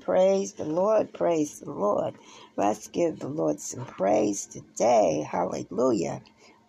Praise 0.00 0.54
the 0.54 0.64
Lord. 0.64 1.12
Praise 1.14 1.60
the 1.60 1.70
Lord. 1.72 2.14
Let's 2.56 2.88
give 2.88 3.20
the 3.20 3.28
Lord 3.28 3.60
some 3.60 3.86
praise 3.86 4.46
today. 4.46 5.26
Hallelujah. 5.30 6.22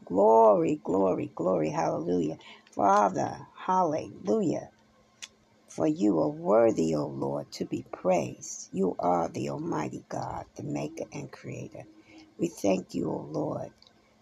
Glory, 0.06 0.82
glory, 0.84 1.32
glory. 1.36 1.70
Hallelujah. 1.72 2.38
Father, 2.76 3.38
hallelujah. 3.56 4.70
For 5.70 5.88
you 5.88 6.20
are 6.22 6.30
worthy, 6.30 6.96
O 6.96 7.08
Lord, 7.08 7.52
to 7.54 7.66
be 7.66 7.86
praised. 7.92 8.70
You 8.74 8.96
are 9.00 9.30
the 9.30 9.50
Almighty 9.50 10.06
God, 10.10 10.46
the 10.56 10.64
Maker 10.64 11.06
and 11.14 11.32
Creator. 11.32 11.86
We 12.40 12.48
thank 12.50 12.96
you, 12.96 13.10
O 13.12 13.28
Lord. 13.32 13.72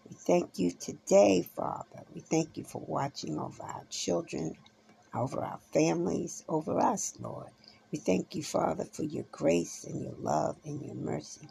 We 0.08 0.16
thank 0.16 0.58
you 0.58 0.72
today, 0.72 1.42
Father. 1.42 2.04
We 2.14 2.20
thank 2.22 2.56
you 2.56 2.64
for 2.64 2.82
watching 2.86 3.38
over 3.38 3.62
our 3.64 3.84
children, 3.90 4.56
over 5.14 5.40
our 5.42 5.60
families, 5.72 6.44
over 6.48 6.78
us, 6.80 7.14
Lord. 7.20 7.50
We 7.94 7.98
thank 8.00 8.34
you, 8.36 8.44
Father, 8.44 8.86
for 8.86 9.04
your 9.04 9.26
grace 9.32 9.84
and 9.86 10.02
your 10.04 10.16
love 10.20 10.58
and 10.66 10.84
your 10.84 10.96
mercy. 10.96 11.48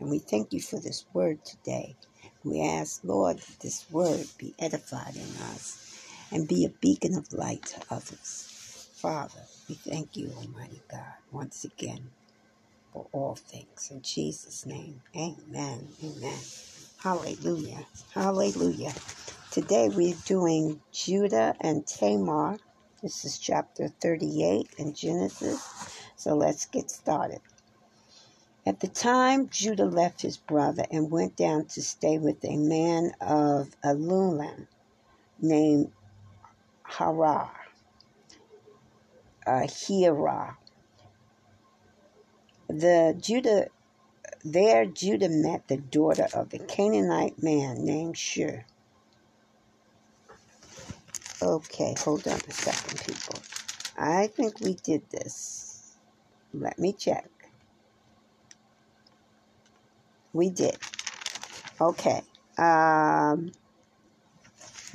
And 0.00 0.10
we 0.10 0.20
thank 0.20 0.52
you 0.52 0.60
for 0.62 0.80
this 0.80 1.06
word 1.14 1.44
today. 1.44 1.96
We 2.44 2.62
ask, 2.62 3.02
Lord, 3.04 3.38
that 3.38 3.60
this 3.60 3.86
word 3.90 4.26
be 4.38 4.54
edified 4.58 5.16
in 5.16 5.22
us 5.52 6.28
and 6.32 6.48
be 6.48 6.66
a 6.66 6.70
beacon 6.82 7.16
of 7.16 7.32
light 7.32 7.64
to 7.66 7.82
others. 7.90 8.90
Father, 8.94 9.42
we 9.68 9.76
thank 9.76 10.16
you, 10.16 10.32
Almighty 10.36 10.82
God, 10.90 11.14
once 11.32 11.64
again 11.64 12.10
for 12.92 13.08
all 13.12 13.36
things. 13.36 13.88
In 13.90 14.02
Jesus' 14.02 14.66
name, 14.66 15.02
amen. 15.16 15.88
Amen. 16.04 16.38
Hallelujah. 16.98 17.86
Hallelujah. 18.14 18.92
Today 19.52 19.90
we're 19.90 20.16
doing 20.26 20.82
Judah 20.92 21.54
and 21.60 21.86
Tamar. 21.86 22.58
This 23.02 23.24
is 23.24 23.38
chapter 23.38 23.88
38 23.88 24.68
in 24.76 24.92
Genesis. 24.92 25.62
So 26.16 26.34
let's 26.34 26.66
get 26.66 26.90
started. 26.90 27.40
At 28.66 28.80
the 28.80 28.88
time, 28.88 29.48
Judah 29.48 29.86
left 29.86 30.20
his 30.20 30.36
brother 30.36 30.84
and 30.90 31.10
went 31.10 31.34
down 31.34 31.64
to 31.66 31.82
stay 31.82 32.18
with 32.18 32.44
a 32.44 32.56
man 32.56 33.12
of 33.20 33.74
Adullam 33.82 34.68
named 35.40 35.92
Harar 36.84 37.50
uh, 39.46 39.66
Hira. 39.66 40.56
The 42.68 43.16
Judah 43.18 43.68
there 44.44 44.86
Judah 44.86 45.28
met 45.28 45.68
the 45.68 45.76
daughter 45.76 46.28
of 46.34 46.50
the 46.50 46.58
Canaanite 46.58 47.42
man 47.42 47.84
named 47.84 48.16
Shur. 48.16 48.64
Okay, 51.42 51.94
hold 51.98 52.28
on 52.28 52.34
a 52.34 52.52
second, 52.52 53.00
people. 53.00 53.40
I 53.96 54.26
think 54.26 54.60
we 54.60 54.74
did 54.74 55.08
this. 55.10 55.96
Let 56.52 56.78
me 56.78 56.92
check. 56.92 57.30
We 60.34 60.50
did. 60.50 60.76
Okay. 61.80 62.20
Um, 62.58 63.52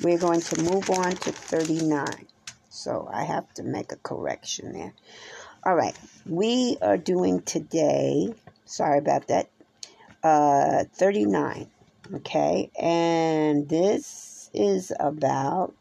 we're 0.04 0.20
going 0.20 0.42
to 0.42 0.62
move 0.62 0.88
on 0.92 1.12
to 1.12 1.32
39. 1.32 2.28
So 2.70 3.10
I 3.12 3.24
have 3.24 3.52
to 3.56 3.64
make 3.64 3.92
a 3.92 3.98
correction 3.98 4.74
there. 4.74 4.94
All 5.66 5.76
right. 5.76 5.98
We 6.28 6.78
are 6.84 6.98
doing 6.98 7.42
today, 7.42 8.36
sorry 8.66 9.00
about 9.00 9.30
that, 9.30 9.50
uh, 10.24 10.84
39. 10.94 11.72
Okay. 12.14 12.70
And 12.80 13.68
this 13.68 14.52
is 14.54 14.94
about 15.00 15.74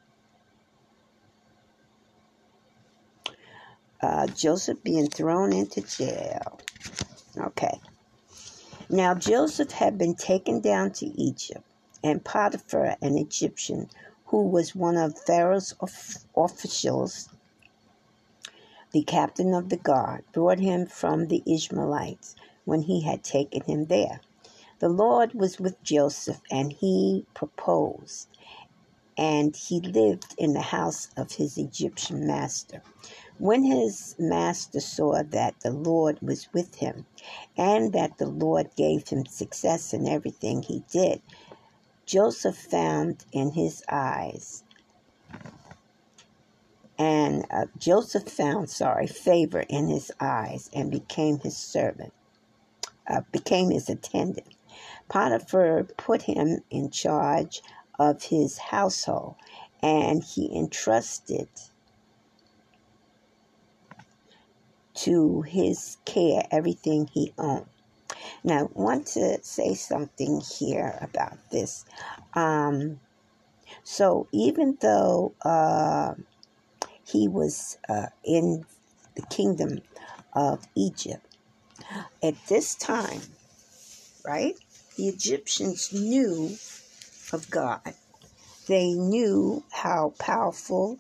uh, 4.05 4.29
Joseph 4.29 4.85
being 4.85 5.09
thrown 5.09 5.53
into 5.55 5.83
jail. 5.83 6.61
Okay. 7.39 7.81
Now 8.91 9.15
Joseph 9.15 9.73
had 9.73 9.99
been 9.99 10.15
taken 10.17 10.61
down 10.61 10.93
to 10.95 11.07
Egypt, 11.07 11.65
and 12.05 12.25
Potiphar, 12.25 12.97
an 13.03 13.19
Egyptian, 13.19 13.91
who 14.27 14.45
was 14.49 14.75
one 14.77 14.97
of 14.97 15.19
Pharaoh's 15.19 15.75
officials, 16.37 17.31
the 18.93 19.05
captain 19.05 19.55
of 19.55 19.71
the 19.71 19.77
guard, 19.79 20.25
brought 20.33 20.61
him 20.61 20.87
from 20.87 21.29
the 21.29 21.43
Ishmaelites 21.47 22.37
when 22.65 22.83
he 22.83 23.03
had 23.03 23.25
taken 23.25 23.63
him 23.63 23.87
there. 23.87 24.21
The 24.81 24.91
Lord 24.91 25.35
was 25.35 25.61
with 25.61 25.83
Joseph, 25.83 26.41
and 26.51 26.73
he 26.73 27.27
proposed, 27.35 28.29
and 29.19 29.57
he 29.57 29.81
lived 29.81 30.35
in 30.39 30.55
the 30.55 30.63
house 30.63 31.09
of 31.17 31.33
his 31.33 31.59
Egyptian 31.59 32.27
master. 32.27 32.83
When 33.39 33.65
his 33.65 34.17
master 34.19 34.81
saw 34.81 35.23
that 35.23 35.57
the 35.61 35.73
Lord 35.73 36.21
was 36.23 36.49
with 36.55 36.77
him, 36.77 37.07
and 37.57 37.93
that 37.93 38.19
the 38.19 38.29
Lord 38.29 38.71
gave 38.77 39.09
him 39.09 39.27
success 39.27 39.93
in 39.95 40.09
everything 40.09 40.63
he 40.63 40.85
did, 40.91 41.23
Joseph 42.07 42.57
found 42.59 43.25
in 43.33 43.53
his 43.53 43.85
eyes, 43.91 44.65
and 46.99 47.47
uh, 47.51 47.67
Joseph 47.79 48.29
found, 48.31 48.71
sorry, 48.71 49.07
favor 49.09 49.65
in 49.69 49.89
his 49.89 50.13
eyes 50.21 50.71
and 50.75 50.91
became 50.91 51.41
his 51.41 51.57
servant, 51.57 52.15
uh, 53.09 53.23
became 53.33 53.71
his 53.71 53.89
attendant. 53.91 54.49
Potiphar 55.09 55.85
put 55.99 56.23
him 56.23 56.61
in 56.71 56.91
charge 56.91 57.63
of 57.99 58.25
his 58.25 58.59
household, 58.59 59.37
and 59.83 60.25
he 60.25 60.57
entrusted 60.57 61.49
to 64.95 65.43
his 65.43 65.99
care 66.05 66.43
everything 66.51 67.09
he 67.13 67.33
owned. 67.39 67.67
Now, 68.45 68.61
I 68.67 68.69
want 68.75 69.07
to 69.09 69.39
say 69.43 69.75
something 69.75 70.41
here 70.59 70.99
about 71.01 71.39
this. 71.51 71.85
Um, 72.35 73.01
so, 73.85 74.29
even 74.33 74.79
though 74.81 75.35
uh, 75.45 76.15
he 77.05 77.29
was 77.29 77.79
uh, 77.89 78.07
in 78.25 78.65
the 79.17 79.23
kingdom 79.23 79.81
of 80.35 80.67
Egypt, 80.77 81.27
at 82.23 82.35
this 82.49 82.75
time, 82.75 83.23
right, 84.27 84.55
the 84.97 85.09
Egyptians 85.09 85.93
knew 85.93 86.57
of 87.33 87.51
God. 87.51 87.95
They 88.69 88.93
knew 88.95 89.65
how 89.73 90.15
powerful. 90.19 90.99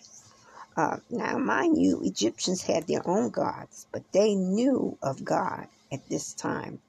Uh, 0.76 0.96
now, 1.10 1.38
mind 1.38 1.80
you, 1.80 2.00
Egyptians 2.02 2.62
had 2.62 2.86
their 2.86 3.06
own 3.08 3.30
gods, 3.30 3.86
but 3.92 4.02
they 4.12 4.34
knew 4.34 4.98
of 5.02 5.24
God 5.24 5.68
at 5.92 6.08
this 6.08 6.32
time. 6.34 6.80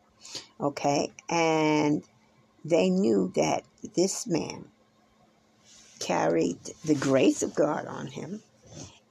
Okay, 0.59 1.11
and 1.29 2.03
they 2.63 2.89
knew 2.89 3.31
that 3.35 3.63
this 3.95 4.25
man 4.25 4.65
carried 5.99 6.59
the 6.83 6.95
grace 6.95 7.43
of 7.43 7.55
God 7.55 7.85
on 7.85 8.07
him 8.07 8.41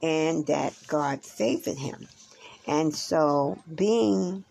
and 0.03 0.45
that 0.47 0.73
God 0.87 1.23
favored 1.23 1.77
him. 1.77 2.07
And 2.67 2.93
so, 2.95 3.59
being 3.73 4.43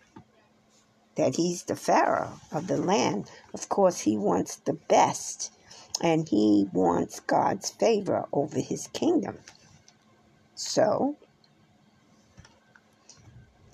that 1.15 1.35
he's 1.35 1.63
the 1.63 1.75
Pharaoh 1.75 2.39
of 2.51 2.67
the 2.67 2.77
land, 2.77 3.29
of 3.53 3.69
course, 3.69 4.01
he 4.01 4.17
wants 4.17 4.57
the 4.57 4.73
best 4.73 5.51
and 6.01 6.27
he 6.27 6.67
wants 6.73 7.19
God's 7.21 7.69
favor 7.69 8.25
over 8.33 8.59
his 8.59 8.87
kingdom. 8.87 9.37
So, 10.55 11.17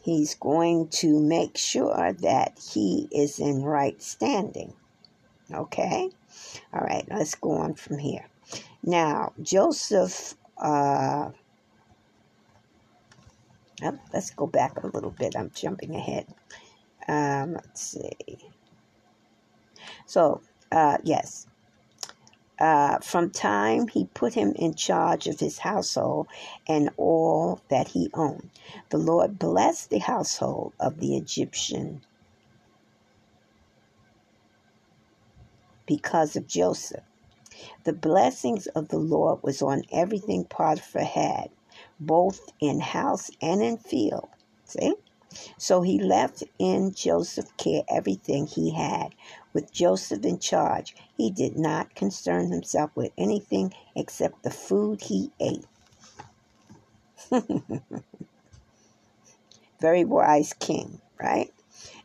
he's 0.01 0.35
going 0.35 0.89
to 0.89 1.19
make 1.19 1.57
sure 1.57 2.13
that 2.21 2.59
he 2.73 3.07
is 3.11 3.39
in 3.39 3.63
right 3.63 4.01
standing. 4.01 4.73
Okay? 5.53 6.09
All 6.73 6.81
right, 6.81 7.05
let's 7.09 7.35
go 7.35 7.51
on 7.51 7.75
from 7.75 7.99
here. 7.99 8.25
Now, 8.83 9.33
Joseph, 9.41 10.35
uh, 10.57 11.29
oh, 13.83 13.99
let's 14.13 14.31
go 14.31 14.47
back 14.47 14.83
a 14.83 14.87
little 14.87 15.11
bit. 15.11 15.35
I'm 15.35 15.51
jumping 15.53 15.95
ahead. 15.95 16.27
Um, 17.07 17.53
let's 17.53 17.81
see. 17.81 18.37
So, 20.05 20.41
uh, 20.71 20.97
yes, 21.03 21.47
uh, 22.61 22.99
from 22.99 23.31
time 23.31 23.87
he 23.87 24.05
put 24.13 24.35
him 24.35 24.53
in 24.55 24.75
charge 24.75 25.27
of 25.27 25.39
his 25.39 25.57
household 25.57 26.27
and 26.67 26.91
all 26.95 27.59
that 27.69 27.89
he 27.89 28.09
owned. 28.13 28.51
The 28.91 28.99
Lord 28.99 29.39
blessed 29.39 29.89
the 29.89 29.99
household 29.99 30.73
of 30.79 30.99
the 30.99 31.17
Egyptian 31.17 32.03
because 35.87 36.35
of 36.35 36.47
Joseph. 36.47 37.03
The 37.83 37.93
blessings 37.93 38.67
of 38.67 38.89
the 38.89 38.99
Lord 38.99 39.41
was 39.41 39.63
on 39.63 39.83
everything 39.91 40.45
Potiphar 40.45 41.03
had, 41.03 41.49
both 41.99 42.41
in 42.59 42.79
house 42.79 43.31
and 43.41 43.63
in 43.63 43.77
field. 43.77 44.29
See? 44.65 44.93
So 45.57 45.81
he 45.81 45.99
left 45.99 46.43
in 46.59 46.93
Joseph's 46.93 47.53
care 47.57 47.83
everything 47.89 48.45
he 48.47 48.71
had. 48.71 49.15
With 49.53 49.71
Joseph 49.73 50.25
in 50.25 50.39
charge, 50.39 50.95
he 51.17 51.31
did 51.31 51.57
not 51.57 51.95
concern 51.95 52.51
himself 52.51 52.91
with 52.95 53.11
anything 53.17 53.73
except 53.95 54.43
the 54.43 54.51
food 54.51 55.01
he 55.03 55.31
ate. 55.39 55.65
very 59.81 60.05
wise 60.05 60.53
king, 60.53 61.01
right? 61.21 61.51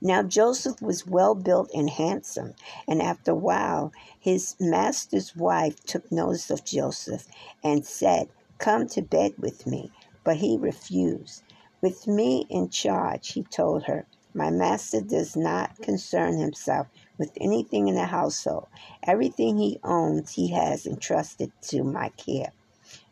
Now 0.00 0.22
Joseph 0.22 0.82
was 0.82 1.06
well 1.06 1.34
built 1.34 1.70
and 1.75 1.90
handsome, 1.90 2.54
and 2.88 3.02
after 3.02 3.32
a 3.32 3.37
while 3.37 3.93
his 4.19 4.56
master's 4.60 5.37
wife 5.37 5.82
took 5.84 6.10
notice 6.12 6.50
of 6.50 6.64
Joseph 6.64 7.26
and 7.64 7.87
said, 7.87 8.28
Come 8.58 8.88
to 8.88 9.02
bed 9.02 9.34
with 9.38 9.66
me. 9.66 9.93
But 10.25 10.38
he 10.38 10.56
refused. 10.58 11.43
With 11.82 12.06
me 12.06 12.46
in 12.50 12.69
charge, 12.70 13.32
he 13.32 13.43
told 13.44 13.84
her, 13.84 14.06
my 14.37 14.50
master 14.50 15.00
does 15.00 15.35
not 15.37 15.79
concern 15.83 16.38
himself 16.38 16.88
with 17.19 17.33
anything 17.41 17.88
in 17.88 17.97
the 17.97 18.06
household. 18.06 18.69
Everything 19.03 19.59
he 19.59 19.81
owns, 19.83 20.33
he 20.35 20.53
has 20.53 20.87
entrusted 20.87 21.53
to 21.62 21.83
my 21.83 22.11
care. 22.11 22.53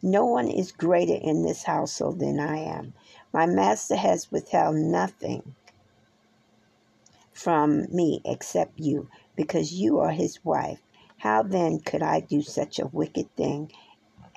No 0.03 0.27
one 0.27 0.49
is 0.49 0.73
greater 0.73 1.15
in 1.15 1.45
this 1.45 1.65
household 1.65 2.21
than 2.21 2.39
I 2.39 2.59
am. 2.59 2.95
My 3.33 3.47
master 3.47 3.97
has 3.97 4.31
withheld 4.31 4.77
nothing 4.77 5.55
from 7.33 7.87
me 7.95 8.21
except 8.25 8.79
you, 8.79 9.09
because 9.37 9.73
you 9.73 10.01
are 10.01 10.13
his 10.13 10.45
wife. 10.45 10.81
How 11.19 11.43
then 11.43 11.81
could 11.81 12.03
I 12.03 12.21
do 12.21 12.43
such 12.43 12.79
a 12.79 12.87
wicked 12.87 13.35
thing 13.37 13.73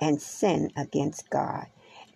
and 0.00 0.20
sin 0.22 0.70
against 0.76 1.30
God? 1.30 1.66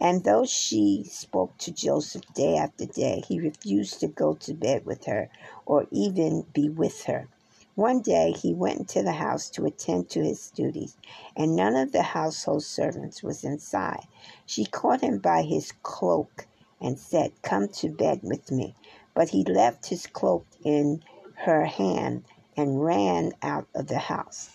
And 0.05 0.25
though 0.25 0.45
she 0.45 1.05
spoke 1.09 1.57
to 1.59 1.71
Joseph 1.71 2.25
day 2.35 2.57
after 2.57 2.87
day, 2.87 3.23
he 3.29 3.39
refused 3.39 4.01
to 4.01 4.09
go 4.09 4.35
to 4.35 4.53
bed 4.53 4.85
with 4.85 5.05
her 5.05 5.31
or 5.65 5.87
even 5.93 6.43
be 6.53 6.69
with 6.69 7.05
her. 7.05 7.29
One 7.77 8.01
day 8.01 8.33
he 8.33 8.53
went 8.53 8.81
into 8.81 9.05
the 9.05 9.13
house 9.13 9.49
to 9.51 9.65
attend 9.65 10.11
to 10.11 10.25
his 10.25 10.51
duties, 10.51 10.97
and 11.37 11.55
none 11.55 11.77
of 11.77 11.93
the 11.93 12.03
household 12.03 12.65
servants 12.65 13.23
was 13.23 13.45
inside. 13.45 14.03
She 14.45 14.65
caught 14.65 15.03
him 15.03 15.19
by 15.19 15.43
his 15.43 15.71
cloak 15.85 16.49
and 16.81 16.99
said, 16.99 17.41
Come 17.43 17.69
to 17.69 17.89
bed 17.89 18.23
with 18.25 18.51
me. 18.51 18.75
But 19.15 19.29
he 19.29 19.45
left 19.45 19.87
his 19.87 20.09
cloak 20.09 20.49
in 20.65 21.05
her 21.45 21.65
hand 21.67 22.25
and 22.57 22.83
ran 22.85 23.35
out 23.41 23.69
of 23.73 23.87
the 23.87 24.01
house. 24.01 24.51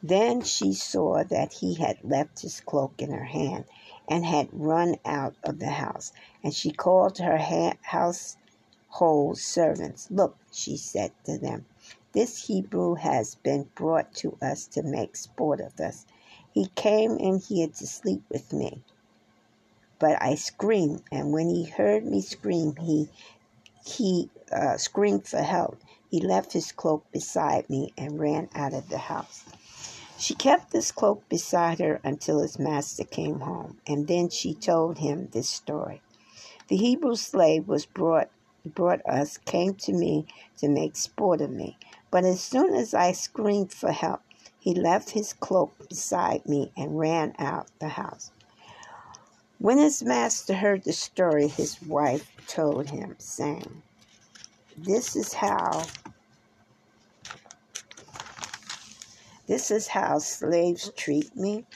Then 0.00 0.42
she 0.42 0.72
saw 0.72 1.24
that 1.24 1.54
he 1.54 1.74
had 1.74 1.98
left 2.04 2.42
his 2.42 2.60
cloak 2.60 3.02
in 3.02 3.10
her 3.10 3.24
hand 3.24 3.64
and 4.12 4.26
had 4.26 4.46
run 4.52 4.94
out 5.06 5.34
of 5.42 5.58
the 5.58 5.70
house. 5.70 6.12
And 6.44 6.52
she 6.54 6.70
called 6.70 7.16
her 7.16 7.38
household 7.80 9.38
servants. 9.38 10.10
Look, 10.10 10.36
she 10.52 10.76
said 10.76 11.12
to 11.24 11.38
them, 11.38 11.64
this 12.12 12.46
Hebrew 12.46 12.96
has 12.96 13.36
been 13.36 13.70
brought 13.74 14.12
to 14.16 14.36
us 14.42 14.66
to 14.66 14.82
make 14.82 15.16
sport 15.16 15.60
of 15.62 15.80
us. 15.80 16.04
He 16.52 16.66
came 16.74 17.16
in 17.16 17.38
here 17.38 17.68
to 17.68 17.86
sleep 17.86 18.22
with 18.30 18.52
me. 18.52 18.82
But 19.98 20.22
I 20.22 20.34
screamed, 20.34 21.04
and 21.10 21.32
when 21.32 21.48
he 21.48 21.64
heard 21.64 22.04
me 22.04 22.20
scream, 22.20 22.76
he 22.76 23.08
he 23.86 24.30
uh, 24.52 24.76
screamed 24.76 25.26
for 25.26 25.42
help. 25.42 25.78
He 26.10 26.20
left 26.20 26.52
his 26.52 26.70
cloak 26.72 27.10
beside 27.12 27.70
me 27.70 27.94
and 27.96 28.20
ran 28.20 28.50
out 28.54 28.74
of 28.74 28.90
the 28.90 28.98
house. 28.98 29.44
She 30.22 30.36
kept 30.36 30.70
this 30.70 30.92
cloak 30.92 31.28
beside 31.28 31.80
her 31.80 32.00
until 32.04 32.42
his 32.42 32.56
master 32.56 33.02
came 33.02 33.40
home, 33.40 33.80
and 33.88 34.06
then 34.06 34.28
she 34.28 34.54
told 34.54 34.98
him 34.98 35.26
this 35.32 35.48
story. 35.48 36.00
The 36.68 36.76
Hebrew 36.76 37.16
slave 37.16 37.66
was 37.66 37.86
brought 37.86 38.30
brought 38.64 39.04
us 39.04 39.36
came 39.38 39.74
to 39.74 39.92
me 39.92 40.28
to 40.58 40.68
make 40.68 40.94
sport 40.94 41.40
of 41.40 41.50
me, 41.50 41.76
but 42.12 42.24
as 42.24 42.40
soon 42.40 42.72
as 42.72 42.94
I 42.94 43.10
screamed 43.10 43.72
for 43.72 43.90
help, 43.90 44.20
he 44.60 44.74
left 44.74 45.10
his 45.10 45.32
cloak 45.32 45.88
beside 45.88 46.46
me 46.46 46.70
and 46.76 47.00
ran 47.00 47.34
out 47.40 47.66
the 47.80 47.88
house. 47.88 48.30
When 49.58 49.78
his 49.78 50.04
master 50.04 50.54
heard 50.54 50.84
the 50.84 50.92
story, 50.92 51.48
his 51.48 51.82
wife 51.82 52.30
told 52.46 52.90
him, 52.90 53.16
saying, 53.18 53.82
This 54.76 55.16
is 55.16 55.34
how 55.34 55.84
This 59.52 59.70
is 59.70 59.88
how 59.88 60.18
slaves 60.18 60.90
treat 60.96 61.36
me. 61.36 61.66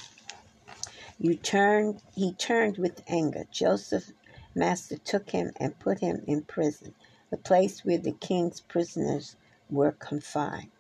You 1.19 1.35
turned, 1.35 2.01
he 2.15 2.33
turned 2.33 2.79
with 2.79 3.03
anger. 3.07 3.45
Joseph's 3.51 4.15
master 4.55 4.97
took 4.97 5.29
him 5.29 5.53
and 5.57 5.79
put 5.79 5.99
him 5.99 6.25
in 6.27 6.45
prison, 6.45 6.95
the 7.29 7.37
place 7.37 7.85
where 7.85 7.99
the 7.99 8.13
king's 8.13 8.63
prisoners 8.63 9.37
were 9.69 9.93
confined. 9.93 10.71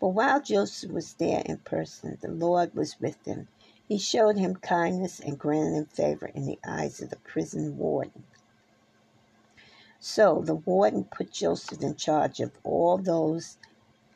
But 0.00 0.14
while 0.14 0.40
Joseph 0.40 0.92
was 0.92 1.12
there 1.12 1.42
in 1.44 1.58
person, 1.58 2.16
the 2.22 2.30
Lord 2.30 2.74
was 2.74 2.98
with 2.98 3.22
him. 3.26 3.48
He 3.86 3.98
showed 3.98 4.38
him 4.38 4.56
kindness 4.56 5.20
and 5.20 5.38
granted 5.38 5.76
him 5.76 5.84
favor 5.84 6.28
in 6.34 6.46
the 6.46 6.58
eyes 6.66 7.02
of 7.02 7.10
the 7.10 7.16
prison 7.16 7.76
warden. 7.76 8.24
So 10.00 10.40
the 10.40 10.54
warden 10.54 11.04
put 11.04 11.32
Joseph 11.32 11.82
in 11.82 11.96
charge 11.96 12.40
of 12.40 12.52
all 12.64 12.96
those 12.96 13.58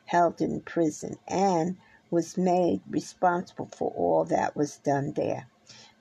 held 0.05 0.41
in 0.41 0.61
prison 0.61 1.19
and 1.27 1.77
was 2.11 2.37
made 2.37 2.81
responsible 2.89 3.69
for 3.75 3.91
all 3.95 4.25
that 4.25 4.55
was 4.55 4.77
done 4.77 5.13
there. 5.13 5.47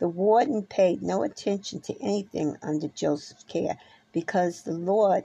The 0.01 0.09
warden 0.09 0.65
paid 0.65 1.03
no 1.03 1.23
attention 1.23 1.81
to 1.83 2.03
anything 2.03 2.57
under 2.63 2.89
Joseph's 2.89 3.45
care 3.45 3.79
because 4.13 4.63
the 4.63 4.73
Lord 4.73 5.25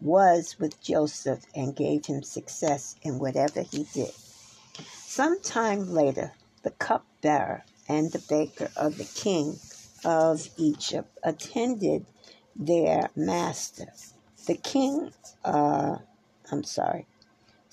was 0.00 0.56
with 0.58 0.80
Joseph 0.80 1.44
and 1.54 1.74
gave 1.74 2.06
him 2.06 2.22
success 2.22 2.96
in 3.02 3.18
whatever 3.18 3.62
he 3.62 3.84
did. 3.92 4.12
Some 4.94 5.40
time 5.40 5.92
later, 5.92 6.32
the 6.62 6.70
cupbearer 6.70 7.64
and 7.88 8.12
the 8.12 8.22
baker 8.28 8.70
of 8.76 8.98
the 8.98 9.04
king 9.04 9.58
of 10.04 10.48
Egypt 10.58 11.18
attended 11.24 12.06
their 12.54 13.10
master. 13.16 13.86
The 14.46 14.56
king, 14.56 15.12
uh, 15.44 15.98
I'm 16.52 16.64
sorry, 16.64 17.06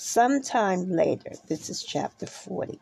Sometime 0.05 0.89
later, 0.89 1.31
this 1.47 1.69
is 1.69 1.81
chapter 1.81 2.25
40, 2.25 2.77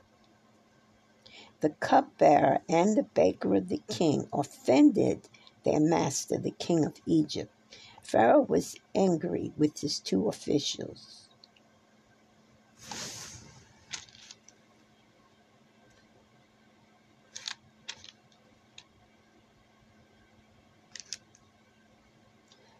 the 1.59 1.69
cupbearer 1.69 2.61
and 2.67 2.97
the 2.97 3.03
baker 3.03 3.53
of 3.53 3.69
the 3.69 3.79
king 3.87 4.27
offended 4.33 5.29
their 5.63 5.79
master, 5.79 6.39
the 6.39 6.49
king 6.49 6.83
of 6.83 6.95
Egypt. 7.05 7.53
Pharaoh 8.01 8.41
was 8.41 8.75
angry 8.95 9.53
with 9.55 9.81
his 9.81 9.99
two 9.99 10.27
officials. 10.29 11.29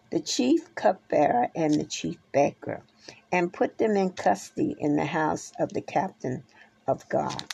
The 0.10 0.20
chief 0.20 0.74
cupbearer 0.74 1.52
and 1.56 1.76
the 1.76 1.86
chief 1.86 2.18
baker 2.32 2.82
and 3.32 3.54
put 3.54 3.78
them 3.78 3.98
in 3.98 4.12
custody 4.12 4.76
in 4.80 4.96
the 4.98 5.06
house 5.06 5.54
of 5.60 5.74
the 5.74 5.82
captain 5.82 6.44
of 6.88 7.08
guard. 7.10 7.46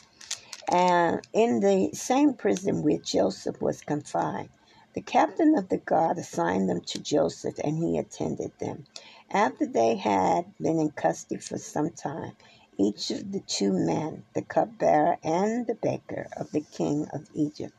And 0.70 1.22
in 1.32 1.60
the 1.60 1.90
same 1.94 2.34
prison 2.34 2.82
where 2.82 2.98
Joseph 2.98 3.60
was 3.62 3.82
confined, 3.82 4.50
the 4.94 5.02
captain 5.02 5.56
of 5.56 5.68
the 5.68 5.78
guard 5.78 6.18
assigned 6.18 6.68
them 6.68 6.82
to 6.82 7.00
Joseph, 7.00 7.58
and 7.64 7.78
he 7.78 7.98
attended 7.98 8.52
them. 8.60 8.84
After 9.30 9.66
they 9.66 9.96
had 9.96 10.46
been 10.60 10.80
in 10.80 10.90
custody 10.92 11.40
for 11.40 11.58
some 11.58 11.90
time, 11.90 12.32
each 12.78 13.10
of 13.12 13.32
the 13.32 13.40
two 13.40 13.72
men, 13.72 14.24
the 14.34 14.42
cupbearer 14.42 15.18
and 15.24 15.66
the 15.68 15.76
baker 15.76 16.28
of 16.36 16.50
the 16.52 16.62
king 16.62 17.06
of 17.12 17.28
Egypt, 17.34 17.74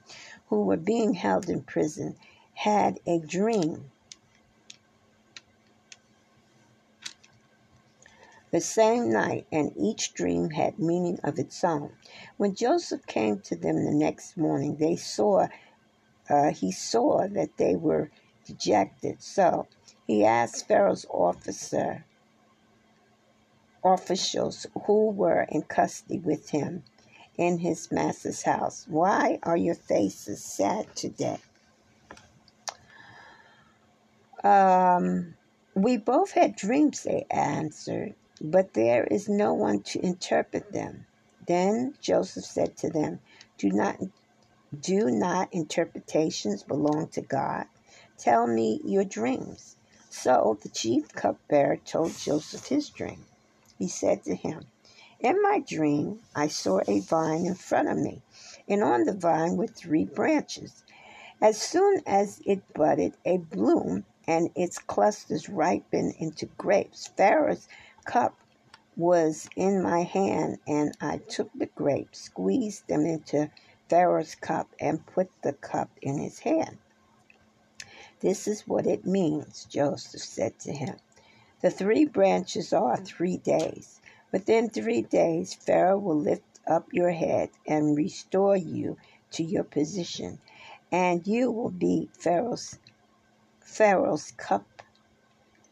who 0.48 0.64
were 0.64 0.78
being 0.78 1.14
held 1.16 1.50
in 1.50 1.64
prison, 1.64 2.16
had 2.54 3.00
a 3.08 3.20
dream 3.20 3.92
the 8.52 8.62
same 8.62 9.12
night, 9.12 9.46
and 9.52 9.72
each 9.78 10.14
dream 10.14 10.50
had 10.50 10.80
meaning 10.80 11.20
of 11.24 11.38
its 11.38 11.64
own. 11.64 11.92
When 12.38 12.56
Joseph 12.56 13.06
came 13.06 13.40
to 13.42 13.56
them 13.56 13.86
the 13.86 13.94
next 13.94 14.38
morning, 14.38 14.78
they 14.78 14.96
saw 14.96 15.48
uh, 16.30 16.52
he 16.52 16.72
saw 16.72 17.28
that 17.28 17.58
they 17.58 17.76
were 17.76 18.12
dejected. 18.46 19.22
So 19.22 19.68
he 20.06 20.24
asked 20.26 20.68
Pharaoh's 20.68 21.06
officer 21.10 22.06
officials 23.84 24.68
who 24.86 25.10
were 25.10 25.46
in 25.50 25.64
custody 25.64 26.20
with 26.20 26.50
him 26.50 26.84
in 27.38 27.60
his 27.60 27.92
master's 27.92 28.44
house, 28.44 28.86
Why 28.90 29.40
are 29.44 29.58
your 29.58 29.76
faces 29.76 30.44
sad 30.44 30.94
today? 30.96 31.40
Um, 34.44 35.36
we 35.74 35.98
both 35.98 36.32
had 36.32 36.56
dreams, 36.56 37.04
they 37.04 37.26
answered 37.32 38.16
but 38.42 38.74
there 38.74 39.06
is 39.06 39.30
no 39.30 39.54
one 39.54 39.82
to 39.82 40.06
interpret 40.06 40.72
them. 40.74 41.06
Then 41.48 41.96
Joseph 42.02 42.46
said 42.46 42.78
to 42.78 42.90
them, 42.90 43.20
Do 43.58 43.70
not 43.70 43.98
do 44.80 45.10
not 45.12 45.54
interpretations 45.54 46.64
belong 46.64 47.08
to 47.10 47.22
God? 47.22 47.66
Tell 48.18 48.48
me 48.48 48.82
your 48.86 49.04
dreams. 49.04 49.78
So 50.10 50.60
the 50.62 50.70
chief 50.70 51.10
cupbearer 51.10 51.78
told 51.78 52.18
Joseph 52.18 52.68
his 52.68 52.90
dream. 52.90 53.26
He 53.80 53.88
said 53.88 54.24
to 54.26 54.36
him, 54.36 54.66
In 55.20 55.42
my 55.42 55.60
dream, 55.60 56.22
I 56.36 56.48
saw 56.48 56.82
a 56.88 57.00
vine 57.02 57.46
in 57.48 57.56
front 57.56 57.90
of 57.90 57.98
me, 57.98 58.22
and 58.68 58.84
on 58.84 59.06
the 59.06 59.14
vine 59.14 59.58
were 59.58 59.68
three 59.68 60.06
branches. 60.06 60.84
As 61.42 61.62
soon 61.62 62.02
as 62.06 62.42
it 62.46 62.74
budded, 62.74 63.16
a 63.26 63.38
bloom 63.38 64.06
and 64.28 64.50
its 64.56 64.80
clusters 64.80 65.50
ripened 65.50 66.16
into 66.20 66.48
grapes. 66.48 67.08
Pharaoh's 67.08 67.68
cup 68.10 68.40
was 68.98 69.48
in 69.56 69.84
my 69.84 70.02
hand, 70.02 70.58
and 70.68 70.98
I 71.00 71.20
took 71.20 71.52
the 71.54 71.68
grapes, 71.68 72.22
squeezed 72.22 72.88
them 72.88 73.06
into 73.06 73.52
Pharaoh's 73.88 74.34
cup, 74.34 74.76
and 74.80 75.06
put 75.06 75.30
the 75.44 75.54
cup 75.54 75.92
in 76.02 76.18
his 76.18 76.40
hand. 76.40 76.80
This 78.20 78.48
is 78.48 78.68
what 78.68 78.88
it 78.88 79.06
means, 79.06 79.66
Joseph 79.66 80.22
said 80.22 80.58
to 80.62 80.74
him. 80.74 80.98
The 81.62 81.70
three 81.70 82.06
branches 82.06 82.74
are 82.74 82.98
three 82.98 83.38
days. 83.38 84.02
Within 84.32 84.70
three 84.72 85.04
days, 85.04 85.54
Pharaoh 85.54 86.00
will 86.00 86.20
lift 86.20 86.60
up 86.66 86.88
your 86.92 87.12
head 87.12 87.52
and 87.68 87.96
restore 87.96 88.58
you 88.58 88.98
to 89.34 89.44
your 89.44 89.64
position, 89.66 90.40
and 90.92 91.28
you 91.28 91.52
will 91.52 91.70
be 91.72 92.10
Pharaoh's 92.14 92.80
Pharaoh's 93.62 94.32
cup, 94.32 94.66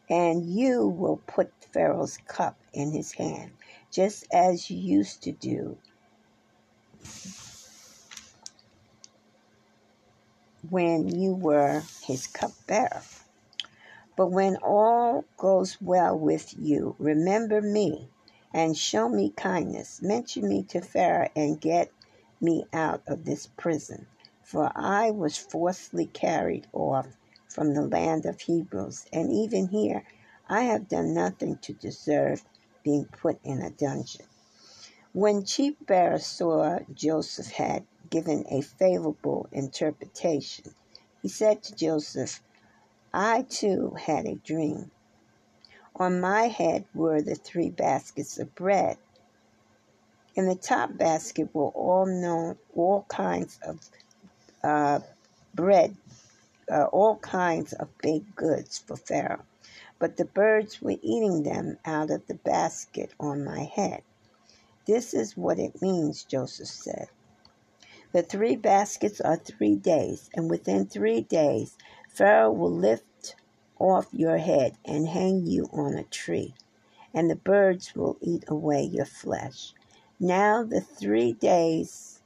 and 0.08 0.46
you 0.46 0.86
will 0.86 1.18
put 1.26 1.52
Pharaoh's 1.72 2.18
cup 2.28 2.58
in 2.72 2.92
his 2.92 3.12
hand, 3.12 3.52
just 3.92 4.26
as 4.32 4.70
you 4.70 4.78
used 4.78 5.22
to 5.24 5.32
do 5.32 5.78
when 10.70 11.08
you 11.08 11.34
were 11.34 11.82
his 12.04 12.26
cupbearer. 12.26 13.02
But 14.16 14.28
when 14.28 14.56
all 14.56 15.24
goes 15.38 15.78
well 15.80 16.18
with 16.18 16.54
you, 16.58 16.96
remember 16.98 17.62
me 17.62 18.10
and 18.52 18.76
show 18.76 19.08
me 19.08 19.30
kindness. 19.30 20.02
Mention 20.02 20.48
me 20.48 20.64
to 20.64 20.80
Pharaoh 20.82 21.30
and 21.36 21.60
get 21.60 21.92
me 22.40 22.64
out 22.72 23.02
of 23.08 23.24
this 23.24 23.46
prison. 23.46 24.06
For 24.42 24.70
I 24.76 25.10
was 25.10 25.38
forcibly 25.38 26.06
carried 26.06 26.66
off 26.72 27.08
from 27.48 27.74
the 27.74 27.82
land 27.82 28.26
of 28.26 28.40
Hebrews. 28.42 29.06
And 29.12 29.32
even 29.32 29.68
here, 29.68 30.04
I 30.48 30.62
have 30.62 30.88
done 30.88 31.14
nothing 31.14 31.58
to 31.58 31.72
deserve 31.72 32.44
being 32.82 33.04
put 33.06 33.38
in 33.44 33.60
a 33.60 33.70
dungeon. 33.70 34.26
When 35.12 35.44
Chief 35.44 35.74
Bearer 35.86 36.18
saw 36.18 36.78
Joseph 36.94 37.50
had 37.50 37.84
given 38.10 38.44
a 38.48 38.62
favorable 38.62 39.48
interpretation, 39.52 40.74
he 41.22 41.28
said 41.28 41.62
to 41.64 41.74
Joseph, 41.74 42.42
I 43.12 43.42
too 43.42 43.94
had 43.94 44.26
a 44.26 44.36
dream. 44.36 44.90
On 45.96 46.20
my 46.20 46.48
head 46.48 46.84
were 46.94 47.20
the 47.20 47.34
three 47.34 47.70
baskets 47.70 48.38
of 48.38 48.54
bread. 48.54 48.96
In 50.34 50.46
the 50.46 50.54
top 50.54 50.96
basket 50.96 51.54
were 51.54 51.70
all 51.70 52.06
known 52.06 52.56
all 52.74 53.04
kinds 53.08 53.58
of 53.62 53.80
uh, 54.62 55.00
bread 55.54 55.96
uh, 56.70 56.84
all 56.84 57.16
kinds 57.16 57.72
of 57.72 57.88
baked 57.98 58.34
goods 58.36 58.78
for 58.78 58.96
Pharaoh, 58.96 59.44
but 59.98 60.16
the 60.16 60.24
birds 60.24 60.80
were 60.82 60.96
eating 61.02 61.42
them 61.42 61.78
out 61.84 62.10
of 62.10 62.26
the 62.26 62.34
basket 62.34 63.12
on 63.18 63.44
my 63.44 63.64
head. 63.64 64.02
This 64.86 65.14
is 65.14 65.36
what 65.36 65.58
it 65.58 65.82
means, 65.82 66.24
Joseph 66.24 66.68
said. 66.68 67.08
The 68.12 68.22
three 68.22 68.56
baskets 68.56 69.20
are 69.20 69.36
three 69.36 69.76
days, 69.76 70.30
and 70.34 70.50
within 70.50 70.86
three 70.86 71.20
days 71.20 71.76
Pharaoh 72.08 72.52
will 72.52 72.72
lift 72.72 73.36
off 73.78 74.08
your 74.12 74.38
head 74.38 74.76
and 74.84 75.08
hang 75.08 75.46
you 75.46 75.68
on 75.72 75.94
a 75.94 76.04
tree, 76.04 76.54
and 77.12 77.30
the 77.30 77.36
birds 77.36 77.94
will 77.94 78.16
eat 78.22 78.44
away 78.48 78.82
your 78.82 79.04
flesh. 79.04 79.74
Now 80.18 80.64
the 80.64 80.80
three 80.80 81.32
days 81.32 82.22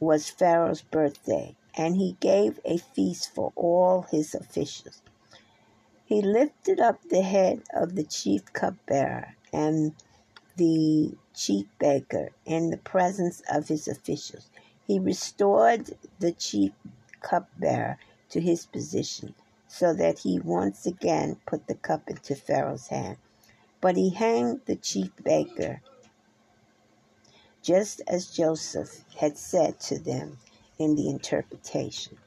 was 0.00 0.28
Pharaoh's 0.30 0.82
birthday, 0.82 1.56
and 1.76 1.96
he 1.96 2.16
gave 2.20 2.60
a 2.64 2.78
feast 2.78 3.34
for 3.34 3.52
all 3.56 4.02
his 4.10 4.34
officials. 4.34 5.00
He 6.14 6.22
lifted 6.22 6.78
up 6.78 7.02
the 7.08 7.22
head 7.22 7.64
of 7.72 7.96
the 7.96 8.04
chief 8.04 8.52
cupbearer 8.52 9.34
and 9.52 9.96
the 10.54 11.18
chief 11.34 11.66
baker 11.80 12.30
in 12.44 12.70
the 12.70 12.76
presence 12.76 13.42
of 13.50 13.66
his 13.66 13.88
officials. 13.88 14.48
He 14.86 15.00
restored 15.00 15.98
the 16.20 16.30
chief 16.30 16.70
cupbearer 17.20 17.98
to 18.28 18.40
his 18.40 18.64
position 18.64 19.34
so 19.66 19.92
that 19.92 20.20
he 20.20 20.38
once 20.38 20.86
again 20.86 21.40
put 21.46 21.66
the 21.66 21.74
cup 21.74 22.08
into 22.08 22.36
Pharaoh's 22.36 22.86
hand. 22.86 23.16
But 23.80 23.96
he 23.96 24.10
hanged 24.10 24.60
the 24.66 24.76
chief 24.76 25.10
baker, 25.20 25.82
just 27.60 28.00
as 28.06 28.28
Joseph 28.28 29.04
had 29.16 29.36
said 29.36 29.80
to 29.80 29.98
them 29.98 30.38
in 30.78 30.94
the 30.94 31.10
interpretation. 31.10 32.18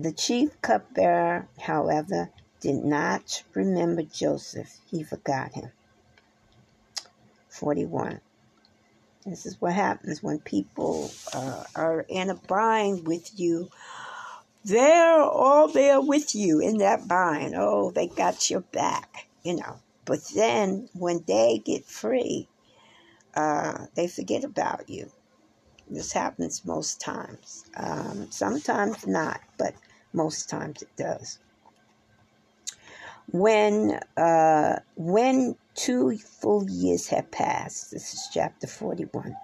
The 0.00 0.12
chief 0.12 0.62
cupbearer, 0.62 1.48
however, 1.58 2.30
did 2.60 2.84
not 2.84 3.42
remember 3.52 4.02
Joseph. 4.02 4.78
He 4.88 5.02
forgot 5.02 5.54
him. 5.54 5.72
41. 7.48 8.20
This 9.26 9.44
is 9.44 9.60
what 9.60 9.72
happens 9.72 10.22
when 10.22 10.38
people 10.38 11.10
uh, 11.34 11.64
are 11.74 12.06
in 12.08 12.30
a 12.30 12.36
bind 12.36 13.08
with 13.08 13.36
you. 13.40 13.70
They're 14.64 15.20
all 15.20 15.66
there 15.66 16.00
with 16.00 16.32
you 16.32 16.60
in 16.60 16.78
that 16.78 17.08
bind. 17.08 17.56
Oh, 17.56 17.90
they 17.90 18.06
got 18.06 18.48
your 18.48 18.60
back, 18.60 19.26
you 19.42 19.56
know. 19.56 19.80
But 20.04 20.20
then 20.32 20.88
when 20.92 21.24
they 21.26 21.60
get 21.64 21.84
free, 21.84 22.46
uh, 23.34 23.86
they 23.96 24.06
forget 24.06 24.44
about 24.44 24.88
you. 24.88 25.10
This 25.90 26.12
happens 26.12 26.64
most 26.64 27.00
times. 27.00 27.64
Um, 27.76 28.30
sometimes 28.30 29.06
not, 29.06 29.40
but 29.56 29.74
most 30.12 30.48
times 30.48 30.82
it 30.82 30.96
does. 30.96 31.38
When 33.30 34.00
uh, 34.16 34.80
when 34.96 35.56
two 35.74 36.16
full 36.18 36.68
years 36.68 37.08
had 37.08 37.30
passed, 37.30 37.90
this 37.90 38.14
is 38.14 38.28
chapter 38.32 38.66
forty-one. 38.66 39.36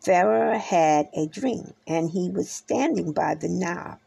Pharaoh 0.00 0.58
had 0.58 1.08
a 1.14 1.26
dream, 1.28 1.72
and 1.86 2.10
he 2.10 2.28
was 2.30 2.50
standing 2.50 3.12
by 3.12 3.36
the 3.36 3.48
Nile. 3.48 4.00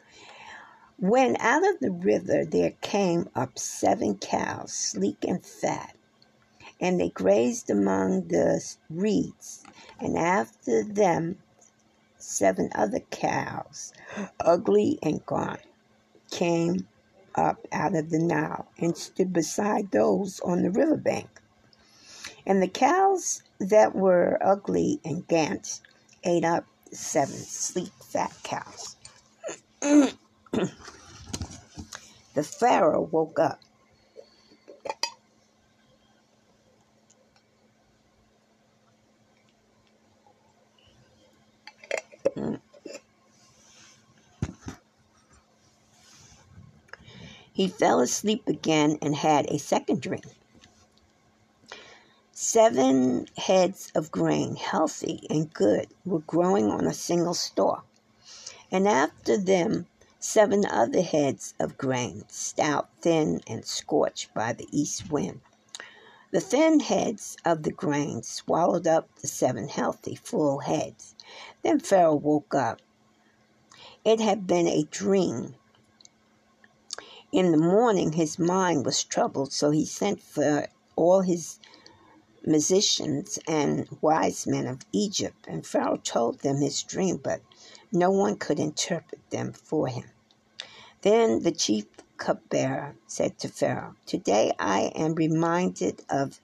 When 0.99 1.37
out 1.39 1.65
of 1.65 1.79
the 1.79 1.91
river 1.91 2.45
there 2.45 2.73
came 2.81 3.29
up 3.35 3.57
seven 3.57 4.17
cows, 4.17 4.73
sleek 4.73 5.23
and 5.25 5.45
fat, 5.45 5.95
and 6.81 6.99
they 6.99 7.09
grazed 7.09 7.69
among 7.69 8.27
the 8.27 8.61
reeds. 8.89 9.63
And 9.99 10.17
after 10.17 10.83
them, 10.83 11.37
seven 12.17 12.69
other 12.75 12.99
cows, 13.11 13.93
ugly 14.39 14.99
and 15.01 15.25
gaunt, 15.25 15.61
came 16.35 16.85
up 17.33 17.65
out 17.71 17.95
of 17.95 18.09
the 18.09 18.19
Nile 18.19 18.67
and 18.77 18.97
stood 18.97 19.31
beside 19.31 19.91
those 19.91 20.41
on 20.41 20.63
the 20.63 20.69
riverbank. 20.69 21.29
And 22.45 22.61
the 22.61 22.67
cows 22.67 23.41
that 23.59 23.95
were 23.95 24.37
ugly 24.41 24.99
and 25.05 25.25
gaunt 25.27 25.79
ate 26.25 26.43
up 26.43 26.65
seven 26.91 27.37
sleek, 27.37 27.93
fat 28.03 28.35
cows. 28.43 28.97
the 29.79 30.11
Pharaoh 32.43 33.07
woke 33.09 33.39
up 33.39 33.61
He 47.55 47.69
fell 47.69 48.01
asleep 48.01 48.49
again 48.49 48.97
and 49.01 49.15
had 49.15 49.45
a 49.49 49.59
second 49.59 50.01
dream. 50.01 50.29
Seven 52.33 53.29
heads 53.37 53.93
of 53.95 54.11
grain, 54.11 54.57
healthy 54.57 55.25
and 55.29 55.53
good, 55.53 55.87
were 56.03 56.19
growing 56.19 56.65
on 56.69 56.85
a 56.85 56.93
single 56.93 57.33
stalk. 57.33 57.85
And 58.69 58.89
after 58.89 59.37
them, 59.37 59.87
seven 60.19 60.65
other 60.65 61.01
heads 61.01 61.53
of 61.57 61.77
grain, 61.77 62.25
stout, 62.27 62.89
thin, 62.99 63.39
and 63.47 63.65
scorched 63.65 64.33
by 64.33 64.51
the 64.51 64.67
east 64.73 65.09
wind. 65.09 65.39
The 66.31 66.41
thin 66.41 66.81
heads 66.81 67.37
of 67.45 67.63
the 67.63 67.71
grain 67.71 68.23
swallowed 68.23 68.85
up 68.85 69.07
the 69.21 69.29
seven 69.29 69.69
healthy, 69.69 70.15
full 70.15 70.59
heads. 70.59 71.15
Then 71.63 71.79
Pharaoh 71.79 72.15
woke 72.15 72.53
up. 72.53 72.81
It 74.03 74.19
had 74.19 74.45
been 74.45 74.67
a 74.67 74.83
dream 74.83 75.55
in 77.35 77.51
the 77.51 77.57
morning, 77.57 78.13
his 78.13 78.39
mind 78.39 78.85
was 78.85 79.03
troubled, 79.03 79.51
so 79.51 79.69
he 79.69 79.85
sent 79.85 80.21
for 80.21 80.67
all 80.95 81.19
his 81.19 81.59
musicians 82.45 83.37
and 83.45 83.89
wise 83.99 84.47
men 84.47 84.65
of 84.65 84.85
Egypt, 84.93 85.45
and 85.45 85.67
Pharaoh 85.67 85.97
told 85.97 86.39
them 86.39 86.61
his 86.61 86.81
dream, 86.81 87.17
but 87.17 87.41
no 87.91 88.09
one 88.09 88.37
could 88.37 88.57
interpret 88.57 89.19
them 89.31 89.51
for 89.51 89.89
him. 89.89 90.05
Then 91.01 91.43
the 91.43 91.51
chief 91.51 91.83
cupbearer 92.15 92.95
said 93.05 93.37
to 93.39 93.49
Pharaoh, 93.49 93.95
Today 94.05 94.53
I 94.57 94.93
am 94.95 95.13
reminded 95.15 96.03
of 96.09 96.39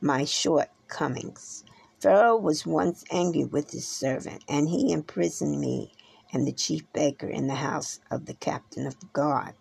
my 0.00 0.24
shortcomings. 0.24 1.62
Pharaoh 2.00 2.36
was 2.36 2.66
once 2.66 3.04
angry 3.12 3.44
with 3.44 3.70
his 3.70 3.86
servant, 3.86 4.42
and 4.48 4.70
he 4.70 4.90
imprisoned 4.90 5.60
me 5.60 5.92
and 6.32 6.48
the 6.48 6.52
chief 6.52 6.82
baker 6.92 7.28
in 7.28 7.46
the 7.46 7.54
house 7.54 8.00
of 8.10 8.26
the 8.26 8.34
captain 8.34 8.88
of 8.88 8.98
the 8.98 9.06
guard. 9.12 9.54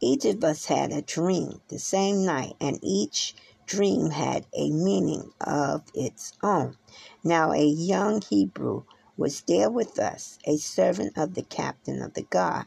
Each 0.00 0.24
of 0.24 0.44
us 0.44 0.66
had 0.66 0.92
a 0.92 1.02
dream 1.02 1.60
the 1.68 1.78
same 1.78 2.24
night, 2.24 2.54
and 2.60 2.78
each 2.82 3.34
dream 3.66 4.10
had 4.10 4.46
a 4.54 4.70
meaning 4.70 5.32
of 5.40 5.82
its 5.94 6.32
own. 6.42 6.76
Now, 7.24 7.52
a 7.52 7.64
young 7.64 8.22
Hebrew 8.22 8.84
was 9.16 9.42
there 9.42 9.70
with 9.70 9.98
us, 9.98 10.38
a 10.46 10.56
servant 10.58 11.16
of 11.16 11.34
the 11.34 11.42
captain 11.42 12.02
of 12.02 12.14
the 12.14 12.22
guard. 12.22 12.66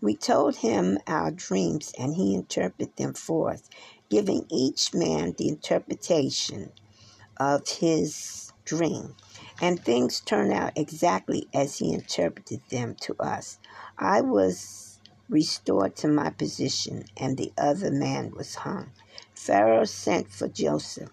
We 0.00 0.16
told 0.16 0.56
him 0.56 0.98
our 1.06 1.30
dreams, 1.30 1.92
and 1.98 2.14
he 2.14 2.34
interpreted 2.34 2.96
them 2.96 3.14
for 3.14 3.50
us, 3.50 3.62
giving 4.08 4.46
each 4.50 4.94
man 4.94 5.34
the 5.36 5.48
interpretation 5.48 6.72
of 7.38 7.68
his 7.68 8.52
dream. 8.64 9.16
And 9.60 9.84
things 9.84 10.20
turned 10.20 10.52
out 10.52 10.72
exactly 10.76 11.48
as 11.54 11.78
he 11.78 11.92
interpreted 11.92 12.60
them 12.70 12.96
to 13.02 13.16
us. 13.18 13.58
I 13.98 14.20
was 14.20 14.87
restored 15.28 15.96
to 15.96 16.08
my 16.08 16.30
position, 16.30 17.04
and 17.16 17.36
the 17.36 17.52
other 17.58 17.90
man 17.90 18.32
was 18.36 18.56
hung. 18.56 18.90
Pharaoh 19.34 19.84
sent 19.84 20.32
for 20.32 20.48
Joseph, 20.48 21.10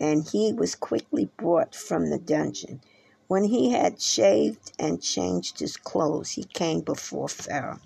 and 0.00 0.26
he 0.28 0.52
was 0.52 0.74
quickly 0.74 1.30
brought 1.36 1.74
from 1.74 2.10
the 2.10 2.18
dungeon. 2.18 2.80
When 3.28 3.44
he 3.44 3.70
had 3.70 4.00
shaved 4.00 4.72
and 4.78 5.02
changed 5.02 5.60
his 5.60 5.76
clothes, 5.76 6.30
he 6.32 6.44
came 6.44 6.80
before 6.80 7.28
Pharaoh. 7.28 7.80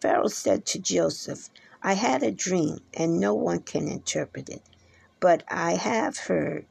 Pharaoh 0.00 0.28
said 0.28 0.66
to 0.66 0.78
Joseph, 0.78 1.50
I 1.82 1.94
had 1.94 2.22
a 2.22 2.30
dream, 2.30 2.80
and 2.94 3.20
no 3.20 3.34
one 3.34 3.60
can 3.60 3.88
interpret 3.88 4.48
it. 4.48 4.62
But 5.20 5.44
I 5.48 5.72
have 5.74 6.16
heard 6.18 6.66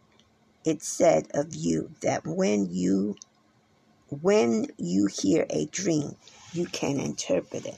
it 0.65 0.81
said 0.81 1.27
of 1.33 1.55
you 1.55 1.91
that 2.01 2.25
when 2.25 2.73
you 2.73 3.15
when 4.21 4.67
you 4.77 5.07
hear 5.07 5.45
a 5.50 5.65
dream, 5.67 6.15
you 6.53 6.65
can 6.67 7.00
interpret 7.00 7.65
it. 7.65 7.77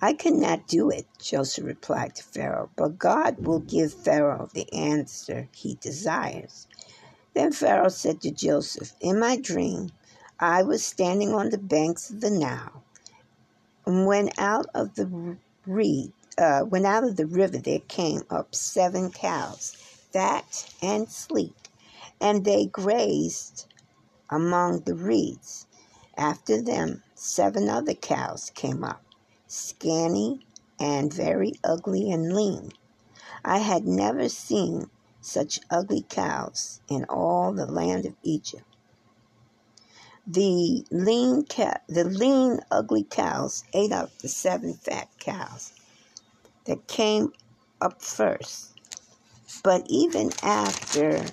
I 0.00 0.14
cannot 0.14 0.68
do 0.68 0.90
it, 0.90 1.06
Joseph 1.20 1.64
replied 1.64 2.16
to 2.16 2.24
Pharaoh, 2.24 2.70
but 2.76 2.98
God 2.98 3.38
will 3.46 3.60
give 3.60 3.94
Pharaoh 3.94 4.48
the 4.54 4.72
answer 4.72 5.48
he 5.54 5.76
desires. 5.76 6.68
Then 7.34 7.52
Pharaoh 7.52 7.88
said 7.90 8.20
to 8.22 8.30
Joseph, 8.32 8.92
In 9.00 9.20
my 9.20 9.36
dream, 9.38 9.90
I 10.40 10.62
was 10.64 10.84
standing 10.86 11.34
on 11.34 11.50
the 11.50 11.58
banks 11.58 12.10
of 12.10 12.20
the 12.20 12.30
Nile, 12.30 12.84
and 13.86 14.06
when 14.06 14.30
out 14.38 14.66
of 14.74 14.96
the 14.96 15.38
reed, 15.66 16.12
uh, 16.38 16.62
when 16.62 16.86
out 16.86 17.04
of 17.04 17.16
the 17.16 17.26
river 17.26 17.58
there 17.58 17.80
came 17.88 18.22
up 18.30 18.54
seven 18.54 19.10
cows, 19.10 19.72
fat 20.12 20.72
and 20.82 21.10
sleek, 21.10 21.56
and 22.20 22.44
they 22.44 22.66
grazed 22.66 23.66
among 24.30 24.82
the 24.82 24.94
reeds. 24.96 25.66
After 26.18 26.62
them, 26.62 27.02
seven 27.14 27.68
other 27.70 27.94
cows 27.94 28.50
came 28.54 28.84
up 28.84 29.05
scanty, 29.48 30.46
and 30.80 31.12
very 31.14 31.54
ugly 31.64 32.10
and 32.12 32.34
lean. 32.34 32.72
I 33.44 33.58
had 33.58 33.86
never 33.86 34.28
seen 34.28 34.90
such 35.20 35.60
ugly 35.70 36.04
cows 36.08 36.80
in 36.88 37.04
all 37.06 37.52
the 37.52 37.66
land 37.66 38.06
of 38.06 38.14
Egypt. 38.22 38.64
The 40.26 40.86
lean, 40.90 41.46
ca- 41.46 41.80
the 41.88 42.04
lean, 42.04 42.60
ugly 42.70 43.04
cows 43.04 43.64
ate 43.74 43.92
up 43.92 44.18
the 44.20 44.28
seven 44.28 44.74
fat 44.74 45.08
cows 45.20 45.72
that 46.66 46.88
came 46.88 47.32
up 47.80 48.02
first. 48.02 48.74
But 49.64 49.86
even 49.88 50.32
after 50.42 51.24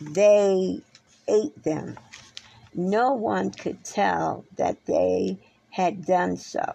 they 0.00 0.82
ate 1.28 1.62
them, 1.64 1.98
no 2.74 3.14
one 3.14 3.50
could 3.52 3.84
tell 3.84 4.46
that 4.56 4.86
they 4.86 5.38
had 5.70 6.06
done 6.06 6.36
so. 6.38 6.74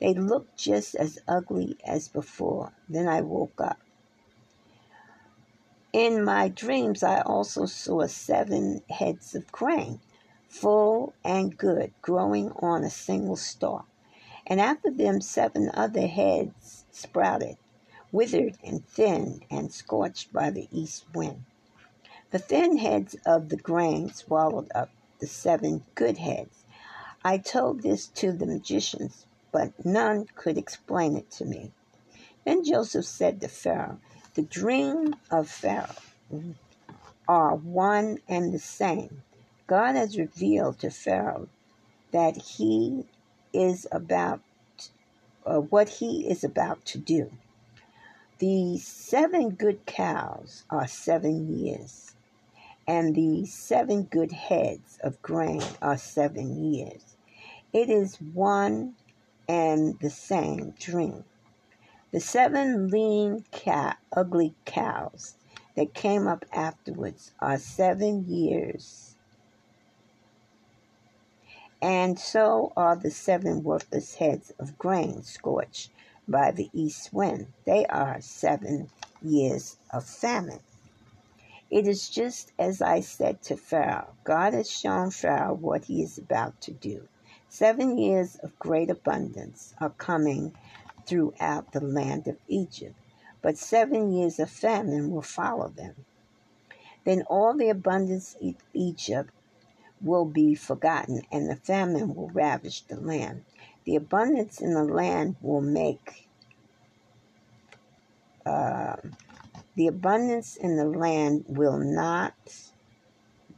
They 0.00 0.14
looked 0.14 0.56
just 0.58 0.94
as 0.94 1.18
ugly 1.28 1.76
as 1.84 2.08
before. 2.08 2.72
Then 2.88 3.08
I 3.08 3.22
woke 3.22 3.60
up. 3.60 3.78
In 5.92 6.24
my 6.24 6.48
dreams, 6.48 7.02
I 7.02 7.20
also 7.22 7.66
saw 7.66 8.06
seven 8.06 8.82
heads 8.90 9.34
of 9.34 9.50
grain, 9.52 10.00
full 10.48 11.14
and 11.24 11.56
good, 11.58 11.92
growing 12.02 12.52
on 12.52 12.84
a 12.84 12.90
single 12.90 13.36
stalk. 13.36 13.86
And 14.46 14.60
after 14.60 14.90
them, 14.90 15.20
seven 15.20 15.70
other 15.74 16.06
heads 16.06 16.84
sprouted, 16.92 17.56
withered 18.12 18.58
and 18.64 18.86
thin 18.86 19.42
and 19.50 19.72
scorched 19.72 20.32
by 20.32 20.50
the 20.50 20.68
east 20.70 21.06
wind. 21.14 21.44
The 22.30 22.38
thin 22.40 22.78
heads 22.78 23.16
of 23.26 23.48
the 23.48 23.56
grain 23.56 24.12
swallowed 24.12 24.70
up 24.74 24.90
the 25.20 25.26
seven 25.28 25.84
good 25.94 26.18
heads. 26.18 26.64
I 27.24 27.38
told 27.38 27.82
this 27.82 28.06
to 28.08 28.32
the 28.32 28.46
magicians, 28.46 29.26
but 29.52 29.72
none 29.84 30.26
could 30.36 30.58
explain 30.58 31.16
it 31.16 31.30
to 31.32 31.44
me. 31.44 31.72
Then 32.44 32.64
Joseph 32.64 33.06
said 33.06 33.40
to 33.40 33.48
Pharaoh, 33.48 34.00
The 34.34 34.42
dream 34.42 35.14
of 35.30 35.48
Pharaoh 35.48 35.94
are 37.28 37.54
one 37.56 38.18
and 38.28 38.52
the 38.54 38.58
same. 38.58 39.22
God 39.66 39.96
has 39.96 40.18
revealed 40.18 40.80
to 40.80 40.90
Pharaoh 40.90 41.48
that 42.12 42.36
he 42.36 43.04
is 43.52 43.86
about 43.92 44.40
uh, 45.46 45.58
what 45.60 45.88
he 45.88 46.28
is 46.28 46.44
about 46.44 46.84
to 46.86 46.98
do. 46.98 47.32
The 48.38 48.78
seven 48.78 49.50
good 49.50 49.86
cows 49.86 50.64
are 50.70 50.86
seven 50.88 51.58
years, 51.58 52.14
and 52.88 53.14
the 53.14 53.46
seven 53.46 54.04
good 54.04 54.32
heads 54.32 54.98
of 55.02 55.22
grain 55.22 55.62
are 55.82 55.98
seven 55.98 56.72
years. 56.74 57.16
It 57.72 57.90
is 57.90 58.16
one 58.16 58.94
and 59.48 59.98
the 60.00 60.10
same 60.10 60.74
dream. 60.78 61.24
The 62.12 62.20
seven 62.20 62.88
lean, 62.88 63.44
ugly 64.16 64.54
cows 64.64 65.36
that 65.76 65.94
came 65.94 66.26
up 66.26 66.44
afterwards 66.52 67.32
are 67.40 67.58
seven 67.58 68.24
years. 68.26 69.16
And 71.82 72.18
so 72.18 72.72
are 72.76 72.96
the 72.96 73.10
seven 73.10 73.62
worthless 73.62 74.16
heads 74.16 74.52
of 74.58 74.78
grain 74.78 75.22
scorched 75.22 75.90
by 76.26 76.50
the 76.50 76.70
east 76.72 77.12
wind. 77.12 77.48
They 77.66 77.86
are 77.86 78.20
seven 78.20 78.90
years 79.22 79.76
of 79.92 80.04
famine. 80.04 80.60
It 81.70 81.86
is 81.86 82.08
just 82.08 82.52
as 82.58 82.82
I 82.82 83.00
said 83.00 83.42
to 83.44 83.56
Pharaoh. 83.56 84.14
God 84.24 84.54
has 84.54 84.70
shown 84.70 85.10
Pharaoh 85.10 85.54
what 85.54 85.84
he 85.84 86.02
is 86.02 86.18
about 86.18 86.60
to 86.62 86.72
do. 86.72 87.08
Seven 87.48 87.98
years 87.98 88.36
of 88.36 88.58
great 88.58 88.90
abundance 88.90 89.74
are 89.80 89.90
coming 89.90 90.54
throughout 91.06 91.72
the 91.72 91.80
land 91.80 92.28
of 92.28 92.38
Egypt, 92.48 92.96
but 93.42 93.58
seven 93.58 94.12
years 94.12 94.38
of 94.38 94.50
famine 94.50 95.10
will 95.10 95.22
follow 95.22 95.68
them. 95.68 96.04
Then 97.04 97.22
all 97.28 97.56
the 97.56 97.70
abundance 97.70 98.36
of 98.42 98.56
Egypt 98.74 99.30
will 100.00 100.26
be 100.26 100.54
forgotten, 100.54 101.22
and 101.32 101.48
the 101.50 101.56
famine 101.56 102.14
will 102.14 102.30
ravage 102.30 102.86
the 102.86 102.96
land. 103.00 103.44
The 103.84 103.96
abundance 103.96 104.60
in 104.60 104.74
the 104.74 104.84
land 104.84 105.36
will 105.40 105.62
make 105.62 106.28
uh, 108.46 108.96
the 109.76 109.86
abundance 109.88 110.56
in 110.56 110.76
the 110.76 110.84
land 110.86 111.44
will 111.48 111.78
not 111.78 112.34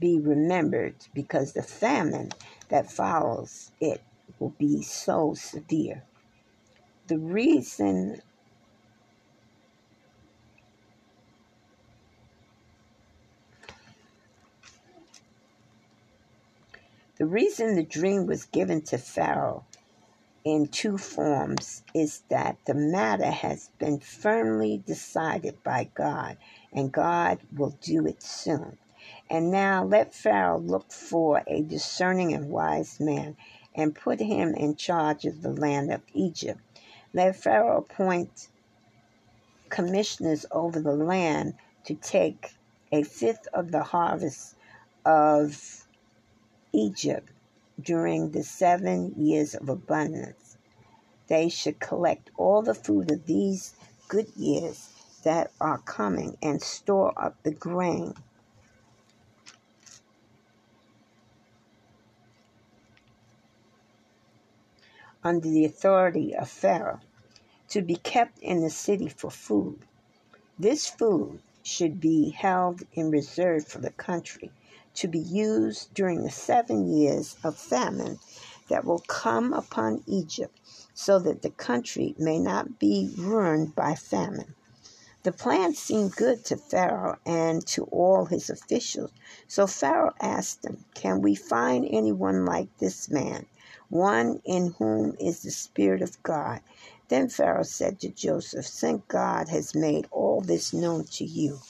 be 0.01 0.21
remembered 0.21 0.97
because 1.15 1.53
the 1.53 1.63
famine 1.63 2.31
that 2.71 2.91
follows 2.91 3.73
it 3.81 4.03
will 4.41 4.55
be 4.59 4.83
so 4.83 5.35
severe. 5.35 6.05
The 7.09 7.19
reason 7.19 8.17
The 17.19 17.27
reason 17.27 17.77
the 17.77 17.85
dream 17.85 18.27
was 18.27 18.47
given 18.47 18.83
to 18.87 18.99
Pharaoh 18.99 19.65
in 20.45 20.69
two 20.69 20.99
forms 20.99 21.83
is 21.95 22.23
that 22.31 22.59
the 22.67 22.75
matter 22.75 23.31
has 23.31 23.71
been 23.79 24.01
firmly 24.01 24.83
decided 24.87 25.63
by 25.65 25.91
God, 25.95 26.39
and 26.73 26.93
God 26.93 27.41
will 27.57 27.77
do 27.83 28.07
it 28.07 28.23
soon. 28.23 28.79
And 29.31 29.53
now 29.53 29.85
let 29.85 30.15
Pharaoh 30.15 30.59
look 30.59 30.93
for 30.93 31.43
a 31.47 31.63
discerning 31.63 32.35
and 32.35 32.51
wise 32.51 33.01
man 33.01 33.37
and 33.77 33.95
put 33.95 34.21
him 34.21 34.55
in 34.57 34.77
charge 34.77 35.25
of 35.25 35.43
the 35.43 35.53
land 35.53 35.93
of 35.93 36.03
Egypt. 36.15 36.61
Let 37.15 37.37
Pharaoh 37.37 37.79
appoint 37.79 38.49
commissioners 39.71 40.47
over 40.53 40.81
the 40.81 40.95
land 40.97 41.55
to 41.85 41.95
take 41.95 42.55
a 42.93 43.05
fifth 43.05 43.49
of 43.55 43.73
the 43.73 43.85
harvest 43.85 44.57
of 45.05 45.87
Egypt 46.73 47.31
during 47.81 48.33
the 48.33 48.45
seven 48.45 49.15
years 49.17 49.55
of 49.55 49.69
abundance. 49.69 50.59
They 51.29 51.49
should 51.49 51.81
collect 51.81 52.31
all 52.37 52.63
the 52.63 52.75
food 52.75 53.11
of 53.11 53.27
these 53.27 53.75
good 54.09 54.31
years 54.37 54.91
that 55.25 55.53
are 55.61 55.79
coming 55.79 56.37
and 56.43 56.63
store 56.63 57.13
up 57.17 57.37
the 57.45 57.53
grain 57.53 58.15
under 65.23 65.49
the 65.49 65.65
authority 65.65 66.35
of 66.35 66.49
Pharaoh 66.49 67.01
to 67.69 67.83
be 67.83 67.97
kept 67.97 68.39
in 68.39 68.61
the 68.61 68.71
city 68.71 69.09
for 69.09 69.31
food. 69.31 69.85
This 70.59 70.87
food 70.87 71.41
should 71.63 72.01
be 72.01 72.31
held 72.31 72.83
in 72.93 73.11
reserve 73.11 73.67
for 73.67 73.79
the 73.79 73.91
country 73.91 74.51
to 74.95 75.09
be 75.09 75.19
used 75.19 75.93
during 75.95 76.23
the 76.23 76.31
seven 76.31 76.89
years 76.89 77.37
of 77.45 77.57
famine 77.57 78.19
that 78.69 78.85
will 78.85 79.01
come 79.01 79.53
upon 79.53 80.03
Egypt, 80.07 80.59
so 80.95 81.19
that 81.19 81.43
the 81.43 81.51
country 81.51 82.15
may 82.19 82.39
not 82.39 82.79
be 82.79 83.13
ruined 83.17 83.75
by 83.75 83.95
famine. 83.95 84.55
The 85.23 85.33
plan 85.33 85.75
seemed 85.75 86.17
good 86.17 86.45
to 86.47 86.57
Pharaoh 86.57 87.19
and 87.27 87.67
to 87.69 87.85
all 87.85 88.25
his 88.25 88.49
officials. 88.49 89.11
So 89.47 89.67
Pharaoh 89.67 90.15
asked 90.21 90.63
them, 90.63 90.85
Can 90.95 91.21
we 91.21 91.35
find 91.35 91.87
anyone 91.89 92.47
like 92.47 92.75
this 92.79 93.11
man, 93.11 93.47
one 93.91 94.41
in 94.47 94.75
whom 94.79 95.17
is 95.21 95.43
the 95.43 95.53
Spirit 95.53 96.03
of 96.03 96.23
God? 96.25 96.61
Then 97.09 97.29
Pharaoh 97.29 97.65
said 97.65 98.01
to 98.01 98.11
Joseph, 98.11 98.67
Since 98.67 99.03
God 99.09 99.49
has 99.51 99.75
made 99.75 100.07
all 100.13 100.41
this 100.43 100.73
known 100.73 101.05
to 101.13 101.25
you, 101.25 101.61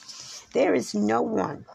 there 0.53 0.73
is 0.75 0.95
no 0.95 1.21
one 1.23 1.65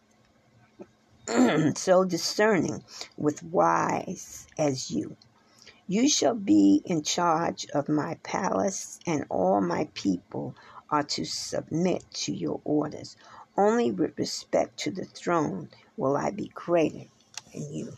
so 1.77 2.05
discerning 2.05 2.85
with 3.17 3.43
wise 3.45 4.47
as 4.59 4.91
you. 4.91 5.17
You 5.89 6.09
shall 6.09 6.35
be 6.35 6.83
in 6.87 7.03
charge 7.03 7.67
of 7.75 7.89
my 7.89 8.17
palace, 8.25 8.99
and 9.07 9.27
all 9.31 9.61
my 9.61 9.89
people 9.95 10.57
are 10.91 11.05
to 11.05 11.25
submit 11.27 12.05
to 12.13 12.35
your 12.35 12.61
orders. 12.65 13.17
Only 13.57 13.91
with 13.93 14.19
respect 14.19 14.79
to 14.81 14.91
the 14.91 15.05
throne 15.05 15.71
will 15.97 16.17
I 16.17 16.31
be 16.31 16.49
greater 16.55 17.05
than 17.53 17.73
you. 17.73 17.93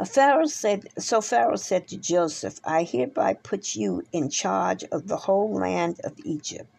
Uh, 0.00 0.04
Pharaoh 0.06 0.46
said, 0.46 0.88
so 0.98 1.20
Pharaoh 1.20 1.56
said 1.56 1.86
to 1.88 1.98
Joseph, 1.98 2.58
I 2.64 2.84
hereby 2.84 3.34
put 3.34 3.76
you 3.76 4.02
in 4.12 4.30
charge 4.30 4.82
of 4.84 5.08
the 5.08 5.18
whole 5.18 5.52
land 5.52 6.00
of 6.04 6.14
Egypt. 6.24 6.70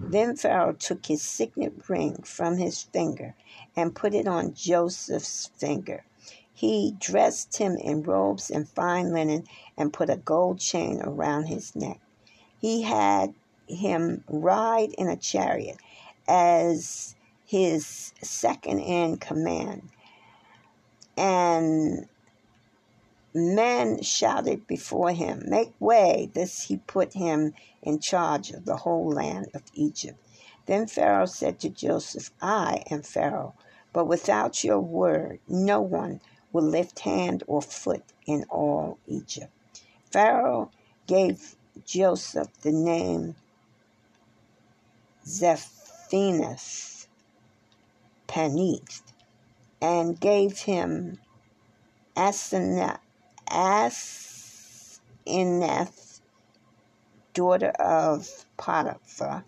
Then 0.00 0.34
Pharaoh 0.34 0.72
took 0.72 1.06
his 1.06 1.22
signet 1.22 1.88
ring 1.88 2.24
from 2.24 2.56
his 2.56 2.82
finger 2.82 3.36
and 3.76 3.94
put 3.94 4.12
it 4.12 4.26
on 4.26 4.54
Joseph's 4.54 5.46
finger. 5.56 6.04
He 6.52 6.96
dressed 6.98 7.58
him 7.58 7.76
in 7.76 8.02
robes 8.02 8.50
and 8.50 8.68
fine 8.68 9.12
linen 9.12 9.44
and 9.78 9.92
put 9.92 10.10
a 10.10 10.16
gold 10.16 10.58
chain 10.58 11.00
around 11.00 11.44
his 11.44 11.76
neck. 11.76 12.00
He 12.60 12.82
had 12.82 13.34
him 13.68 14.24
ride 14.28 14.92
in 14.98 15.08
a 15.08 15.16
chariot 15.16 15.76
as 16.26 17.14
his 17.46 18.12
second 18.20 18.80
in 18.80 19.18
command. 19.18 19.90
And 21.16 22.08
men 23.34 24.00
shouted 24.00 24.66
before 24.66 25.10
him, 25.12 25.42
Make 25.46 25.74
way! 25.80 26.30
This 26.32 26.62
he 26.62 26.76
put 26.76 27.14
him 27.14 27.52
in 27.82 27.98
charge 27.98 28.50
of 28.50 28.64
the 28.64 28.76
whole 28.76 29.10
land 29.10 29.48
of 29.54 29.62
Egypt. 29.74 30.18
Then 30.66 30.86
Pharaoh 30.86 31.26
said 31.26 31.58
to 31.60 31.68
Joseph, 31.68 32.30
I 32.40 32.84
am 32.90 33.02
Pharaoh, 33.02 33.54
but 33.92 34.06
without 34.06 34.64
your 34.64 34.80
word, 34.80 35.40
no 35.48 35.80
one 35.80 36.20
will 36.52 36.62
lift 36.62 37.00
hand 37.00 37.42
or 37.46 37.60
foot 37.60 38.04
in 38.26 38.44
all 38.48 38.98
Egypt. 39.06 39.52
Pharaoh 40.10 40.70
gave 41.06 41.56
Joseph 41.84 42.48
the 42.62 42.72
name 42.72 43.34
Zephinus 45.26 47.08
Paneeth 48.28 49.02
and 49.80 50.18
gave 50.18 50.60
him 50.60 51.18
Asenath 52.16 53.00
Asenath, 53.50 55.00
daughter 57.34 57.70
of 57.78 58.46
Potiphar, 58.56 59.44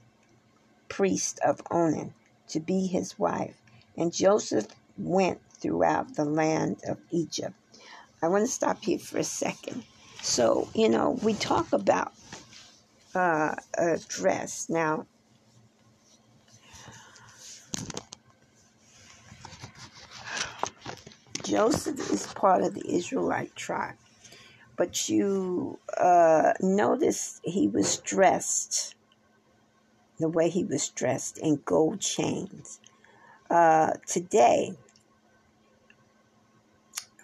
priest 0.88 1.40
of 1.44 1.60
Onan, 1.70 2.14
to 2.48 2.60
be 2.60 2.86
his 2.86 3.18
wife. 3.18 3.56
And 3.96 4.12
Joseph 4.12 4.66
went 4.98 5.40
throughout 5.60 6.14
the 6.16 6.24
land 6.24 6.78
of 6.88 6.98
Egypt. 7.10 7.54
I 8.22 8.28
want 8.28 8.46
to 8.46 8.52
stop 8.52 8.82
here 8.82 8.98
for 8.98 9.18
a 9.18 9.24
second. 9.24 9.84
So, 10.22 10.68
you 10.74 10.88
know, 10.88 11.18
we 11.22 11.34
talk 11.34 11.72
about 11.72 12.12
uh, 13.14 13.54
a 13.78 13.98
dress. 14.08 14.68
Now, 14.68 15.06
Joseph 21.46 22.10
is 22.10 22.26
part 22.26 22.62
of 22.62 22.74
the 22.74 22.82
Israelite 22.92 23.54
tribe. 23.54 23.94
But 24.76 25.08
you 25.08 25.78
uh, 25.96 26.54
notice 26.60 27.40
he 27.44 27.68
was 27.68 27.98
dressed 27.98 28.94
the 30.18 30.28
way 30.28 30.48
he 30.48 30.64
was 30.64 30.88
dressed 30.88 31.38
in 31.38 31.60
gold 31.64 32.00
chains. 32.00 32.80
Uh, 33.48 33.92
today, 34.06 34.74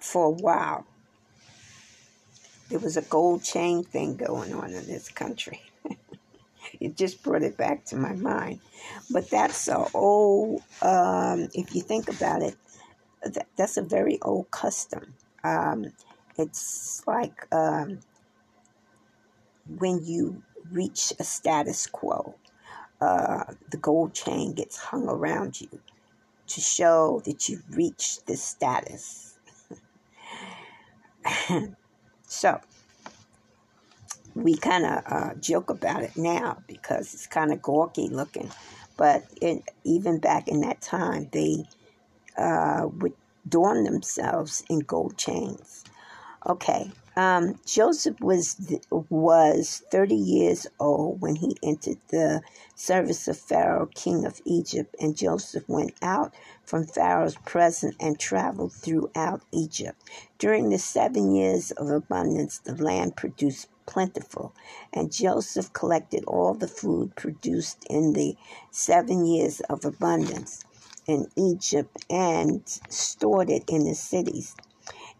for 0.00 0.26
a 0.26 0.30
while, 0.30 0.86
there 2.68 2.78
was 2.78 2.96
a 2.96 3.02
gold 3.02 3.42
chain 3.42 3.82
thing 3.82 4.16
going 4.16 4.54
on 4.54 4.72
in 4.72 4.86
this 4.86 5.08
country. 5.08 5.62
it 6.80 6.96
just 6.96 7.22
brought 7.24 7.42
it 7.42 7.56
back 7.56 7.84
to 7.86 7.96
my 7.96 8.12
mind. 8.12 8.60
But 9.10 9.30
that's 9.30 9.66
a 9.68 9.84
old, 9.94 10.62
um, 10.80 11.48
if 11.54 11.74
you 11.74 11.82
think 11.82 12.08
about 12.08 12.42
it, 12.42 12.56
that, 13.24 13.48
that's 13.56 13.76
a 13.76 13.82
very 13.82 14.18
old 14.22 14.50
custom. 14.50 15.14
Um, 15.44 15.92
it's 16.38 17.02
like 17.06 17.46
um, 17.52 18.00
when 19.78 20.04
you 20.04 20.42
reach 20.70 21.12
a 21.18 21.24
status 21.24 21.86
quo, 21.86 22.34
uh, 23.00 23.44
the 23.70 23.76
gold 23.76 24.14
chain 24.14 24.52
gets 24.52 24.78
hung 24.78 25.08
around 25.08 25.60
you 25.60 25.80
to 26.46 26.60
show 26.60 27.22
that 27.24 27.48
you've 27.48 27.76
reached 27.76 28.26
this 28.26 28.42
status. 28.42 29.38
so, 32.26 32.60
we 34.34 34.56
kind 34.56 34.84
of 34.84 35.02
uh, 35.06 35.34
joke 35.34 35.70
about 35.70 36.02
it 36.02 36.16
now 36.16 36.62
because 36.66 37.14
it's 37.14 37.26
kind 37.26 37.52
of 37.52 37.60
gawky 37.60 38.08
looking. 38.08 38.50
But 38.96 39.24
it, 39.40 39.62
even 39.84 40.18
back 40.18 40.48
in 40.48 40.60
that 40.60 40.80
time, 40.80 41.28
they 41.32 41.64
uh, 42.36 42.88
would 43.00 43.14
adorn 43.46 43.84
themselves 43.84 44.64
in 44.68 44.80
gold 44.80 45.16
chains. 45.16 45.84
Okay, 46.46 46.90
um, 47.16 47.60
Joseph 47.66 48.18
was 48.20 48.56
was 49.10 49.82
thirty 49.92 50.16
years 50.16 50.66
old 50.80 51.20
when 51.20 51.36
he 51.36 51.56
entered 51.62 51.98
the 52.08 52.42
service 52.74 53.28
of 53.28 53.38
Pharaoh, 53.38 53.88
king 53.94 54.24
of 54.24 54.40
Egypt, 54.44 54.96
and 54.98 55.16
Joseph 55.16 55.68
went 55.68 55.94
out 56.02 56.34
from 56.64 56.84
Pharaoh's 56.86 57.36
presence 57.44 57.94
and 58.00 58.18
traveled 58.18 58.72
throughout 58.72 59.42
Egypt. 59.52 60.02
During 60.38 60.70
the 60.70 60.78
seven 60.78 61.34
years 61.34 61.70
of 61.72 61.90
abundance, 61.90 62.58
the 62.58 62.74
land 62.74 63.14
produced 63.16 63.68
plentiful, 63.86 64.52
and 64.92 65.12
Joseph 65.12 65.72
collected 65.72 66.24
all 66.24 66.54
the 66.54 66.66
food 66.68 67.14
produced 67.14 67.84
in 67.88 68.14
the 68.14 68.36
seven 68.70 69.26
years 69.26 69.60
of 69.70 69.84
abundance 69.84 70.64
in 71.06 71.26
Egypt 71.36 72.04
and 72.10 72.62
stored 72.88 73.50
it 73.50 73.64
in 73.68 73.84
the 73.84 73.94
cities. 73.94 74.54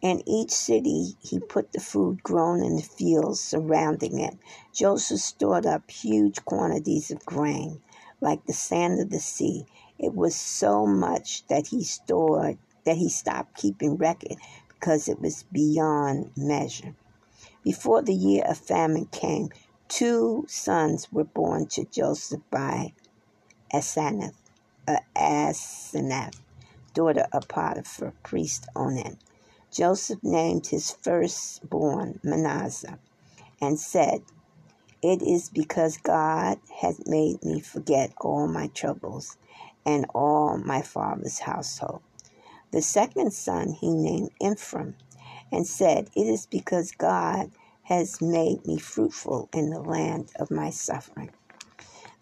In 0.00 0.22
each 0.26 0.50
city, 0.50 1.16
he 1.20 1.38
put 1.38 1.72
the 1.72 1.80
food 1.80 2.22
grown 2.22 2.62
in 2.62 2.76
the 2.76 2.82
fields 2.82 3.40
surrounding 3.40 4.18
it. 4.18 4.36
Joseph 4.72 5.20
stored 5.20 5.66
up 5.66 5.90
huge 5.90 6.44
quantities 6.44 7.10
of 7.10 7.24
grain, 7.24 7.80
like 8.20 8.44
the 8.46 8.52
sand 8.52 9.00
of 9.00 9.10
the 9.10 9.20
sea. 9.20 9.64
It 9.98 10.14
was 10.14 10.34
so 10.34 10.86
much 10.86 11.46
that 11.46 11.68
he 11.68 11.84
stored 11.84 12.58
that 12.84 12.96
he 12.96 13.08
stopped 13.08 13.56
keeping 13.56 13.96
record 13.96 14.38
because 14.68 15.08
it 15.08 15.20
was 15.20 15.44
beyond 15.52 16.32
measure. 16.36 16.96
Before 17.62 18.02
the 18.02 18.14
year 18.14 18.44
of 18.44 18.58
famine 18.58 19.06
came, 19.06 19.50
two 19.86 20.44
sons 20.48 21.12
were 21.12 21.24
born 21.24 21.66
to 21.68 21.84
Joseph 21.84 22.42
by 22.50 22.92
Asenath 23.72 24.41
Asenath, 24.88 26.40
daughter 26.94 27.26
of 27.32 27.48
Potiphar, 27.48 28.14
priest 28.22 28.66
Onan. 28.76 29.18
Joseph 29.72 30.20
named 30.22 30.68
his 30.68 30.90
firstborn 30.92 32.20
Manasseh 32.24 32.98
and 33.60 33.80
said, 33.80 34.22
It 35.02 35.22
is 35.22 35.50
because 35.50 35.98
God 35.98 36.58
has 36.80 37.00
made 37.06 37.44
me 37.44 37.60
forget 37.60 38.12
all 38.20 38.48
my 38.48 38.68
troubles 38.68 39.36
and 39.86 40.06
all 40.14 40.58
my 40.58 40.82
father's 40.82 41.40
household. 41.40 42.02
The 42.72 42.82
second 42.82 43.32
son 43.32 43.72
he 43.72 43.90
named 43.90 44.30
Ephraim 44.42 44.96
and 45.52 45.66
said, 45.66 46.10
It 46.16 46.26
is 46.26 46.46
because 46.46 46.92
God 46.92 47.50
has 47.84 48.20
made 48.20 48.66
me 48.66 48.78
fruitful 48.78 49.48
in 49.54 49.70
the 49.70 49.80
land 49.80 50.32
of 50.38 50.50
my 50.50 50.70
suffering. 50.70 51.30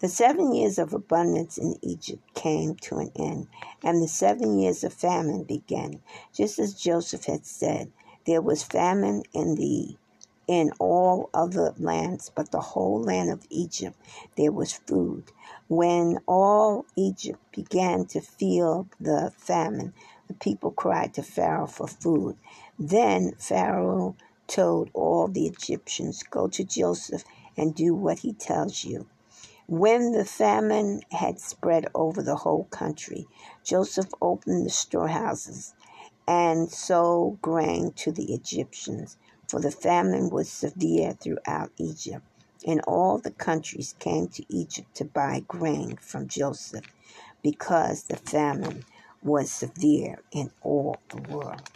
The 0.01 0.09
seven 0.09 0.51
years 0.55 0.79
of 0.79 0.95
abundance 0.95 1.59
in 1.59 1.75
Egypt 1.83 2.33
came 2.33 2.75
to 2.77 2.97
an 2.97 3.11
end, 3.15 3.47
and 3.83 4.01
the 4.01 4.07
seven 4.07 4.57
years 4.57 4.83
of 4.83 4.93
famine 4.93 5.43
began, 5.43 6.01
just 6.33 6.57
as 6.57 6.73
Joseph 6.73 7.25
had 7.25 7.45
said. 7.45 7.91
There 8.25 8.41
was 8.41 8.63
famine 8.63 9.21
in 9.31 9.53
the 9.55 9.97
in 10.47 10.71
all 10.79 11.29
other 11.35 11.75
lands, 11.77 12.31
but 12.33 12.51
the 12.51 12.61
whole 12.61 12.99
land 12.99 13.29
of 13.29 13.45
Egypt 13.51 13.95
there 14.37 14.51
was 14.51 14.73
food. 14.73 15.25
When 15.67 16.17
all 16.27 16.87
Egypt 16.95 17.39
began 17.51 18.05
to 18.07 18.21
feel 18.21 18.87
the 18.99 19.31
famine, 19.37 19.93
the 20.27 20.33
people 20.33 20.71
cried 20.71 21.13
to 21.13 21.21
Pharaoh 21.23 21.67
for 21.67 21.87
food. 21.87 22.37
Then 22.79 23.33
Pharaoh 23.37 24.15
told 24.47 24.89
all 24.93 25.27
the 25.27 25.45
Egyptians, 25.45 26.23
Go 26.23 26.47
to 26.47 26.63
Joseph 26.63 27.23
and 27.55 27.75
do 27.75 27.93
what 27.93 28.19
he 28.19 28.33
tells 28.33 28.83
you. 28.83 29.05
When 29.67 30.11
the 30.11 30.25
famine 30.25 31.01
had 31.11 31.39
spread 31.39 31.87
over 31.93 32.21
the 32.21 32.37
whole 32.37 32.65
country, 32.65 33.27
Joseph 33.63 34.09
opened 34.21 34.65
the 34.65 34.69
storehouses 34.69 35.73
and 36.27 36.71
sold 36.71 37.41
grain 37.41 37.93
to 37.93 38.11
the 38.11 38.33
Egyptians, 38.33 39.17
for 39.47 39.59
the 39.59 39.71
famine 39.71 40.29
was 40.29 40.49
severe 40.49 41.13
throughout 41.13 41.71
Egypt. 41.77 42.25
And 42.65 42.81
all 42.81 43.17
the 43.17 43.31
countries 43.31 43.95
came 43.99 44.27
to 44.29 44.45
Egypt 44.49 44.95
to 44.95 45.05
buy 45.05 45.43
grain 45.47 45.97
from 45.97 46.27
Joseph 46.27 46.85
because 47.41 48.03
the 48.03 48.17
famine 48.17 48.83
was 49.23 49.51
severe 49.51 50.19
in 50.31 50.51
all 50.61 50.97
the 51.09 51.21
world. 51.31 51.69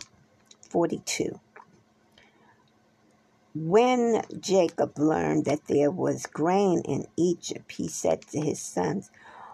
42. 0.69 1.39
When 3.55 4.23
Jacob 4.41 4.99
learned 4.99 5.45
that 5.45 5.67
there 5.67 5.91
was 5.91 6.25
grain 6.25 6.81
in 6.87 7.07
Egypt, 7.17 7.73
he 7.73 7.87
said 7.89 8.23
to 8.29 8.41
his 8.41 8.61
sons, 8.61 9.11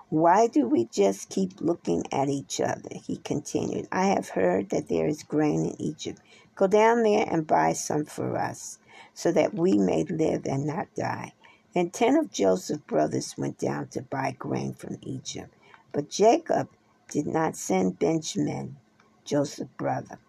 Why 0.10 0.48
do 0.48 0.68
we 0.68 0.86
just 0.86 1.30
keep 1.30 1.62
looking 1.62 2.06
at 2.12 2.30
each 2.30 2.62
other? 2.62 2.90
He 3.06 3.18
continued, 3.18 3.88
I 3.92 4.08
have 4.08 4.30
heard 4.30 4.70
that 4.72 4.90
there 4.90 5.08
is 5.08 5.24
grain 5.24 5.66
in 5.66 5.82
Egypt. 5.82 6.22
Go 6.56 6.68
down 6.68 7.04
there 7.04 7.28
and 7.30 7.48
buy 7.48 7.74
some 7.74 8.06
for 8.06 8.38
us, 8.38 8.80
so 9.14 9.32
that 9.34 9.56
we 9.56 9.78
may 9.78 10.06
live 10.06 10.46
and 10.46 10.66
not 10.68 10.88
die. 10.96 11.34
Then 11.74 11.92
ten 11.92 12.18
of 12.18 12.32
Joseph's 12.32 12.84
brothers 12.84 13.36
went 13.38 13.60
down 13.60 13.90
to 13.90 14.04
buy 14.04 14.38
grain 14.40 14.74
from 14.76 15.00
Egypt. 15.04 15.54
But 15.94 16.10
Jacob 16.10 16.70
did 17.10 17.28
not 17.28 17.58
send 17.58 18.00
Benjamin, 18.00 18.78
Joseph's 19.26 19.72
brother. 19.78 20.20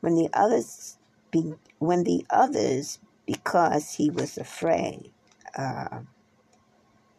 When 0.00 0.16
the 0.16 0.30
others 0.32 0.98
be, 1.32 1.54
when 1.80 2.04
the 2.04 2.26
others 2.30 2.98
because 3.30 3.94
he 3.94 4.10
was 4.10 4.36
afraid 4.36 5.12
uh, 5.56 6.00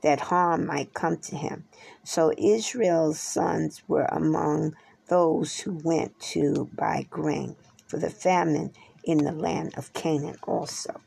that 0.01 0.19
harm 0.19 0.65
might 0.65 0.93
come 0.93 1.15
to 1.15 1.37
him. 1.37 1.63
So 2.03 2.33
Israel's 2.37 3.21
sons 3.21 3.81
were 3.87 4.09
among 4.11 4.75
those 5.07 5.61
who 5.61 5.79
went 5.85 6.19
to 6.33 6.69
buy 6.75 7.07
grain 7.09 7.55
for 7.87 7.97
the 7.97 8.09
famine 8.09 8.73
in 9.05 9.19
the 9.19 9.31
land 9.31 9.73
of 9.77 9.93
Canaan 9.93 10.35
also. 10.43 10.99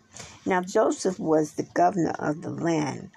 Now 0.46 0.62
Joseph 0.62 1.18
was 1.18 1.52
the 1.52 1.68
governor 1.74 2.14
of 2.18 2.40
the 2.40 2.50
land, 2.50 3.10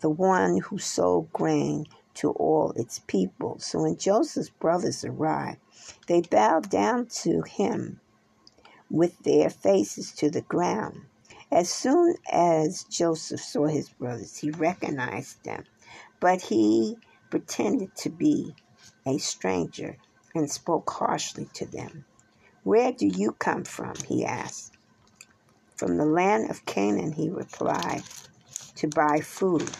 the 0.00 0.10
one 0.10 0.58
who 0.58 0.76
sold 0.76 1.32
grain 1.32 1.86
to 2.16 2.32
all 2.32 2.74
its 2.76 2.98
people. 3.06 3.58
So 3.60 3.80
when 3.84 3.96
Joseph's 3.96 4.50
brothers 4.50 5.06
arrived, 5.06 5.60
they 6.06 6.20
bowed 6.20 6.68
down 6.68 7.06
to 7.22 7.40
him 7.42 8.00
with 8.90 9.18
their 9.20 9.48
faces 9.48 10.12
to 10.12 10.30
the 10.30 10.42
ground. 10.42 11.02
As 11.52 11.70
soon 11.70 12.16
as 12.30 12.84
Joseph 12.84 13.40
saw 13.40 13.66
his 13.66 13.88
brothers, 13.90 14.38
he 14.38 14.50
recognized 14.52 15.44
them, 15.44 15.64
but 16.20 16.42
he 16.42 16.98
pretended 17.30 17.96
to 17.96 18.10
be 18.10 18.56
a 19.06 19.18
stranger 19.18 19.98
and 20.34 20.50
spoke 20.50 20.90
harshly 20.90 21.46
to 21.54 21.66
them. 21.66 22.04
Where 22.64 22.92
do 22.92 23.06
you 23.06 23.32
come 23.32 23.64
from? 23.64 23.96
he 24.06 24.24
asked. 24.24 24.74
From 25.76 25.96
the 25.98 26.06
land 26.06 26.50
of 26.50 26.66
Canaan, 26.66 27.12
he 27.12 27.30
replied, 27.30 28.04
to 28.76 28.88
buy 28.88 29.20
food. 29.20 29.70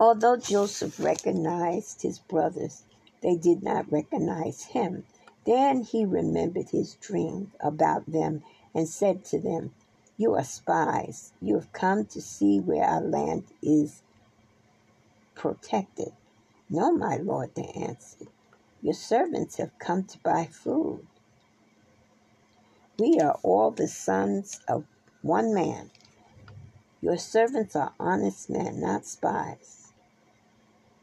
Although 0.00 0.36
Joseph 0.38 1.00
recognized 1.00 2.02
his 2.02 2.18
brothers, 2.20 2.84
they 3.22 3.36
did 3.36 3.62
not 3.62 3.90
recognize 3.92 4.64
him. 4.64 5.06
Then 5.46 5.82
he 5.82 6.04
remembered 6.04 6.70
his 6.70 6.96
dream 6.96 7.52
about 7.60 8.10
them 8.10 8.42
and 8.78 8.88
said 8.88 9.24
to 9.24 9.40
them, 9.40 9.72
You 10.16 10.36
are 10.36 10.44
spies. 10.44 11.32
You 11.42 11.56
have 11.56 11.72
come 11.72 12.04
to 12.06 12.20
see 12.20 12.60
where 12.60 12.84
our 12.84 13.00
land 13.00 13.42
is 13.60 14.02
protected. 15.34 16.12
No, 16.70 16.92
my 16.92 17.16
lord, 17.16 17.56
they 17.56 17.72
answered. 17.74 18.28
Your 18.80 18.94
servants 18.94 19.56
have 19.56 19.76
come 19.80 20.04
to 20.04 20.18
buy 20.20 20.46
food. 20.46 21.04
We 23.00 23.18
are 23.18 23.36
all 23.42 23.72
the 23.72 23.88
sons 23.88 24.60
of 24.68 24.84
one 25.22 25.52
man. 25.52 25.90
Your 27.00 27.16
servants 27.16 27.74
are 27.74 27.94
honest 27.98 28.48
men, 28.48 28.80
not 28.80 29.06
spies. 29.06 29.92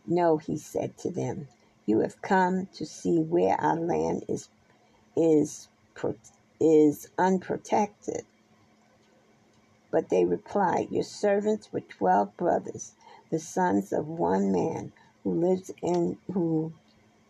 No, 0.07 0.37
he 0.37 0.57
said 0.57 0.97
to 0.99 1.11
them, 1.11 1.49
you 1.85 1.99
have 1.99 2.21
come 2.21 2.67
to 2.75 2.85
see 2.85 3.19
where 3.19 3.59
our 3.59 3.75
land 3.75 4.23
is 4.29 4.47
is 5.17 5.67
is 6.65 7.09
unprotected. 7.17 8.25
But 9.91 10.09
they 10.09 10.25
replied, 10.25 10.91
Your 10.91 11.03
servants 11.03 11.71
were 11.71 11.81
twelve 11.81 12.35
brothers, 12.37 12.93
the 13.31 13.39
sons 13.39 13.93
of 13.93 14.07
one 14.07 14.51
man 14.51 14.91
who 15.23 15.33
lives 15.33 15.71
in 15.83 16.17
who 16.33 16.73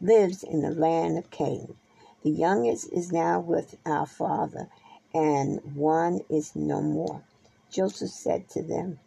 lives 0.01 0.43
in 0.43 0.61
the 0.61 0.71
land 0.71 1.17
of 1.17 1.31
Canaan. 1.31 1.77
The 2.23 2.31
youngest 2.31 2.91
is 2.93 3.11
now 3.11 3.39
with 3.41 3.77
our 3.85 4.05
father, 4.05 4.69
and 5.13 5.75
one 5.75 6.21
is 6.29 6.55
no 6.55 6.81
more. 6.81 7.23
Joseph 7.69 8.11
said 8.11 8.49
to 8.51 8.63
them, 8.63 8.99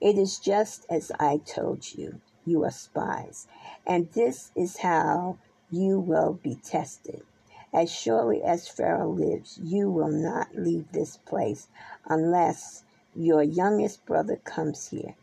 It 0.00 0.18
is 0.18 0.38
just 0.38 0.86
as 0.90 1.12
I 1.20 1.38
told 1.38 1.94
you. 1.94 2.20
You 2.46 2.64
are 2.64 2.70
spies, 2.70 3.46
and 3.86 4.10
this 4.12 4.50
is 4.56 4.78
how 4.78 5.38
you 5.70 6.00
will 6.00 6.34
be 6.42 6.56
tested. 6.56 7.22
As 7.70 7.90
surely 7.90 8.42
as 8.42 8.66
Pharaoh 8.66 9.10
lives, 9.10 9.58
you 9.62 9.90
will 9.90 10.10
not 10.10 10.56
leave 10.56 10.90
this 10.90 11.18
place 11.18 11.68
unless 12.06 12.82
your 13.14 13.42
youngest 13.42 14.06
brother 14.06 14.36
comes 14.36 14.88
here. 14.88 15.16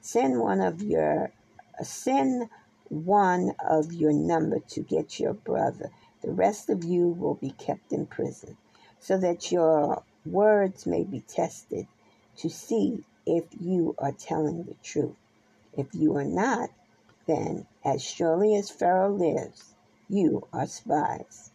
Send 0.00 0.40
one 0.40 0.60
of 0.60 0.82
your 0.82 1.30
send 1.80 2.50
one 2.88 3.54
of 3.60 3.92
your 3.92 4.12
number 4.12 4.58
to 4.58 4.80
get 4.80 5.20
your 5.20 5.32
brother. 5.32 5.90
The 6.22 6.32
rest 6.32 6.68
of 6.68 6.82
you 6.82 7.06
will 7.06 7.34
be 7.36 7.52
kept 7.52 7.92
in 7.92 8.06
prison, 8.06 8.56
so 8.98 9.16
that 9.18 9.52
your 9.52 10.02
words 10.26 10.86
may 10.86 11.04
be 11.04 11.20
tested 11.20 11.86
to 12.38 12.50
see 12.50 13.04
if 13.24 13.44
you 13.60 13.94
are 13.98 14.10
telling 14.10 14.64
the 14.64 14.74
truth. 14.82 15.14
If 15.76 15.94
you 15.94 16.16
are 16.16 16.24
not, 16.24 16.70
then 17.26 17.68
as 17.84 18.02
surely 18.02 18.56
as 18.56 18.70
Pharaoh 18.70 19.14
lives, 19.14 19.74
you 20.08 20.48
are 20.52 20.66
spies 20.66 21.51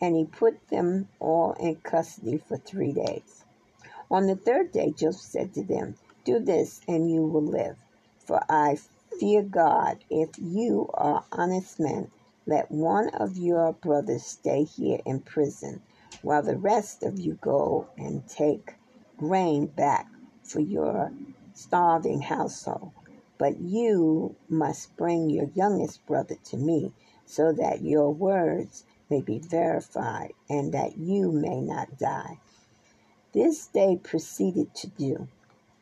and 0.00 0.16
he 0.16 0.24
put 0.24 0.68
them 0.68 1.08
all 1.20 1.52
in 1.60 1.76
custody 1.76 2.38
for 2.38 2.56
three 2.56 2.92
days. 2.92 3.44
On 4.10 4.26
the 4.26 4.36
third 4.36 4.70
day, 4.70 4.92
Joseph 4.96 5.22
said 5.22 5.54
to 5.54 5.64
them, 5.64 5.96
Do 6.24 6.38
this, 6.38 6.80
and 6.86 7.10
you 7.10 7.26
will 7.26 7.42
live. 7.44 7.76
For 8.18 8.40
I 8.48 8.78
fear 9.18 9.42
God. 9.42 10.04
If 10.10 10.30
you 10.38 10.88
are 10.94 11.24
honest 11.32 11.80
men, 11.80 12.10
let 12.46 12.70
one 12.70 13.08
of 13.10 13.36
your 13.36 13.72
brothers 13.72 14.24
stay 14.24 14.62
here 14.62 15.00
in 15.04 15.20
prison, 15.20 15.82
while 16.22 16.42
the 16.42 16.56
rest 16.56 17.02
of 17.02 17.18
you 17.18 17.34
go 17.40 17.88
and 17.98 18.28
take 18.28 18.76
grain 19.16 19.66
back 19.66 20.06
for 20.44 20.60
your 20.60 21.12
starving 21.54 22.20
household. 22.22 22.92
But 23.38 23.58
you 23.60 24.36
must 24.48 24.96
bring 24.96 25.30
your 25.30 25.50
youngest 25.54 26.06
brother 26.06 26.36
to 26.44 26.56
me, 26.56 26.92
so 27.24 27.52
that 27.52 27.82
your 27.82 28.10
words 28.14 28.84
may 29.08 29.20
be 29.20 29.38
verified 29.38 30.32
and 30.48 30.72
that 30.72 30.98
you 30.98 31.30
may 31.32 31.60
not 31.60 31.98
die. 31.98 32.38
This 33.32 33.66
they 33.66 33.96
proceeded 33.96 34.74
to 34.76 34.88
do. 34.88 35.28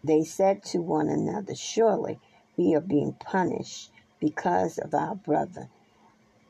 They 0.02 0.24
said 0.24 0.64
to 0.64 0.82
one 0.82 1.08
another, 1.08 1.54
Surely 1.54 2.18
we 2.56 2.74
are 2.74 2.80
being 2.80 3.12
punished 3.14 3.90
because 4.20 4.78
of 4.78 4.94
our 4.94 5.14
brother. 5.14 5.68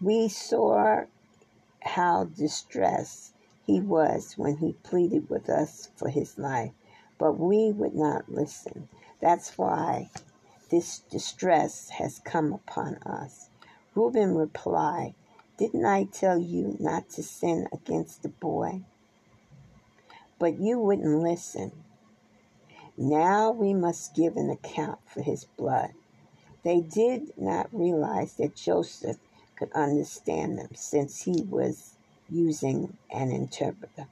We 0.00 0.28
saw 0.28 1.04
how 1.82 2.24
distressed 2.24 3.34
he 3.66 3.80
was 3.80 4.34
when 4.36 4.56
he 4.58 4.72
pleaded 4.82 5.30
with 5.30 5.48
us 5.48 5.90
for 5.96 6.08
his 6.08 6.38
life, 6.38 6.72
but 7.18 7.38
we 7.38 7.72
would 7.72 7.94
not 7.94 8.28
listen. 8.28 8.88
That's 9.20 9.56
why 9.56 10.10
this 10.70 11.00
distress 11.10 11.90
has 11.90 12.20
come 12.24 12.52
upon 12.52 12.96
us. 13.06 13.48
Reuben 13.94 14.34
replied, 14.34 15.14
didn't 15.56 15.84
I 15.84 16.04
tell 16.04 16.38
you 16.38 16.76
not 16.80 17.10
to 17.10 17.22
sin 17.22 17.68
against 17.72 18.22
the 18.22 18.28
boy? 18.28 18.82
But 20.38 20.58
you 20.58 20.78
wouldn't 20.78 21.22
listen. 21.22 21.72
Now 22.96 23.50
we 23.50 23.72
must 23.72 24.14
give 24.14 24.36
an 24.36 24.50
account 24.50 24.98
for 25.06 25.22
his 25.22 25.44
blood. 25.44 25.90
They 26.64 26.80
did 26.80 27.36
not 27.36 27.68
realize 27.72 28.34
that 28.34 28.56
Joseph 28.56 29.18
could 29.56 29.70
understand 29.72 30.58
them 30.58 30.70
since 30.74 31.22
he 31.22 31.42
was 31.42 31.94
using 32.28 32.96
an 33.10 33.30
interpreter. 33.30 34.08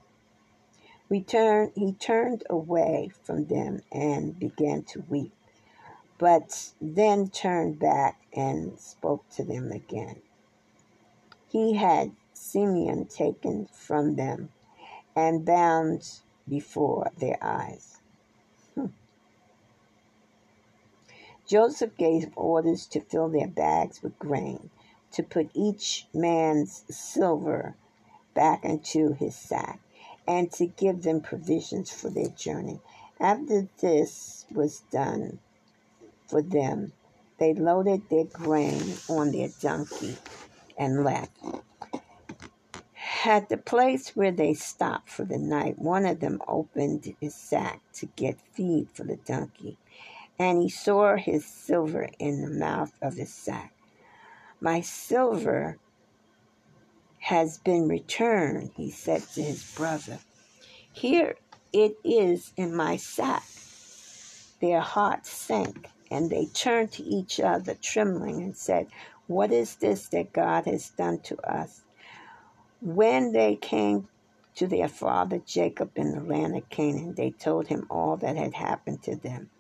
Return, 1.09 1.73
he 1.75 1.93
turned 1.93 2.45
away 2.49 3.11
from 3.23 3.47
them 3.47 3.83
and 3.91 4.39
began 4.39 4.83
to 4.85 5.05
weep, 5.09 5.33
but 6.19 6.73
then 6.81 7.29
turned 7.29 7.79
back 7.79 8.21
and 8.33 8.79
spoke 8.79 9.29
to 9.31 9.45
them 9.45 9.73
again. 9.73 10.23
He 11.53 11.75
had 11.75 12.13
Simeon 12.33 13.05
taken 13.05 13.67
from 13.67 14.17
them 14.17 14.49
and 15.15 15.45
bound 15.45 16.21
before 16.49 17.11
their 17.19 17.37
eyes. 17.43 18.01
Hmm. 18.75 18.87
Joseph 21.47 21.95
gave 21.99 22.33
orders 22.37 22.87
to 22.87 23.03
fill 23.03 23.29
their 23.29 23.49
bags 23.49 24.03
with 24.03 24.19
grain, 24.19 24.71
to 25.11 25.23
put 25.23 25.51
each 25.53 26.07
man's 26.15 26.85
silver 26.89 27.77
back 28.33 28.65
into 28.65 29.13
his 29.13 29.37
sack, 29.37 29.79
and 30.27 30.51
to 30.53 30.65
give 30.65 31.03
them 31.03 31.21
provisions 31.21 31.91
for 31.91 32.09
their 32.09 32.31
journey. 32.31 32.81
After 33.21 33.69
this 33.83 34.47
was 34.51 34.81
done 34.91 35.39
for 36.27 36.41
them, 36.41 36.95
they 37.37 37.53
loaded 37.53 38.09
their 38.09 38.25
grain 38.25 38.95
on 39.11 39.33
their 39.33 39.51
donkey 39.61 40.17
and 40.83 41.05
left. 41.05 41.39
At 43.25 43.49
the 43.49 43.57
place 43.57 44.17
where 44.17 44.33
they 44.33 44.55
stopped 44.55 45.09
for 45.11 45.25
the 45.25 45.39
night, 45.39 45.79
one 45.79 46.07
of 46.07 46.21
them 46.21 46.43
opened 46.49 47.15
his 47.21 47.35
sack 47.35 47.81
to 47.95 48.07
get 48.17 48.41
feed 48.53 48.89
for 48.93 49.05
the 49.05 49.17
donkey, 49.17 49.79
and 50.39 50.63
he 50.63 50.69
saw 50.69 51.17
his 51.17 51.47
silver 51.47 52.09
in 52.19 52.43
the 52.43 52.51
mouth 52.51 52.93
of 53.03 53.15
his 53.15 53.33
sack. 53.33 53.73
My 54.61 54.81
silver 54.81 55.79
has 57.21 57.59
been 57.59 57.89
returned, 57.89 58.73
he 58.77 58.91
said 58.91 59.23
to 59.35 59.43
his 59.43 59.65
brother. 59.77 60.19
Here 60.93 61.37
it 61.73 61.97
is 62.05 62.53
in 62.57 62.75
my 62.75 62.97
sack. 62.97 63.45
Their 64.61 64.81
hearts 64.81 65.31
sank, 65.31 65.89
and 66.13 66.31
they 66.31 66.47
turned 66.47 66.93
to 66.93 67.05
each 67.05 67.41
other, 67.41 67.75
trembling, 67.75 68.43
and 68.43 68.57
said, 68.57 68.89
What 69.27 69.53
is 69.53 69.77
this 69.77 70.09
that 70.09 70.33
God 70.33 70.67
has 70.67 70.91
done 70.91 71.21
to 71.21 71.39
us? 71.51 71.83
When 72.81 73.33
they 73.33 73.57
came 73.57 74.09
to 74.57 74.67
their 74.67 74.89
father 74.89 75.39
Jacob 75.39 75.93
in 75.97 76.13
the 76.13 76.21
land 76.21 76.57
of 76.57 76.69
Canaan, 76.69 77.15
they 77.15 77.31
told 77.31 77.69
him 77.69 77.87
all 77.91 78.17
that 78.19 78.37
had 78.37 78.55
happened 78.55 79.03
to 79.05 79.17
them. 79.17 79.51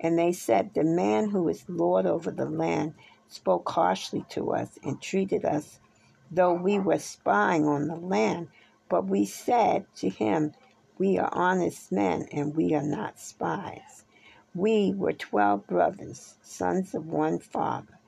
And 0.00 0.18
they 0.18 0.32
said, 0.32 0.74
The 0.74 0.84
man 0.84 1.30
who 1.30 1.48
is 1.48 1.64
Lord 1.68 2.06
over 2.06 2.30
the 2.30 2.48
land 2.48 2.94
spoke 3.28 3.68
harshly 3.70 4.24
to 4.30 4.52
us 4.52 4.78
and 4.84 5.02
treated 5.02 5.44
us 5.44 5.80
though 6.30 6.54
we 6.54 6.78
were 6.78 6.98
spying 6.98 7.66
on 7.66 7.88
the 7.88 7.96
land. 7.96 8.48
But 8.88 9.06
we 9.06 9.26
said 9.26 9.86
to 9.96 10.08
him, 10.08 10.52
We 10.98 11.18
are 11.18 11.30
honest 11.32 11.92
men 11.92 12.28
and 12.32 12.54
we 12.56 12.74
are 12.74 12.82
not 12.82 13.20
spies. 13.20 14.04
We 14.54 14.92
were 14.94 15.12
twelve 15.12 15.66
brothers, 15.68 16.34
sons 16.42 16.94
of 16.94 17.06
one 17.06 17.38
father. 17.38 18.00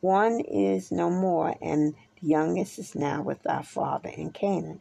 One 0.00 0.40
is 0.40 0.92
no 0.92 1.10
more, 1.10 1.54
and 1.62 1.94
the 2.20 2.28
youngest 2.28 2.78
is 2.78 2.94
now 2.94 3.22
with 3.22 3.46
our 3.46 3.62
father 3.62 4.08
in 4.08 4.30
Canaan. 4.32 4.80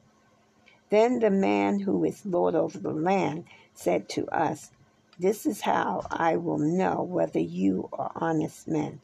Then 0.89 1.19
the 1.19 1.29
man 1.29 1.81
who 1.81 2.03
is 2.05 2.25
Lord 2.25 2.55
over 2.55 2.79
the 2.79 2.93
land 2.93 3.45
said 3.73 4.09
to 4.09 4.27
us, 4.29 4.71
This 5.19 5.45
is 5.45 5.61
how 5.61 6.03
I 6.11 6.37
will 6.37 6.59
know 6.59 7.03
whether 7.03 7.39
you 7.39 7.89
are 7.93 8.11
honest 8.15 8.67
men. 8.69 9.01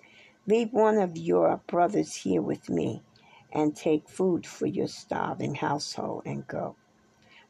Leave 0.48 0.74
one 0.74 1.00
of 1.00 1.18
your 1.18 1.62
brothers 1.68 2.16
here 2.16 2.42
with 2.42 2.70
me, 2.70 3.04
and 3.52 3.76
take 3.76 4.10
food 4.10 4.48
for 4.48 4.66
your 4.66 4.88
starving 4.88 5.56
household 5.56 6.24
and 6.26 6.48
go. 6.48 6.78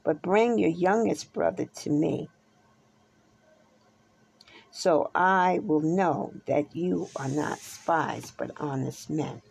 But 0.03 0.21
bring 0.23 0.57
your 0.57 0.69
youngest 0.71 1.33
brother 1.33 1.65
to 1.65 1.91
me, 1.91 2.29
so 4.71 5.09
I 5.15 5.59
will 5.63 5.81
know 5.81 6.33
that 6.45 6.75
you 6.75 7.09
are 7.15 7.29
not 7.29 7.59
spies 7.59 8.31
but 8.37 8.51
honest 8.57 9.09
men. 9.09 9.41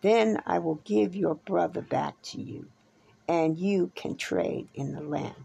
Then 0.00 0.42
I 0.46 0.58
will 0.58 0.80
give 0.84 1.14
your 1.14 1.36
brother 1.36 1.80
back 1.80 2.20
to 2.22 2.40
you, 2.40 2.68
and 3.28 3.58
you 3.58 3.92
can 3.94 4.16
trade 4.16 4.68
in 4.74 4.92
the 4.92 5.02
land. 5.02 5.44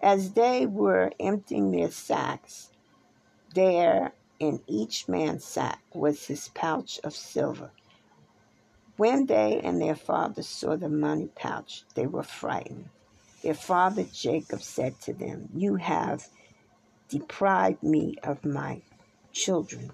As 0.00 0.32
they 0.32 0.66
were 0.66 1.12
emptying 1.20 1.70
their 1.70 1.90
sacks, 1.90 2.70
there 3.54 4.14
in 4.38 4.62
each 4.66 5.08
man's 5.08 5.44
sack 5.44 5.80
was 5.92 6.26
his 6.26 6.48
pouch 6.48 7.00
of 7.04 7.14
silver. 7.14 7.72
When 8.96 9.26
they 9.26 9.60
and 9.60 9.80
their 9.80 9.96
father 9.96 10.42
saw 10.42 10.76
the 10.76 10.88
money 10.88 11.28
pouch, 11.34 11.84
they 11.94 12.06
were 12.06 12.22
frightened. 12.22 12.88
Their 13.42 13.54
father 13.54 14.04
Jacob 14.04 14.62
said 14.62 15.00
to 15.02 15.12
them, 15.12 15.48
You 15.54 15.76
have 15.76 16.28
deprived 17.10 17.82
me 17.82 18.14
of 18.22 18.44
my 18.44 18.80
children. 19.32 19.90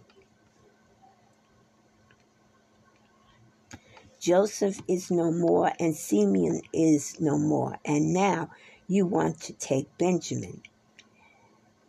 Joseph 4.21 4.81
is 4.89 5.11
no 5.11 5.31
more, 5.31 5.73
and 5.79 5.97
Simeon 5.97 6.61
is 6.73 7.21
no 7.21 7.39
more, 7.39 7.79
and 7.85 8.13
now 8.13 8.51
you 8.89 9.07
want 9.07 9.41
to 9.43 9.53
take 9.53 9.99
Benjamin. 9.99 10.63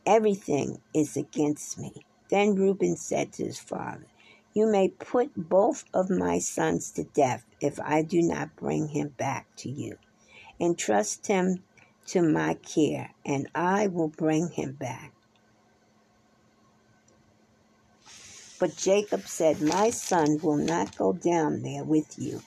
Everything 0.05 0.79
is 0.93 1.17
against 1.17 1.77
me. 1.77 1.93
Then 2.29 2.55
Reuben 2.55 2.95
said 2.95 3.33
to 3.33 3.45
his 3.45 3.59
father, 3.59 4.05
You 4.53 4.67
may 4.67 4.89
put 4.89 5.31
both 5.35 5.83
of 5.93 6.09
my 6.09 6.39
sons 6.39 6.91
to 6.91 7.03
death 7.03 7.45
if 7.59 7.79
I 7.79 8.03
do 8.03 8.21
not 8.21 8.55
bring 8.55 8.89
him 8.89 9.09
back 9.17 9.47
to 9.57 9.69
you. 9.69 9.97
Entrust 10.59 11.27
him 11.27 11.63
to 12.07 12.21
my 12.21 12.53
care, 12.55 13.11
and 13.25 13.49
I 13.53 13.87
will 13.87 14.07
bring 14.09 14.49
him 14.49 14.73
back. 14.73 15.13
But 18.59 18.77
Jacob 18.77 19.27
said, 19.27 19.61
My 19.61 19.89
son 19.91 20.39
will 20.41 20.57
not 20.57 20.97
go 20.97 21.13
down 21.13 21.61
there 21.63 21.83
with 21.83 22.17
you. 22.17 22.41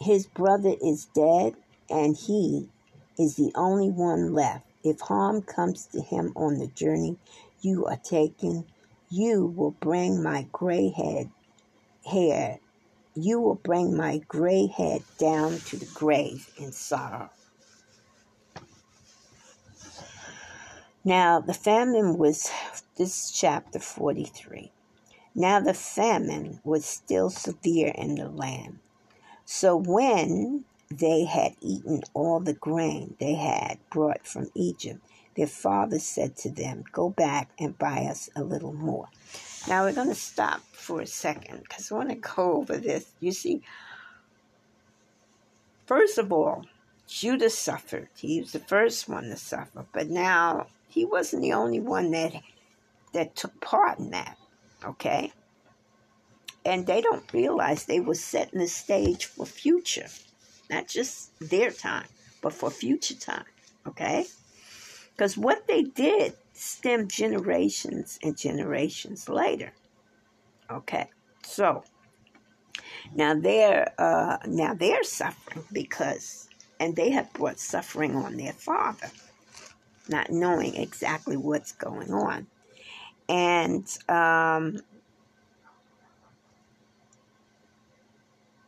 His 0.00 0.26
brother 0.26 0.74
is 0.82 1.06
dead, 1.14 1.54
and 1.90 2.16
he 2.16 2.70
is 3.18 3.36
the 3.36 3.52
only 3.56 3.90
one 3.90 4.34
left. 4.34 4.66
If 4.84 5.00
harm 5.00 5.42
comes 5.42 5.86
to 5.88 6.02
him 6.02 6.32
on 6.36 6.58
the 6.58 6.68
journey 6.68 7.18
you 7.62 7.86
are 7.86 8.00
taking, 8.04 8.66
you 9.10 9.46
will 9.46 9.72
bring 9.72 10.22
my 10.22 10.46
gray 10.52 10.90
head 10.90 11.30
hair. 12.10 12.60
You 13.14 13.40
will 13.40 13.56
bring 13.56 13.96
my 13.96 14.18
gray 14.28 14.66
head 14.66 15.02
down 15.18 15.58
to 15.60 15.78
the 15.78 15.88
grave 15.94 16.48
in 16.58 16.72
sorrow. 16.72 17.30
Now 21.06 21.38
the 21.38 21.52
famine 21.52 22.16
was 22.16 22.50
this 22.96 23.30
chapter 23.30 23.78
43. 23.78 24.72
Now 25.34 25.60
the 25.60 25.74
famine 25.74 26.60
was 26.64 26.86
still 26.86 27.28
severe 27.28 27.92
in 27.94 28.14
the 28.14 28.30
land. 28.30 28.78
So 29.44 29.76
when 29.76 30.64
they 30.90 31.24
had 31.24 31.56
eaten 31.60 32.04
all 32.14 32.40
the 32.40 32.54
grain 32.54 33.16
they 33.20 33.34
had 33.34 33.80
brought 33.90 34.26
from 34.26 34.50
Egypt, 34.54 35.00
their 35.36 35.46
father 35.46 35.98
said 35.98 36.36
to 36.38 36.50
them, 36.50 36.84
Go 36.90 37.10
back 37.10 37.50
and 37.58 37.76
buy 37.76 38.06
us 38.06 38.30
a 38.34 38.42
little 38.42 38.72
more. 38.72 39.08
Now 39.68 39.84
we're 39.84 39.92
going 39.92 40.08
to 40.08 40.14
stop 40.14 40.62
for 40.72 41.02
a 41.02 41.06
second 41.06 41.64
because 41.64 41.92
I 41.92 41.96
want 41.96 42.10
to 42.10 42.14
go 42.14 42.54
over 42.54 42.78
this. 42.78 43.12
You 43.20 43.32
see, 43.32 43.60
first 45.84 46.16
of 46.16 46.32
all, 46.32 46.64
Judah 47.06 47.50
suffered. 47.50 48.08
He 48.16 48.40
was 48.40 48.52
the 48.52 48.58
first 48.58 49.06
one 49.06 49.24
to 49.24 49.36
suffer, 49.36 49.84
but 49.92 50.08
now 50.08 50.68
he 50.94 51.04
wasn't 51.04 51.42
the 51.42 51.52
only 51.52 51.80
one 51.80 52.12
that 52.12 52.34
that 53.12 53.34
took 53.34 53.60
part 53.60 53.98
in 53.98 54.10
that. 54.10 54.38
Okay? 54.84 55.32
And 56.64 56.86
they 56.86 57.00
don't 57.00 57.30
realize 57.32 57.84
they 57.84 58.00
were 58.00 58.14
setting 58.14 58.60
the 58.60 58.68
stage 58.68 59.26
for 59.26 59.44
future. 59.44 60.06
Not 60.70 60.88
just 60.88 61.38
their 61.40 61.70
time, 61.70 62.06
but 62.40 62.52
for 62.52 62.70
future 62.70 63.14
time. 63.14 63.44
Okay? 63.86 64.26
Because 65.10 65.36
what 65.36 65.66
they 65.66 65.82
did 65.82 66.34
stemmed 66.52 67.10
generations 67.10 68.18
and 68.22 68.36
generations 68.36 69.28
later. 69.28 69.72
Okay? 70.70 71.10
So 71.42 71.82
now 73.14 73.34
they're 73.34 73.92
uh, 73.98 74.38
now 74.46 74.74
they're 74.74 75.04
suffering 75.04 75.64
because 75.72 76.48
and 76.80 76.96
they 76.96 77.10
have 77.10 77.32
brought 77.32 77.58
suffering 77.58 78.16
on 78.16 78.36
their 78.36 78.52
father, 78.52 79.10
not 80.08 80.30
knowing 80.30 80.76
exactly 80.76 81.36
what's 81.36 81.72
going 81.72 82.12
on 82.12 82.46
and 83.28 83.86
um, 84.08 84.80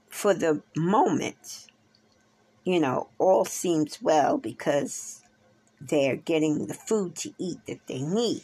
for 0.09 0.35
the 0.35 0.63
moment, 0.77 1.67
you 2.65 2.81
know, 2.81 3.09
all 3.19 3.45
seems 3.45 4.01
well 4.01 4.39
because 4.39 5.21
they're 5.81 6.17
getting 6.17 6.67
the 6.67 6.75
food 6.75 7.17
to 7.17 7.33
eat 7.39 7.59
that 7.67 7.87
they 7.87 8.01
need. 8.01 8.43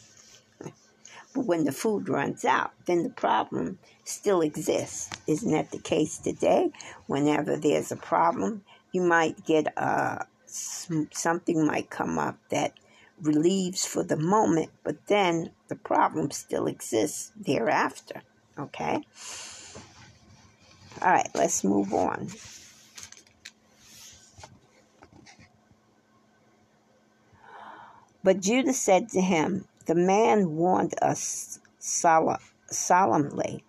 But 1.34 1.46
when 1.46 1.64
the 1.64 1.72
food 1.72 2.10
runs 2.10 2.44
out, 2.44 2.72
then 2.84 3.04
the 3.04 3.10
problem 3.10 3.78
still 4.04 4.42
exists. 4.42 5.08
Isn't 5.26 5.52
that 5.52 5.70
the 5.70 5.78
case 5.78 6.18
today? 6.18 6.70
Whenever 7.06 7.56
there's 7.56 7.90
a 7.90 7.96
problem, 7.96 8.64
you 8.92 9.00
might 9.00 9.46
get 9.46 9.72
uh, 9.78 10.24
something 10.46 11.66
might 11.66 11.88
come 11.88 12.18
up 12.18 12.36
that 12.50 12.74
relieves 13.22 13.86
for 13.86 14.02
the 14.02 14.16
moment, 14.16 14.70
but 14.84 15.06
then 15.06 15.52
the 15.68 15.76
problem 15.76 16.30
still 16.30 16.66
exists 16.66 17.32
thereafter. 17.36 18.22
Okay? 18.58 19.02
All 21.00 21.10
right, 21.10 21.30
let's 21.34 21.64
move 21.64 21.92
on. 21.94 22.28
But 28.24 28.40
Judah 28.40 28.72
said 28.72 29.08
to 29.10 29.20
him, 29.20 29.66
The 29.86 29.94
man 29.94 30.54
warned 30.54 30.94
us 31.02 31.58
solemnly, 31.78 33.64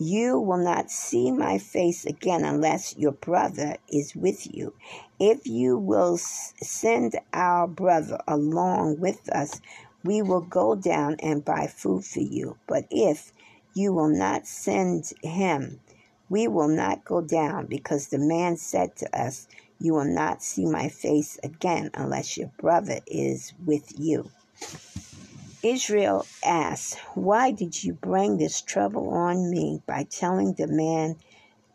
You 0.00 0.38
will 0.38 0.62
not 0.62 0.92
see 0.92 1.32
my 1.32 1.58
face 1.58 2.04
again 2.06 2.44
unless 2.44 2.96
your 2.96 3.12
brother 3.12 3.78
is 3.92 4.14
with 4.14 4.46
you. 4.54 4.74
If 5.18 5.46
you 5.46 5.76
will 5.76 6.16
send 6.18 7.18
our 7.32 7.66
brother 7.66 8.20
along 8.28 9.00
with 9.00 9.28
us, 9.28 9.60
we 10.04 10.22
will 10.22 10.42
go 10.42 10.76
down 10.76 11.16
and 11.20 11.44
buy 11.44 11.66
food 11.66 12.04
for 12.04 12.20
you. 12.20 12.56
But 12.68 12.86
if 12.90 13.32
you 13.74 13.92
will 13.92 14.08
not 14.08 14.46
send 14.46 15.12
him, 15.20 15.80
we 16.28 16.46
will 16.46 16.68
not 16.68 17.04
go 17.04 17.20
down, 17.20 17.66
because 17.66 18.06
the 18.06 18.18
man 18.18 18.56
said 18.56 18.94
to 18.96 19.20
us, 19.20 19.48
you 19.80 19.94
will 19.94 20.04
not 20.04 20.44
see 20.44 20.66
my 20.66 20.88
face 20.88 21.38
again 21.42 21.90
unless 21.94 22.36
your 22.36 22.52
brother 22.58 23.00
is 23.06 23.52
with 23.66 23.98
you. 23.98 24.30
Israel 25.64 26.24
asked, 26.44 26.98
Why 27.14 27.50
did 27.50 27.82
you 27.82 27.92
bring 27.92 28.36
this 28.36 28.60
trouble 28.60 29.10
on 29.10 29.50
me 29.50 29.82
by 29.86 30.04
telling 30.04 30.52
the 30.52 30.68
man 30.68 31.16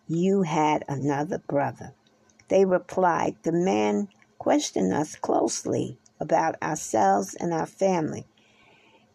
you 0.07 0.43
had 0.43 0.85
another 0.87 1.39
brother? 1.39 1.93
They 2.47 2.63
replied, 2.63 3.35
The 3.43 3.51
man 3.51 4.07
questioned 4.39 4.93
us 4.93 5.15
closely 5.15 5.97
about 6.17 6.55
ourselves 6.63 7.33
and 7.33 7.53
our 7.53 7.65
family. 7.65 8.25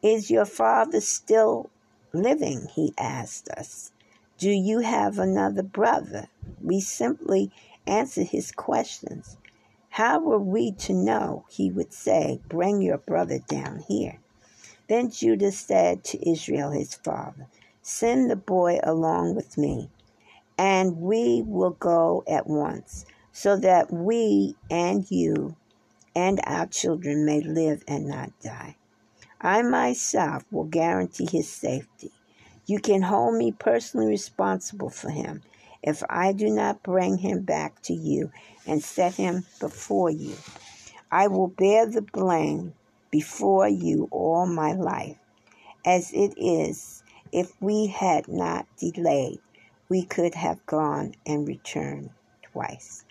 Is 0.03 0.31
your 0.31 0.45
father 0.45 1.01
still 1.01 1.71
living? 2.13 2.69
He 2.75 2.93
asked 2.99 3.49
us. 3.49 3.93
Do 4.37 4.51
you 4.51 4.81
have 4.81 5.19
another 5.19 5.63
brother? 5.63 6.29
We 6.63 6.81
simply 6.83 7.51
answered 7.87 8.29
his 8.29 8.53
questions. 8.53 9.39
How 9.89 10.21
were 10.21 10.39
we 10.39 10.73
to 10.73 10.93
know? 10.93 11.47
He 11.49 11.71
would 11.71 11.95
say, 11.95 12.41
Bring 12.49 12.83
your 12.83 12.99
brother 12.99 13.39
down 13.39 13.79
here. 13.89 14.21
Then 14.89 15.11
Judah 15.11 15.53
said 15.53 16.03
to 16.05 16.31
Israel 16.31 16.71
his 16.71 16.95
father, 16.95 17.47
Send 17.83 18.31
the 18.31 18.37
boy 18.37 18.81
along 18.83 19.35
with 19.35 19.59
me, 19.59 19.91
and 20.57 20.97
we 20.97 21.43
will 21.47 21.77
go 21.79 22.25
at 22.27 22.47
once, 22.47 23.05
so 23.33 23.57
that 23.59 23.93
we 23.93 24.57
and 24.71 25.11
you 25.11 25.57
and 26.15 26.41
our 26.45 26.67
children 26.67 27.25
may 27.25 27.41
live 27.41 27.85
and 27.87 28.07
not 28.07 28.33
die. 28.41 28.77
I 29.41 29.63
myself 29.63 30.45
will 30.51 30.65
guarantee 30.65 31.29
his 31.31 31.49
safety. 31.49 32.11
You 32.67 32.81
can 32.81 33.03
hold 33.03 33.37
me 33.37 33.53
personally 33.53 34.09
responsible 34.09 34.91
for 34.91 35.11
him 35.11 35.43
if 35.83 36.03
I 36.11 36.33
do 36.33 36.51
not 36.51 36.83
bring 36.83 37.19
him 37.19 37.43
back 37.43 37.81
to 37.83 37.95
you 37.95 38.33
and 38.67 38.83
set 38.83 39.15
him 39.15 39.45
before 39.61 40.11
you. 40.11 40.35
I 41.11 41.29
will 41.29 41.49
bear 41.49 41.87
the 41.87 42.03
blame 42.03 42.75
before 43.11 43.69
you 43.69 44.09
all 44.11 44.47
my 44.47 44.73
life. 44.73 45.17
As 45.85 46.13
it 46.13 46.35
is, 46.37 47.03
if 47.33 47.53
we 47.61 47.87
had 47.87 48.29
not 48.29 48.67
delayed, 48.79 49.41
we 49.89 50.05
could 50.05 50.35
have 50.35 50.65
gone 50.67 51.15
and 51.27 51.47
returned 51.47 52.11
twice. 52.43 53.05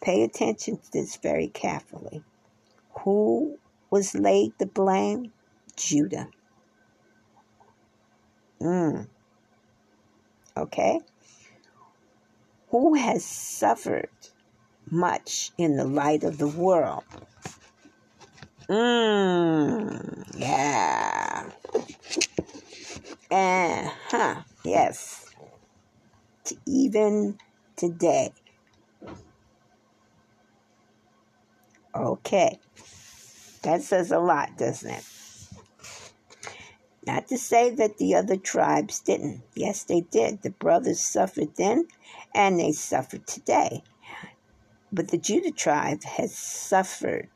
Pay 0.00 0.22
attention 0.22 0.78
to 0.78 0.92
this 0.92 1.16
very 1.16 1.48
carefully. 1.48 2.22
Who 3.00 3.58
was 3.90 4.14
laid 4.14 4.52
the 4.58 4.66
blame? 4.66 5.32
Judah. 5.76 6.28
Mm. 8.60 9.06
Okay? 10.56 11.00
who 12.76 12.94
has 12.94 13.24
suffered 13.24 14.10
much 14.90 15.50
in 15.56 15.76
the 15.76 15.84
light 15.84 16.24
of 16.24 16.38
the 16.38 16.48
world. 16.48 17.04
Mmm, 18.68 20.24
yeah. 20.36 21.50
Uh 23.30 23.90
huh. 24.08 24.42
yes. 24.64 25.26
Even 26.66 27.38
today. 27.76 28.32
Okay. 31.94 32.58
That 33.62 33.82
says 33.82 34.12
a 34.12 34.18
lot, 34.18 34.58
doesn't 34.58 34.90
it? 34.90 35.04
Not 37.06 37.28
to 37.28 37.38
say 37.38 37.70
that 37.70 37.98
the 37.98 38.16
other 38.16 38.36
tribes 38.36 39.00
didn't. 39.00 39.42
Yes, 39.54 39.84
they 39.84 40.00
did. 40.00 40.42
The 40.42 40.50
brothers 40.50 41.00
suffered 41.00 41.56
then, 41.56 41.86
and 42.34 42.58
they 42.58 42.72
suffer 42.72 43.18
today. 43.18 43.82
But 44.92 45.08
the 45.08 45.18
Judah 45.18 45.52
tribe 45.52 46.02
has 46.04 46.36
suffered 46.36 47.28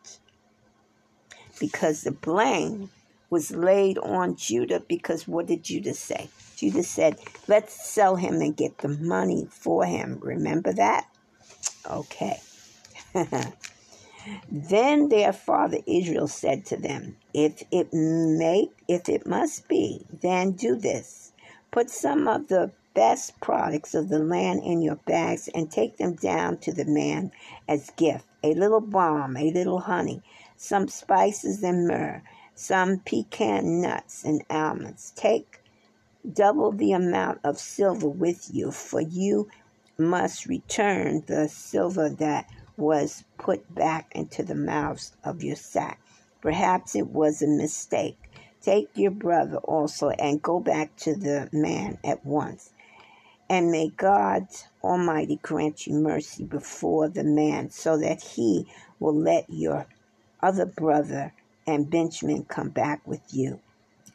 because 1.60 2.02
the 2.02 2.10
blame 2.10 2.90
was 3.28 3.52
laid 3.52 3.96
on 3.98 4.34
Judah 4.34 4.80
because 4.88 5.28
what 5.28 5.46
did 5.46 5.62
Judah 5.62 5.94
say? 5.94 6.28
Judah 6.56 6.82
said, 6.82 7.16
let's 7.46 7.88
sell 7.88 8.16
him 8.16 8.40
and 8.40 8.56
get 8.56 8.78
the 8.78 8.88
money 8.88 9.46
for 9.50 9.84
him. 9.84 10.18
Remember 10.20 10.72
that? 10.72 11.06
Okay. 11.88 12.40
then 14.50 15.08
their 15.08 15.32
father 15.32 15.78
Israel 15.86 16.26
said 16.26 16.66
to 16.66 16.76
them, 16.76 17.16
If 17.32 17.62
it 17.70 17.92
may 17.92 18.68
if 18.88 19.08
it 19.08 19.26
must 19.26 19.68
be, 19.68 20.04
then 20.20 20.52
do 20.52 20.74
this. 20.74 21.32
Put 21.70 21.88
some 21.88 22.26
of 22.26 22.48
the 22.48 22.72
best 22.94 23.40
products 23.40 23.94
of 23.94 24.08
the 24.08 24.18
land 24.18 24.62
in 24.64 24.82
your 24.82 24.96
bags 24.96 25.48
and 25.54 25.70
take 25.70 25.96
them 25.96 26.14
down 26.14 26.58
to 26.58 26.72
the 26.72 26.84
man 26.84 27.30
as 27.68 27.90
gift 27.96 28.24
a 28.42 28.54
little 28.54 28.80
balm, 28.80 29.36
a 29.36 29.50
little 29.50 29.80
honey, 29.80 30.22
some 30.60 30.88
spices 30.88 31.62
and 31.62 31.88
myrrh, 31.88 32.22
some 32.54 32.98
pecan 32.98 33.80
nuts 33.80 34.24
and 34.24 34.44
almonds. 34.50 35.10
Take 35.16 35.62
double 36.30 36.70
the 36.70 36.92
amount 36.92 37.40
of 37.42 37.58
silver 37.58 38.06
with 38.06 38.50
you, 38.52 38.70
for 38.70 39.00
you 39.00 39.48
must 39.96 40.44
return 40.44 41.24
the 41.26 41.48
silver 41.48 42.10
that 42.10 42.46
was 42.76 43.24
put 43.38 43.74
back 43.74 44.12
into 44.14 44.42
the 44.42 44.54
mouths 44.54 45.16
of 45.24 45.42
your 45.42 45.56
sack. 45.56 45.98
Perhaps 46.42 46.94
it 46.94 47.08
was 47.08 47.40
a 47.40 47.46
mistake. 47.46 48.18
Take 48.60 48.90
your 48.94 49.12
brother 49.12 49.56
also 49.56 50.10
and 50.10 50.42
go 50.42 50.60
back 50.60 50.94
to 50.96 51.14
the 51.14 51.48
man 51.54 51.96
at 52.04 52.24
once. 52.26 52.70
And 53.48 53.70
may 53.70 53.88
God 53.88 54.46
Almighty 54.84 55.40
grant 55.42 55.86
you 55.86 55.94
mercy 55.94 56.44
before 56.44 57.08
the 57.08 57.24
man, 57.24 57.70
so 57.70 57.96
that 57.96 58.22
he 58.22 58.66
will 58.98 59.16
let 59.16 59.46
your 59.48 59.86
other 60.42 60.66
brother 60.66 61.32
and 61.66 61.90
Benjamin 61.90 62.44
come 62.44 62.70
back 62.70 63.06
with 63.06 63.22
you. 63.32 63.60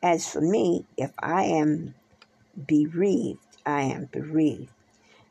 As 0.04 0.30
for 0.30 0.42
me, 0.42 0.86
if 0.98 1.12
I 1.20 1.44
am 1.44 1.96
bereaved, 2.68 3.40
I 3.66 3.82
am 3.82 4.10
bereaved. 4.12 4.72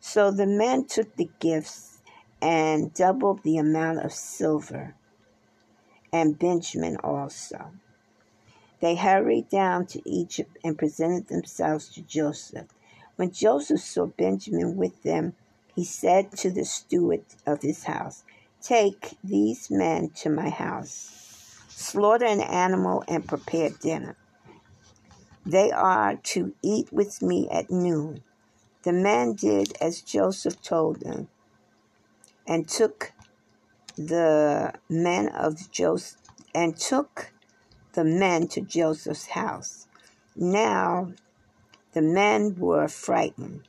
So 0.00 0.30
the 0.30 0.46
men 0.46 0.86
took 0.86 1.16
the 1.16 1.30
gifts 1.38 1.98
and 2.40 2.92
doubled 2.92 3.42
the 3.42 3.56
amount 3.58 4.04
of 4.04 4.12
silver, 4.12 4.94
and 6.12 6.38
Benjamin 6.38 6.96
also. 6.98 7.72
They 8.80 8.96
hurried 8.96 9.48
down 9.48 9.86
to 9.86 10.02
Egypt 10.04 10.58
and 10.62 10.78
presented 10.78 11.28
themselves 11.28 11.88
to 11.94 12.02
Joseph. 12.02 12.66
When 13.16 13.30
Joseph 13.30 13.80
saw 13.80 14.06
Benjamin 14.06 14.76
with 14.76 15.02
them, 15.02 15.34
he 15.74 15.84
said 15.84 16.32
to 16.32 16.50
the 16.50 16.64
steward 16.64 17.24
of 17.46 17.62
his 17.62 17.84
house, 17.84 18.24
Take 18.64 19.18
these 19.22 19.70
men 19.70 20.08
to 20.22 20.30
my 20.30 20.48
house, 20.48 21.66
slaughter 21.68 22.24
an 22.24 22.40
animal, 22.40 23.04
and 23.06 23.28
prepare 23.28 23.68
dinner. 23.68 24.16
They 25.44 25.70
are 25.70 26.16
to 26.32 26.54
eat 26.62 26.90
with 26.90 27.20
me 27.20 27.46
at 27.50 27.70
noon. 27.70 28.22
The 28.82 28.94
men 28.94 29.34
did 29.34 29.76
as 29.82 30.00
Joseph 30.00 30.62
told 30.62 31.00
them, 31.00 31.28
and 32.46 32.66
took 32.66 33.12
the 33.96 34.72
men 34.88 35.28
of 35.28 35.70
Joseph 35.70 36.22
and 36.54 36.74
took 36.74 37.32
the 37.92 38.04
men 38.04 38.48
to 38.48 38.62
Joseph's 38.62 39.26
house. 39.26 39.86
Now 40.34 41.12
the 41.92 42.00
men 42.00 42.56
were 42.58 42.88
frightened 42.88 43.68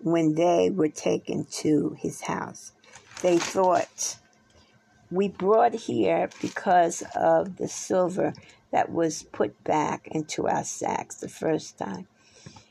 when 0.00 0.34
they 0.34 0.70
were 0.70 0.88
taken 0.88 1.44
to 1.60 1.94
his 2.00 2.22
house. 2.22 2.72
They 3.22 3.38
thought 3.38 4.18
we 5.10 5.28
brought 5.28 5.74
here 5.74 6.30
because 6.40 7.02
of 7.16 7.56
the 7.56 7.68
silver 7.68 8.34
that 8.72 8.92
was 8.92 9.22
put 9.22 9.62
back 9.64 10.08
into 10.08 10.48
our 10.48 10.64
sacks 10.64 11.16
the 11.16 11.28
first 11.28 11.78
time. 11.78 12.06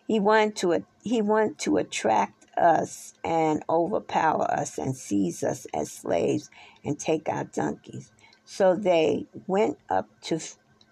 He 0.08 0.20
wanted 0.20 0.56
to 0.58 0.86
he 1.04 1.22
wanted 1.22 1.58
to 1.60 1.78
attract 1.78 2.45
us 2.58 3.14
and 3.24 3.64
overpower 3.70 4.50
us 4.52 4.78
and 4.78 4.95
seize 4.95 5.43
us 5.43 5.68
as 5.74 5.91
slaves 5.91 6.50
and 6.84 7.00
take 7.00 7.30
our 7.30 7.43
donkeys. 7.43 8.12
So 8.45 8.76
they 8.76 9.28
went 9.48 9.78
up 9.89 10.10
to 10.24 10.39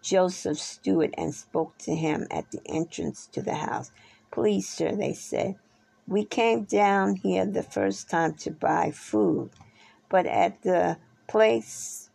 Joseph's 0.01 0.61
steward 0.63 1.13
and 1.17 1.33
spoke 1.33 1.77
to 1.79 1.95
him 1.95 2.27
at 2.29 2.51
the 2.51 2.61
entrance 2.67 3.27
to 3.33 3.41
the 3.41 3.55
house. 3.55 3.91
Please, 4.31 4.67
sir, 4.67 4.95
they 4.95 5.13
said, 5.13 5.55
we 6.07 6.23
came 6.23 6.63
down 6.63 7.15
here 7.15 7.45
the 7.45 7.63
first 7.63 8.09
time 8.09 8.35
to 8.35 8.51
buy 8.51 8.91
food, 8.91 9.49
but 10.09 10.25
at 10.27 10.61
the 10.61 10.97
place 11.27 12.09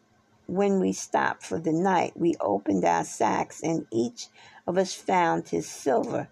when 0.47 0.81
we 0.81 0.93
stopped 0.93 1.45
for 1.45 1.59
the 1.59 1.73
night, 1.73 2.13
we 2.17 2.35
opened 2.41 2.85
our 2.85 3.05
sacks 3.05 3.61
and 3.63 3.87
each 3.93 4.29
of 4.67 4.79
us 4.79 4.95
found 4.95 5.49
his 5.49 5.69
silver, 5.69 6.29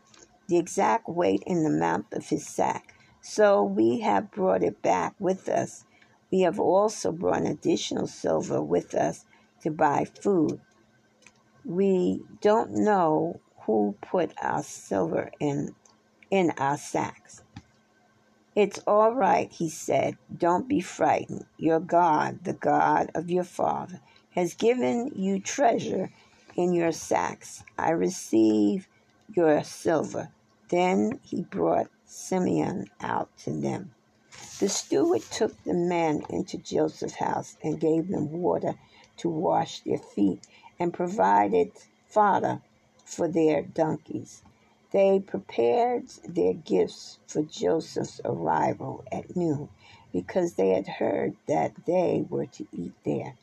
the 0.48 0.56
exact 0.56 1.08
weight 1.08 1.42
and 1.46 1.66
amount 1.66 2.06
of 2.12 2.28
his 2.28 2.46
sack. 2.46 2.94
So 3.20 3.64
we 3.64 4.00
have 4.00 4.30
brought 4.30 4.62
it 4.62 4.80
back 4.82 5.14
with 5.18 5.48
us. 5.48 5.84
We 6.30 6.40
have 6.42 6.60
also 6.60 7.12
brought 7.12 7.46
additional 7.46 8.06
silver 8.06 8.62
with 8.62 8.94
us 8.94 9.24
to 9.62 9.70
buy 9.70 10.04
food. 10.04 10.60
We 11.64 12.22
don't 12.40 12.72
know 12.72 13.40
who 13.66 13.96
put 14.00 14.32
our 14.40 14.62
silver 14.62 15.30
in 15.40 15.74
in 16.30 16.50
our 16.58 16.76
sacks. 16.76 17.42
It's 18.58 18.80
all 18.88 19.14
right, 19.14 19.52
he 19.52 19.68
said. 19.68 20.18
Don't 20.36 20.68
be 20.68 20.80
frightened. 20.80 21.44
Your 21.58 21.78
God, 21.78 22.42
the 22.42 22.54
God 22.54 23.08
of 23.14 23.30
your 23.30 23.44
father, 23.44 24.00
has 24.30 24.54
given 24.54 25.12
you 25.14 25.38
treasure 25.38 26.10
in 26.56 26.72
your 26.72 26.90
sacks. 26.90 27.62
I 27.78 27.90
receive 27.90 28.88
your 29.32 29.62
silver. 29.62 30.30
Then 30.70 31.20
he 31.22 31.42
brought 31.42 31.86
Simeon 32.04 32.90
out 33.00 33.30
to 33.44 33.52
them. 33.52 33.94
The 34.58 34.68
steward 34.68 35.22
took 35.30 35.62
the 35.62 35.74
men 35.74 36.24
into 36.28 36.58
Joseph's 36.58 37.14
house 37.14 37.56
and 37.62 37.78
gave 37.78 38.08
them 38.08 38.32
water 38.32 38.74
to 39.18 39.28
wash 39.28 39.82
their 39.82 39.98
feet 39.98 40.48
and 40.80 40.92
provided 40.92 41.70
fodder 42.08 42.60
for 43.04 43.28
their 43.28 43.62
donkeys. 43.62 44.42
They 44.90 45.20
prepared 45.20 46.08
their 46.26 46.54
gifts 46.54 47.18
for 47.26 47.42
Joseph's 47.42 48.20
arrival 48.24 49.04
at 49.12 49.36
noon 49.36 49.68
because 50.12 50.54
they 50.54 50.70
had 50.70 50.88
heard 50.88 51.36
that 51.46 51.72
they 51.86 52.24
were 52.28 52.46
to 52.46 52.66
eat 52.72 52.94
there. 53.04 53.34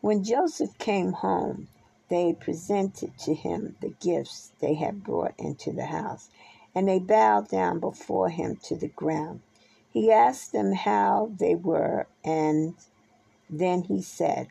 When 0.00 0.22
Joseph 0.22 0.78
came 0.78 1.12
home, 1.12 1.68
they 2.08 2.32
presented 2.32 3.18
to 3.18 3.34
him 3.34 3.76
the 3.80 3.94
gifts 4.00 4.52
they 4.60 4.74
had 4.74 5.02
brought 5.02 5.34
into 5.38 5.72
the 5.72 5.86
house 5.86 6.28
and 6.76 6.86
they 6.86 7.00
bowed 7.00 7.48
down 7.48 7.80
before 7.80 8.28
him 8.28 8.56
to 8.64 8.76
the 8.76 8.88
ground. 8.88 9.40
He 9.90 10.12
asked 10.12 10.52
them 10.52 10.72
how 10.72 11.32
they 11.38 11.54
were, 11.54 12.06
and 12.22 12.74
then 13.48 13.84
he 13.84 14.02
said, 14.02 14.48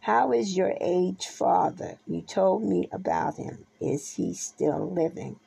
How 0.00 0.32
is 0.32 0.56
your 0.56 0.74
aged 0.80 1.24
father? 1.28 1.98
You 2.06 2.20
told 2.22 2.64
me 2.64 2.88
about 2.92 3.36
him. 3.36 3.64
Is 3.80 4.14
he 4.16 4.34
still 4.34 4.90
living? 4.90 5.38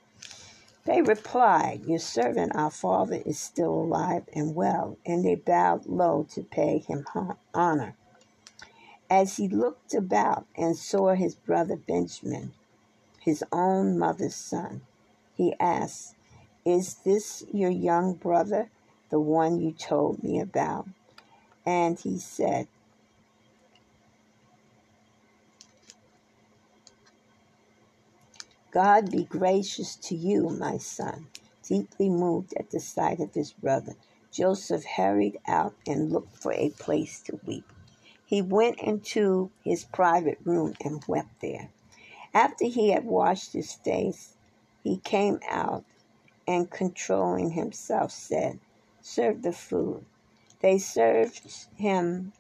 They 0.86 1.02
replied, 1.02 1.86
Your 1.86 2.00
servant, 2.00 2.56
our 2.56 2.70
father, 2.70 3.22
is 3.26 3.40
still 3.40 3.74
alive 3.74 4.24
and 4.34 4.56
well. 4.56 4.98
And 5.06 5.26
they 5.26 5.36
bowed 5.36 5.88
low 5.88 6.28
to 6.32 6.44
pay 6.44 6.78
him 6.78 7.06
honor. 7.54 7.96
As 9.10 9.38
he 9.38 9.48
looked 9.48 9.94
about 9.94 10.46
and 10.56 10.78
saw 10.78 11.16
his 11.16 11.36
brother 11.36 11.76
Benjamin, 11.76 12.54
his 13.20 13.44
own 13.52 13.98
mother's 13.98 14.36
son, 14.36 14.82
he 15.36 15.56
asked, 15.60 16.16
Is 16.64 16.96
this 17.06 17.44
your 17.52 17.72
young 17.72 18.14
brother, 18.14 18.70
the 19.10 19.20
one 19.20 19.60
you 19.60 19.72
told 19.72 20.24
me 20.24 20.40
about? 20.40 20.88
And 21.66 22.00
he 22.00 22.20
said, 22.20 22.68
God 28.76 29.10
be 29.10 29.24
gracious 29.24 29.96
to 29.96 30.16
you, 30.16 30.50
my 30.50 30.78
son. 30.80 31.30
Deeply 31.64 32.10
moved 32.10 32.54
at 32.60 32.72
the 32.72 32.82
sight 32.82 33.22
of 33.22 33.34
his 33.34 33.54
brother, 33.54 33.96
Joseph 34.34 34.84
hurried 34.84 35.40
out 35.48 35.76
and 35.88 36.12
looked 36.12 36.38
for 36.44 36.52
a 36.52 36.72
place 36.72 37.22
to 37.22 37.40
weep. 37.46 37.72
He 38.26 38.42
went 38.42 38.82
into 38.82 39.50
his 39.64 39.86
private 39.86 40.40
room 40.44 40.76
and 40.84 41.02
wept 41.08 41.40
there. 41.42 41.70
After 42.34 42.66
he 42.66 42.90
had 42.90 43.06
washed 43.06 43.54
his 43.54 43.76
face, 43.76 44.36
he 44.84 44.98
came 44.98 45.40
out 45.50 45.86
and, 46.46 46.70
controlling 46.70 47.52
himself, 47.52 48.12
said, 48.12 48.60
Serve 49.02 49.42
the 49.42 49.54
food. 49.54 50.06
They 50.60 50.80
served 50.80 51.68
him 51.78 52.34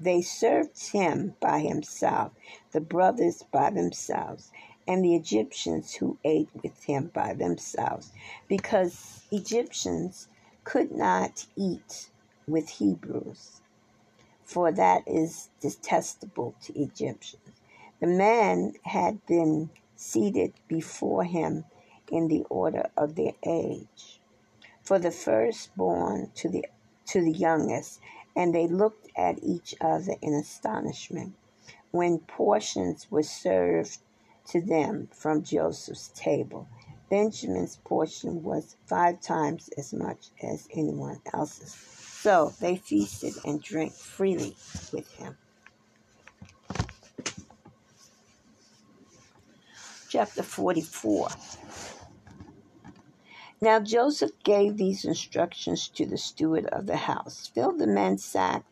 they 0.00 0.20
served 0.20 0.90
him 0.90 1.36
by 1.40 1.60
himself, 1.60 2.32
the 2.72 2.82
brothers 2.82 3.42
by 3.50 3.70
themselves, 3.70 4.52
and 4.88 5.04
the 5.04 5.14
Egyptians 5.16 5.94
who 5.94 6.18
ate 6.24 6.48
with 6.62 6.84
him 6.84 7.10
by 7.14 7.34
themselves, 7.34 8.12
because 8.48 9.24
Egyptians 9.30 10.28
could 10.64 10.92
not 10.92 11.46
eat 11.56 12.10
with 12.46 12.68
Hebrews, 12.68 13.60
for 14.44 14.72
that 14.72 15.02
is 15.06 15.50
detestable 15.60 16.54
to 16.62 16.78
Egyptians. 16.80 17.42
The 18.00 18.06
man 18.06 18.74
had 18.84 19.24
been 19.26 19.70
seated 19.96 20.52
before 20.68 21.24
him 21.24 21.64
in 22.10 22.28
the 22.28 22.44
order 22.50 22.90
of 22.96 23.16
their 23.16 23.32
age, 23.44 24.20
for 24.82 24.98
the 24.98 25.10
firstborn 25.10 26.30
to 26.36 26.48
the 26.48 26.66
to 27.06 27.22
the 27.22 27.32
youngest, 27.32 28.00
and 28.36 28.54
they 28.54 28.66
looked 28.66 29.08
at 29.16 29.38
each 29.42 29.74
other 29.80 30.14
in 30.20 30.34
astonishment. 30.34 31.34
When 31.92 32.18
portions 32.18 33.10
were 33.10 33.22
served 33.22 33.98
to 34.48 34.60
them 34.60 35.08
from 35.12 35.42
Joseph's 35.42 36.08
table, 36.14 36.68
Benjamin's 37.10 37.76
portion 37.84 38.42
was 38.42 38.76
five 38.86 39.20
times 39.20 39.70
as 39.78 39.92
much 39.92 40.28
as 40.42 40.68
anyone 40.74 41.20
else's. 41.32 41.72
So 41.72 42.52
they 42.60 42.76
feasted 42.76 43.34
and 43.44 43.62
drank 43.62 43.92
freely 43.92 44.56
with 44.92 45.10
him. 45.12 45.36
Chapter 50.08 50.42
44 50.42 51.28
now 53.60 53.80
Joseph 53.80 54.32
gave 54.44 54.76
these 54.76 55.04
instructions 55.04 55.88
to 55.88 56.04
the 56.04 56.18
steward 56.18 56.66
of 56.66 56.86
the 56.86 56.96
house 56.96 57.50
Fill 57.54 57.72
the 57.72 57.86
men's 57.86 58.22
sack 58.24 58.64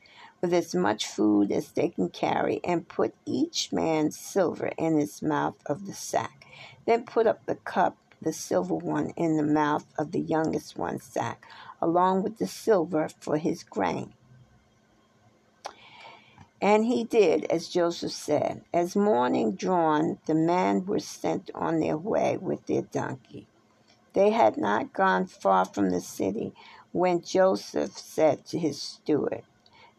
with 0.45 0.53
as 0.53 0.75
much 0.75 1.07
food 1.07 1.51
as 1.51 1.73
they 1.73 1.89
can 1.89 2.11
carry, 2.11 2.61
and 2.63 2.87
put 2.87 3.15
each 3.25 3.73
man's 3.73 4.19
silver 4.19 4.71
in 4.77 4.99
his 4.99 5.23
mouth 5.23 5.55
of 5.65 5.87
the 5.87 5.95
sack. 5.95 6.47
Then 6.85 7.05
put 7.05 7.27
up 7.27 7.47
the 7.47 7.55
cup, 7.55 7.97
the 8.21 8.35
silver 8.35 8.75
one, 8.75 9.09
in 9.17 9.39
the 9.39 9.43
mouth 9.43 9.87
of 9.97 10.13
the 10.13 10.21
youngest 10.21 10.77
one's 10.77 11.03
sack, 11.03 11.47
along 11.81 12.25
with 12.25 12.37
the 12.37 12.47
silver 12.47 13.09
for 13.21 13.39
his 13.39 13.63
grain. 13.63 14.13
And 16.61 16.85
he 16.85 17.05
did 17.05 17.47
as 17.47 17.69
Joseph 17.71 18.13
said. 18.13 18.67
As 18.71 18.95
morning 18.95 19.53
dawned, 19.53 20.19
the 20.27 20.35
men 20.35 20.85
were 20.85 20.99
sent 20.99 21.51
on 21.55 21.81
their 21.81 21.97
way 21.97 22.37
with 22.37 22.67
their 22.67 22.83
donkey. 22.83 23.47
They 24.13 24.29
had 24.29 24.59
not 24.59 24.93
gone 24.93 25.25
far 25.25 25.65
from 25.65 25.89
the 25.89 26.03
city 26.03 26.53
when 26.93 27.23
Joseph 27.23 27.97
said 27.97 28.45
to 28.49 28.59
his 28.59 28.83
steward, 28.83 29.43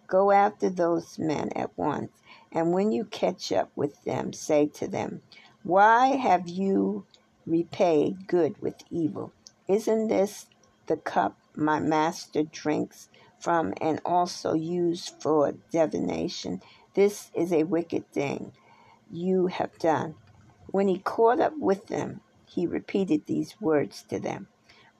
Go 0.08 0.32
after 0.32 0.70
those 0.70 1.18
men 1.18 1.49
at 1.56 1.76
once, 1.78 2.12
and 2.51 2.74
when 2.74 2.91
you 2.91 3.06
catch 3.06 3.51
up 3.51 3.72
with 3.76 4.03
them, 4.03 4.34
say 4.34 4.68
to 4.68 4.88
them, 4.88 5.22
Why 5.64 6.16
have 6.16 6.47
you 6.47 7.06
repaid 7.45 8.28
good 8.28 8.62
with 8.62 8.76
evil? 8.91 9.34
Isn't 9.68 10.08
this 10.08 10.45
the 10.88 10.97
cup 10.97 11.38
my 11.56 11.80
master 11.80 12.43
drinks 12.43 13.10
from 13.39 13.74
and 13.82 13.99
also 14.06 14.53
used 14.53 15.22
for 15.22 15.53
divination? 15.72 16.62
This 16.93 17.32
is 17.34 17.51
a 17.51 17.64
wicked 17.64 18.12
thing 18.12 18.51
you 19.12 19.47
have 19.47 19.78
done. 19.80 20.16
When 20.68 20.88
he 20.88 20.99
caught 20.99 21.39
up 21.39 21.53
with 21.58 21.88
them, 21.88 22.22
he 22.45 22.68
repeated 22.68 23.26
these 23.26 23.60
words 23.60 24.03
to 24.10 24.20
them. 24.20 24.47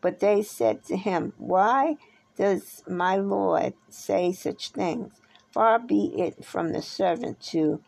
But 0.01 0.20
they 0.20 0.41
said 0.41 0.84
to 0.86 0.97
him, 0.97 1.34
Why 1.38 1.97
does 2.38 2.84
my 2.88 3.16
Lord 3.16 3.74
say 3.90 4.32
such 4.32 4.70
things? 4.70 5.14
Far 5.52 5.80
be 5.80 6.14
it 6.18 6.44
from 6.44 6.74
the 6.74 6.82
servant 6.82 7.40
to 7.52 7.82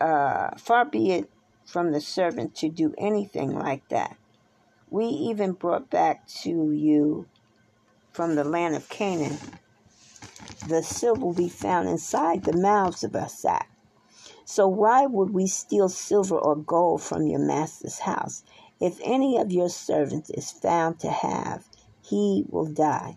uh, 0.00 0.50
far 0.56 0.84
be 0.84 1.12
it 1.12 1.30
from 1.66 1.92
the 1.92 2.00
servant 2.00 2.54
to 2.56 2.68
do 2.68 2.94
anything 2.98 3.56
like 3.56 3.88
that. 3.90 4.16
We 4.88 5.04
even 5.04 5.52
brought 5.52 5.90
back 5.90 6.26
to 6.42 6.72
you 6.72 7.28
from 8.12 8.34
the 8.34 8.44
land 8.44 8.74
of 8.74 8.88
Canaan 8.88 9.38
the 10.68 10.82
silver 10.82 11.26
we 11.26 11.48
found 11.48 11.88
inside 11.88 12.44
the 12.44 12.56
mouths 12.56 13.02
of 13.02 13.14
our 13.16 13.28
sack. 13.28 13.70
So 14.44 14.68
why 14.68 15.06
would 15.06 15.30
we 15.30 15.46
steal 15.46 15.88
silver 15.88 16.36
or 16.36 16.56
gold 16.56 17.02
from 17.02 17.26
your 17.26 17.40
master's 17.40 18.00
house? 18.00 18.42
If 18.80 18.98
any 19.02 19.38
of 19.38 19.52
your 19.52 19.68
servants 19.68 20.30
is 20.30 20.50
found 20.50 20.98
to 21.00 21.10
have, 21.10 21.68
he 22.10 22.44
will 22.50 22.66
die, 22.66 23.16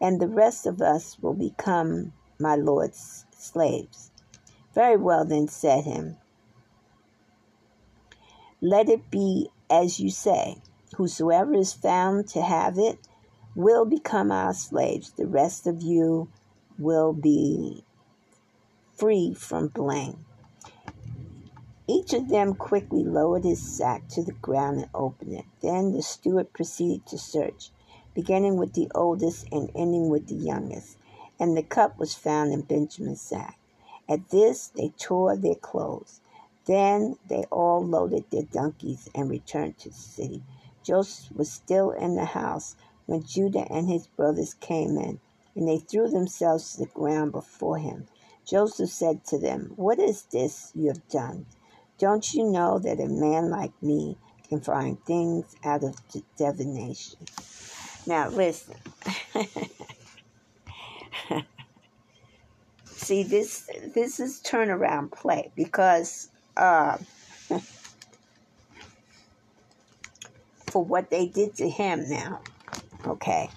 and 0.00 0.20
the 0.20 0.28
rest 0.28 0.66
of 0.66 0.80
us 0.80 1.16
will 1.20 1.34
become 1.34 2.12
my 2.38 2.54
lord's 2.54 3.24
slaves. 3.32 4.10
Very 4.74 4.96
well, 4.96 5.24
then, 5.24 5.48
said 5.48 5.84
him. 5.84 6.18
Let 8.60 8.88
it 8.88 9.10
be 9.10 9.50
as 9.70 10.00
you 10.00 10.10
say. 10.10 10.58
Whosoever 10.96 11.54
is 11.54 11.72
found 11.72 12.28
to 12.28 12.42
have 12.42 12.78
it 12.78 12.98
will 13.54 13.84
become 13.84 14.30
our 14.30 14.54
slaves. 14.54 15.10
The 15.10 15.26
rest 15.26 15.66
of 15.66 15.82
you 15.82 16.28
will 16.78 17.12
be 17.12 17.84
free 18.96 19.34
from 19.34 19.68
blame. 19.68 20.24
Each 21.86 22.12
of 22.12 22.28
them 22.28 22.54
quickly 22.54 23.02
lowered 23.04 23.44
his 23.44 23.62
sack 23.62 24.08
to 24.08 24.22
the 24.22 24.32
ground 24.32 24.78
and 24.78 24.90
opened 24.94 25.34
it. 25.34 25.44
Then 25.62 25.92
the 25.92 26.02
steward 26.02 26.52
proceeded 26.52 27.06
to 27.06 27.18
search, 27.18 27.70
beginning 28.18 28.56
with 28.56 28.72
the 28.72 28.90
oldest 28.96 29.46
and 29.52 29.70
ending 29.76 30.08
with 30.08 30.26
the 30.26 30.34
youngest. 30.34 30.96
And 31.38 31.56
the 31.56 31.62
cup 31.62 32.00
was 32.00 32.16
found 32.16 32.52
in 32.52 32.62
Benjamin's 32.62 33.20
sack. 33.20 33.56
At 34.08 34.30
this 34.30 34.66
they 34.74 34.88
tore 34.98 35.36
their 35.36 35.54
clothes. 35.54 36.20
Then 36.64 37.16
they 37.28 37.44
all 37.44 37.80
loaded 37.80 38.24
their 38.28 38.42
donkeys 38.42 39.08
and 39.14 39.30
returned 39.30 39.78
to 39.78 39.90
the 39.90 39.94
city. 39.94 40.42
Joseph 40.82 41.30
was 41.36 41.52
still 41.52 41.92
in 41.92 42.16
the 42.16 42.24
house 42.24 42.74
when 43.06 43.22
Judah 43.22 43.70
and 43.70 43.88
his 43.88 44.08
brothers 44.08 44.52
came 44.54 44.98
in, 44.98 45.20
and 45.54 45.68
they 45.68 45.78
threw 45.78 46.08
themselves 46.08 46.72
to 46.72 46.80
the 46.80 46.86
ground 46.86 47.30
before 47.30 47.78
him. 47.78 48.08
Joseph 48.44 48.90
said 48.90 49.24
to 49.26 49.38
them, 49.38 49.74
What 49.76 50.00
is 50.00 50.22
this 50.24 50.72
you 50.74 50.88
have 50.88 51.08
done? 51.08 51.46
Don't 51.98 52.34
you 52.34 52.42
know 52.50 52.80
that 52.80 52.98
a 52.98 53.06
man 53.06 53.48
like 53.48 53.80
me 53.80 54.16
can 54.48 54.60
find 54.60 55.00
things 55.04 55.54
out 55.62 55.84
of 55.84 56.00
divination? 56.36 57.20
Now, 58.06 58.28
listen. 58.28 58.74
See, 62.86 63.22
this 63.22 63.70
this 63.94 64.20
is 64.20 64.40
turnaround 64.40 65.12
play 65.12 65.50
because 65.56 66.28
uh, 66.56 66.98
for 70.66 70.84
what 70.84 71.10
they 71.10 71.26
did 71.26 71.54
to 71.56 71.68
him 71.68 72.08
now, 72.08 72.40
okay. 73.06 73.50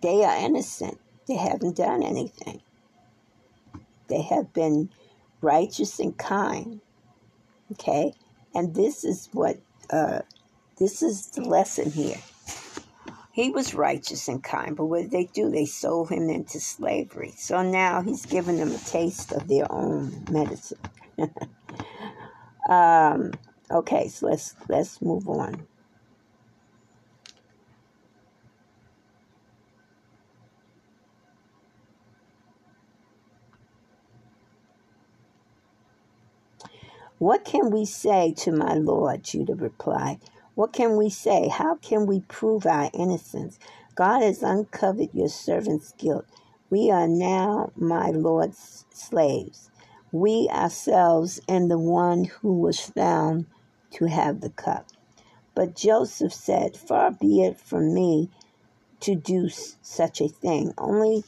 They 0.00 0.24
are 0.24 0.36
innocent. 0.36 0.98
They 1.28 1.36
haven't 1.36 1.76
done 1.76 2.02
anything. 2.02 2.62
They 4.08 4.22
have 4.22 4.52
been 4.52 4.90
righteous 5.40 5.98
and 6.00 6.16
kind. 6.16 6.80
Okay? 7.72 8.14
And 8.54 8.74
this 8.74 9.04
is 9.04 9.28
what, 9.32 9.58
uh, 9.90 10.20
this 10.78 11.02
is 11.02 11.28
the 11.28 11.42
lesson 11.42 11.90
here. 11.90 12.18
He 13.32 13.50
was 13.50 13.74
righteous 13.74 14.28
and 14.28 14.42
kind, 14.42 14.76
but 14.76 14.86
what 14.86 15.02
did 15.02 15.10
they 15.12 15.24
do? 15.24 15.50
They 15.50 15.64
sold 15.64 16.10
him 16.10 16.28
into 16.28 16.58
slavery. 16.58 17.32
So 17.36 17.62
now 17.62 18.02
he's 18.02 18.26
given 18.26 18.56
them 18.56 18.72
a 18.72 18.78
taste 18.78 19.32
of 19.32 19.46
their 19.46 19.70
own 19.70 20.24
medicine. 20.30 20.78
um, 22.68 23.32
okay, 23.70 24.08
so 24.08 24.26
let's 24.26 24.54
let's 24.68 25.00
move 25.00 25.28
on. 25.28 25.66
What 37.20 37.44
can 37.44 37.68
we 37.68 37.84
say 37.84 38.32
to 38.38 38.50
my 38.50 38.72
Lord? 38.72 39.24
Judah 39.24 39.54
replied. 39.54 40.20
What 40.54 40.72
can 40.72 40.96
we 40.96 41.10
say? 41.10 41.48
How 41.48 41.74
can 41.74 42.06
we 42.06 42.20
prove 42.20 42.64
our 42.64 42.90
innocence? 42.94 43.58
God 43.94 44.22
has 44.22 44.42
uncovered 44.42 45.10
your 45.12 45.28
servant's 45.28 45.92
guilt. 45.98 46.24
We 46.70 46.90
are 46.90 47.06
now 47.06 47.72
my 47.76 48.08
Lord's 48.08 48.86
slaves. 48.94 49.70
We 50.10 50.48
ourselves 50.50 51.42
and 51.46 51.70
the 51.70 51.78
one 51.78 52.24
who 52.24 52.58
was 52.58 52.80
found 52.80 53.44
to 53.90 54.06
have 54.06 54.40
the 54.40 54.48
cup. 54.48 54.86
But 55.54 55.76
Joseph 55.76 56.32
said, 56.32 56.74
Far 56.74 57.10
be 57.10 57.42
it 57.42 57.60
from 57.60 57.92
me 57.92 58.30
to 59.00 59.14
do 59.14 59.50
such 59.50 60.22
a 60.22 60.28
thing. 60.28 60.72
Only 60.78 61.24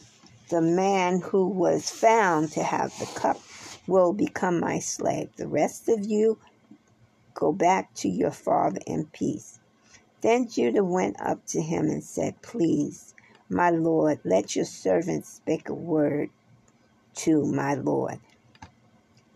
the 0.48 0.62
man 0.62 1.20
who 1.20 1.48
was 1.48 1.90
found 1.90 2.50
to 2.52 2.62
have 2.62 2.98
the 2.98 3.20
cup 3.20 3.38
will 3.86 4.12
become 4.12 4.60
my 4.60 4.78
slave. 4.78 5.30
The 5.36 5.48
rest 5.48 5.88
of 5.88 6.04
you 6.06 6.38
go 7.34 7.52
back 7.52 7.94
to 7.94 8.08
your 8.08 8.30
father 8.30 8.80
in 8.86 9.06
peace. 9.06 9.60
Then 10.22 10.48
Judah 10.48 10.84
went 10.84 11.20
up 11.20 11.46
to 11.48 11.62
him 11.62 11.86
and 11.86 12.02
said, 12.04 12.42
Please, 12.42 13.14
my 13.48 13.70
Lord, 13.70 14.20
let 14.24 14.56
your 14.56 14.64
servant 14.64 15.26
speak 15.26 15.68
a 15.68 15.74
word 15.74 16.30
to 17.16 17.44
my 17.46 17.74
Lord. 17.74 18.20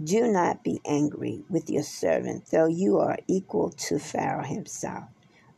Do 0.02 0.30
not 0.30 0.62
be 0.62 0.80
angry 0.86 1.42
with 1.48 1.70
your 1.70 1.82
servant, 1.82 2.46
though 2.52 2.66
you 2.68 2.98
are 2.98 3.18
equal 3.26 3.70
to 3.70 3.98
Pharaoh 3.98 4.44
himself. 4.44 5.04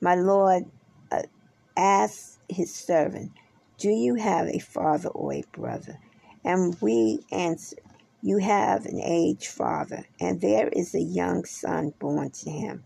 My 0.00 0.14
Lord 0.14 0.64
uh, 1.10 1.22
asked 1.76 2.38
his 2.48 2.72
servant, 2.74 3.32
Do 3.78 3.90
you 3.90 4.14
have 4.14 4.46
a 4.46 4.60
father 4.60 5.08
or 5.08 5.34
a 5.34 5.44
brother? 5.52 5.98
And 6.44 6.76
we 6.80 7.20
answered, 7.32 7.80
you 8.22 8.38
have 8.38 8.84
an 8.86 9.00
aged 9.00 9.46
father, 9.46 10.04
and 10.20 10.40
there 10.40 10.68
is 10.68 10.94
a 10.94 11.00
young 11.00 11.44
son 11.44 11.92
born 11.98 12.30
to 12.30 12.50
him 12.50 12.84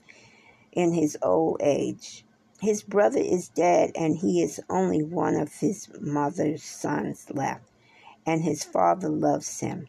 in 0.73 0.93
his 0.93 1.17
old 1.23 1.61
age. 1.63 2.25
His 2.61 2.83
brother 2.83 3.21
is 3.21 3.49
dead, 3.49 3.93
and 3.95 4.17
he 4.17 4.43
is 4.43 4.61
only 4.69 5.03
one 5.03 5.37
of 5.37 5.53
his 5.55 5.89
mother's 6.01 6.63
sons 6.63 7.27
left, 7.31 7.65
and 8.27 8.43
his 8.43 8.63
father 8.63 9.09
loves 9.09 9.61
him. 9.61 9.89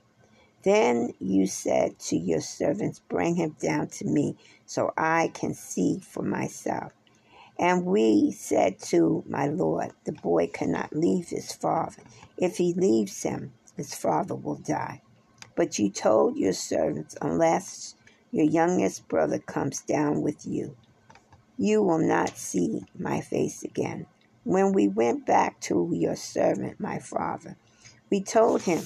Then 0.63 1.13
you 1.19 1.45
said 1.45 1.99
to 1.99 2.17
your 2.17 2.41
servants, 2.41 2.99
Bring 2.99 3.35
him 3.35 3.55
down 3.59 3.87
to 3.89 4.05
me, 4.05 4.37
so 4.65 4.93
I 4.97 5.29
can 5.33 5.53
see 5.53 5.99
for 5.99 6.23
myself. 6.23 6.93
And 7.59 7.85
we 7.85 8.31
said 8.31 8.79
to 8.83 9.23
my 9.27 9.47
Lord, 9.47 9.91
The 10.05 10.13
boy 10.13 10.47
cannot 10.47 10.95
leave 10.95 11.27
his 11.29 11.51
father. 11.51 12.01
If 12.37 12.57
he 12.57 12.73
leaves 12.73 13.23
him, 13.23 13.53
his 13.75 13.93
father 13.93 14.35
will 14.35 14.55
die. 14.55 15.01
But 15.55 15.79
you 15.79 15.89
told 15.91 16.37
your 16.37 16.53
servants, 16.53 17.15
Unless 17.21 17.95
your 18.31 18.45
youngest 18.45 19.07
brother 19.07 19.39
comes 19.39 19.81
down 19.81 20.21
with 20.21 20.45
you, 20.45 20.75
you 21.57 21.83
will 21.83 21.99
not 21.99 22.37
see 22.37 22.83
my 22.97 23.21
face 23.21 23.63
again. 23.63 24.07
When 24.43 24.73
we 24.73 24.87
went 24.87 25.25
back 25.25 25.59
to 25.61 25.89
your 25.93 26.15
servant, 26.15 26.79
my 26.79 26.99
father, 26.99 27.57
we 28.11 28.21
told 28.21 28.63
him 28.63 28.81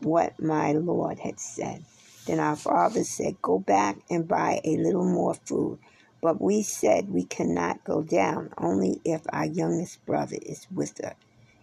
what 0.00 0.40
my 0.40 0.72
Lord 0.72 1.18
had 1.20 1.40
said. 1.40 1.84
Then 2.26 2.40
our 2.40 2.56
father 2.56 3.04
said, 3.04 3.42
Go 3.42 3.58
back 3.58 3.98
and 4.10 4.28
buy 4.28 4.60
a 4.64 4.76
little 4.78 5.04
more 5.04 5.34
food. 5.34 5.78
But 6.22 6.40
we 6.40 6.62
said 6.62 7.10
we 7.10 7.24
cannot 7.24 7.84
go 7.84 8.02
down, 8.02 8.50
only 8.58 9.00
if 9.04 9.22
our 9.30 9.46
youngest 9.46 10.04
brother 10.06 10.38
is 10.42 10.66
with 10.74 11.04
us, 11.04 11.14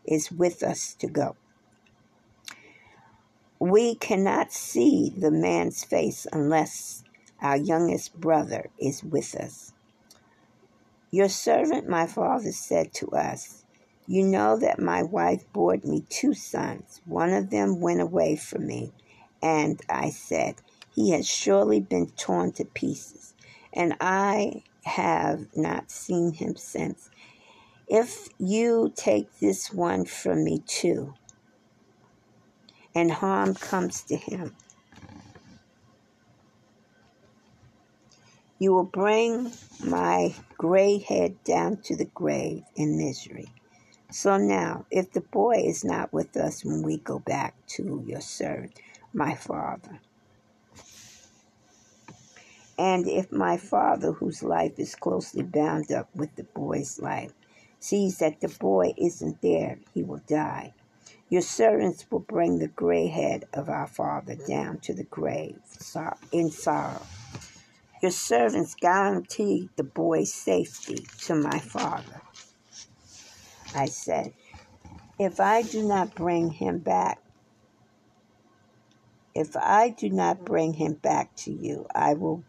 is 0.05 0.31
with 0.31 0.63
us 0.63 0.93
to 0.95 1.07
go. 1.07 1.35
We 3.61 3.93
cannot 3.93 4.51
see 4.51 5.13
the 5.15 5.29
man's 5.29 5.83
face 5.83 6.25
unless 6.33 7.03
our 7.43 7.55
youngest 7.55 8.19
brother 8.19 8.71
is 8.79 9.03
with 9.03 9.35
us. 9.35 9.71
Your 11.11 11.29
servant, 11.29 11.87
my 11.87 12.07
father, 12.07 12.53
said 12.53 12.91
to 12.95 13.09
us, 13.09 13.63
You 14.07 14.23
know 14.23 14.57
that 14.57 14.79
my 14.79 15.03
wife 15.03 15.45
bore 15.53 15.77
me 15.83 16.03
two 16.09 16.33
sons. 16.33 17.01
One 17.05 17.31
of 17.33 17.51
them 17.51 17.79
went 17.79 18.01
away 18.01 18.35
from 18.35 18.65
me, 18.65 18.93
and 19.43 19.79
I 19.87 20.09
said, 20.09 20.55
He 20.89 21.11
has 21.11 21.27
surely 21.27 21.79
been 21.79 22.07
torn 22.17 22.53
to 22.53 22.65
pieces, 22.65 23.35
and 23.71 23.93
I 24.01 24.63
have 24.85 25.45
not 25.55 25.91
seen 25.91 26.33
him 26.33 26.55
since. 26.55 27.11
If 27.87 28.27
you 28.39 28.91
take 28.95 29.37
this 29.39 29.71
one 29.71 30.05
from 30.05 30.43
me 30.43 30.63
too, 30.65 31.13
and 32.95 33.11
harm 33.11 33.55
comes 33.55 34.01
to 34.03 34.15
him. 34.15 34.55
You 38.59 38.73
will 38.73 38.83
bring 38.83 39.51
my 39.83 40.35
gray 40.57 40.99
head 40.99 41.43
down 41.43 41.77
to 41.83 41.95
the 41.95 42.05
grave 42.05 42.63
in 42.75 42.97
misery. 42.97 43.49
So 44.11 44.37
now, 44.37 44.85
if 44.91 45.11
the 45.13 45.21
boy 45.21 45.63
is 45.65 45.83
not 45.83 46.13
with 46.13 46.35
us 46.37 46.63
when 46.65 46.83
we 46.83 46.97
go 46.97 47.19
back 47.19 47.55
to 47.69 48.03
your 48.05 48.21
servant, 48.21 48.79
my 49.13 49.35
father, 49.35 49.99
and 52.77 53.07
if 53.07 53.31
my 53.31 53.57
father, 53.57 54.11
whose 54.11 54.43
life 54.43 54.79
is 54.79 54.95
closely 54.95 55.43
bound 55.43 55.91
up 55.91 56.09
with 56.15 56.35
the 56.35 56.43
boy's 56.43 56.99
life, 56.99 57.31
sees 57.79 58.17
that 58.19 58.41
the 58.41 58.49
boy 58.59 58.93
isn't 58.97 59.41
there, 59.41 59.79
he 59.93 60.03
will 60.03 60.21
die. 60.27 60.73
Your 61.31 61.41
servants 61.41 62.05
will 62.11 62.19
bring 62.19 62.59
the 62.59 62.67
gray 62.67 63.07
head 63.07 63.45
of 63.53 63.69
our 63.69 63.87
father 63.87 64.35
down 64.35 64.79
to 64.79 64.93
the 64.93 65.05
grave 65.05 65.55
in 66.33 66.51
sorrow. 66.51 67.01
Your 68.01 68.11
servants 68.11 68.75
guarantee 68.75 69.69
the 69.77 69.85
boy's 69.85 70.33
safety 70.33 71.07
to 71.19 71.35
my 71.35 71.57
father. 71.59 72.21
I 73.73 73.85
said, 73.85 74.33
If 75.17 75.39
I 75.39 75.61
do 75.61 75.87
not 75.87 76.15
bring 76.15 76.49
him 76.49 76.79
back, 76.79 77.21
if 79.33 79.55
I 79.55 79.91
do 79.91 80.09
not 80.09 80.43
bring 80.43 80.73
him 80.73 80.95
back 80.95 81.33
to 81.37 81.51
you, 81.53 81.85
I 81.95 82.13
will 82.13 82.43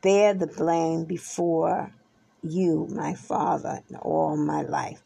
bear 0.00 0.32
the 0.32 0.46
blame 0.46 1.06
before 1.06 1.92
you, 2.40 2.86
my 2.88 3.14
father, 3.14 3.82
all 4.00 4.36
my 4.36 4.62
life. 4.62 5.02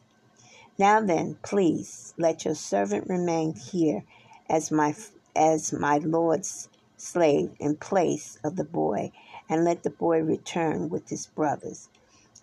Now 0.79 1.01
then, 1.01 1.37
please 1.41 2.13
let 2.17 2.45
your 2.45 2.53
servant 2.53 3.09
remain 3.09 3.55
here 3.55 4.03
as 4.49 4.69
my 4.71 4.95
as 5.35 5.73
my 5.73 5.97
lord's 5.97 6.69
slave 6.97 7.51
in 7.59 7.77
place 7.77 8.37
of 8.43 8.55
the 8.55 8.63
boy, 8.63 9.11
and 9.49 9.63
let 9.63 9.83
the 9.83 9.89
boy 9.89 10.19
return 10.21 10.89
with 10.89 11.09
his 11.09 11.25
brothers. 11.27 11.89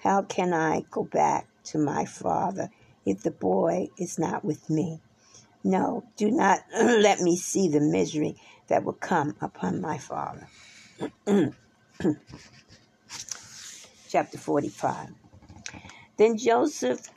How 0.02 0.22
can 0.22 0.52
I 0.52 0.84
go 0.90 1.04
back 1.04 1.46
to 1.64 1.78
my 1.78 2.04
father 2.04 2.70
if 3.06 3.22
the 3.22 3.30
boy 3.30 3.90
is 3.98 4.18
not 4.18 4.44
with 4.44 4.68
me? 4.68 5.00
No, 5.62 6.04
do 6.16 6.30
not 6.30 6.60
let 6.74 7.20
me 7.20 7.36
see 7.36 7.68
the 7.68 7.80
misery 7.80 8.36
that 8.68 8.84
will 8.84 8.92
come 8.94 9.36
upon 9.40 9.80
my 9.80 9.98
father. 9.98 10.48
Chapter 14.08 14.38
45. 14.38 15.08
Then 16.16 16.36
Joseph 16.36 17.08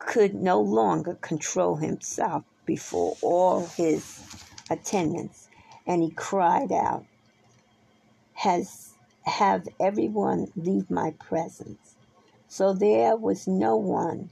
could 0.00 0.34
no 0.34 0.60
longer 0.60 1.14
control 1.14 1.76
himself 1.76 2.42
before 2.66 3.16
all 3.22 3.66
his 3.66 4.22
attendants, 4.70 5.48
and 5.86 6.02
he 6.02 6.10
cried 6.10 6.72
out, 6.72 7.04
Has 8.32 8.94
have 9.24 9.68
everyone 9.78 10.50
leave 10.56 10.90
my 10.90 11.12
presence. 11.12 11.94
So 12.48 12.72
there 12.72 13.16
was 13.16 13.46
no 13.46 13.76
one 13.76 14.30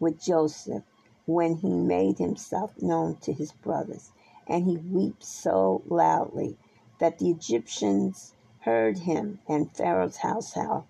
with 0.00 0.22
Joseph 0.22 0.82
when 1.26 1.56
he 1.56 1.70
made 1.70 2.18
himself 2.18 2.72
known 2.82 3.16
to 3.18 3.32
his 3.32 3.52
brothers, 3.52 4.10
and 4.46 4.66
he 4.66 4.76
wept 4.76 5.24
so 5.24 5.82
loudly 5.86 6.58
that 6.98 7.18
the 7.18 7.30
Egyptians 7.30 8.34
heard 8.60 8.98
him, 8.98 9.38
and 9.48 9.74
Pharaoh's 9.74 10.18
household 10.18 10.84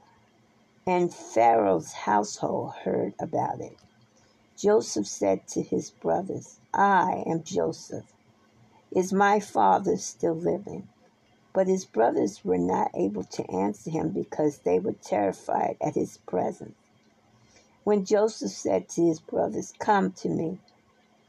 and 0.91 1.15
Pharaoh's 1.15 1.93
household 1.93 2.73
heard 2.85 3.15
about 3.21 3.61
it. 3.61 3.77
Joseph 4.59 5.07
said 5.07 5.47
to 5.49 5.63
his 5.63 5.91
brothers, 5.91 6.59
I 6.75 7.23
am 7.29 7.45
Joseph. 7.45 8.13
Is 8.91 9.13
my 9.13 9.39
father 9.39 9.97
still 9.99 10.35
living? 10.35 10.89
But 11.53 11.69
his 11.69 11.85
brothers 11.85 12.45
were 12.45 12.59
not 12.59 12.91
able 12.95 13.25
to 13.25 13.51
answer 13.53 13.91
him 13.91 14.11
because 14.11 14.59
they 14.59 14.81
were 14.81 14.95
terrified 14.95 15.77
at 15.81 15.95
his 15.95 16.19
presence. 16.27 16.75
When 17.85 18.05
Joseph 18.05 18.51
said 18.51 18.89
to 18.91 19.07
his 19.07 19.21
brothers, 19.21 19.73
Come 19.79 20.13
to 20.15 20.29
me, 20.29 20.59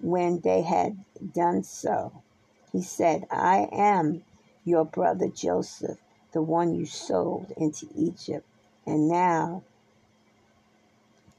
when 0.02 0.42
they 0.42 0.64
had 0.64 0.98
done 1.34 1.64
so, 1.64 2.24
he 2.72 2.82
said, 2.82 3.28
I 3.32 3.70
am 3.72 4.24
your 4.66 4.86
brother 4.86 5.30
Joseph, 5.30 6.00
the 6.34 6.42
one 6.42 6.76
you 6.76 6.88
sold 6.88 7.54
into 7.58 7.88
Egypt. 7.96 8.48
And 8.86 9.08
now, 9.08 9.64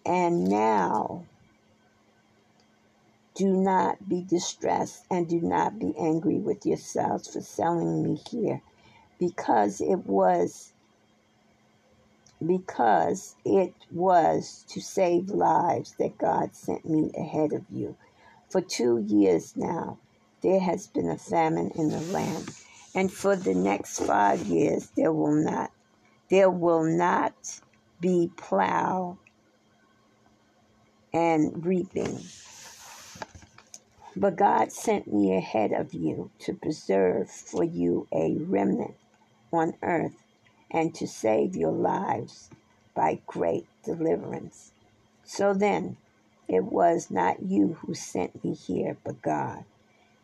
and 0.07 0.45
now, 0.45 1.24
do 3.34 3.49
not 3.49 4.09
be 4.09 4.22
distressed 4.22 5.05
and 5.11 5.28
do 5.28 5.40
not 5.40 5.78
be 5.78 5.95
angry 5.99 6.36
with 6.36 6.66
yourselves 6.66 7.32
for 7.32 7.40
selling 7.40 8.03
me 8.03 8.20
here, 8.30 8.62
because 9.18 9.80
it 9.80 10.07
was 10.07 10.72
because 12.45 13.36
it 13.45 13.72
was 13.90 14.64
to 14.68 14.80
save 14.80 15.28
lives 15.30 15.95
that 15.99 16.18
God 16.18 16.55
sent 16.55 16.84
me 16.84 17.12
ahead 17.16 17.53
of 17.53 17.64
you. 17.70 17.97
For 18.51 18.61
two 18.61 18.99
years 19.07 19.57
now, 19.57 19.99
there 20.43 20.61
has 20.61 20.88
been 20.88 21.09
a 21.09 21.18
famine 21.18 21.70
in 21.76 21.88
the 21.88 22.01
land, 22.01 22.51
and 22.95 23.12
for 23.12 23.36
the 23.36 23.55
next 23.55 24.01
five 24.01 24.43
years, 24.43 24.90
there 24.97 25.12
will 25.12 25.34
not 25.34 25.70
there 26.33 26.51
will 26.51 26.83
not 26.83 27.61
be 28.01 28.30
plow 28.39 29.18
and 31.12 31.66
reaping. 31.66 32.20
But 34.16 34.37
God 34.37 34.72
sent 34.72 35.12
me 35.12 35.37
ahead 35.37 35.72
of 35.72 35.93
you 35.93 36.30
to 36.41 36.55
preserve 36.55 37.30
for 37.30 37.62
you 37.62 38.09
a 38.14 38.39
remnant 38.39 38.95
on 39.53 39.74
earth 39.83 40.16
and 40.70 40.95
to 40.95 41.07
save 41.07 41.55
your 41.55 41.72
lives 41.72 42.49
by 42.95 43.20
great 43.26 43.66
deliverance. 43.85 44.72
So 45.24 45.53
then, 45.53 45.99
it 46.49 46.64
was 46.64 47.11
not 47.11 47.43
you 47.43 47.74
who 47.83 47.93
sent 47.93 48.43
me 48.43 48.55
here, 48.55 48.97
but 49.05 49.20
God. 49.20 49.66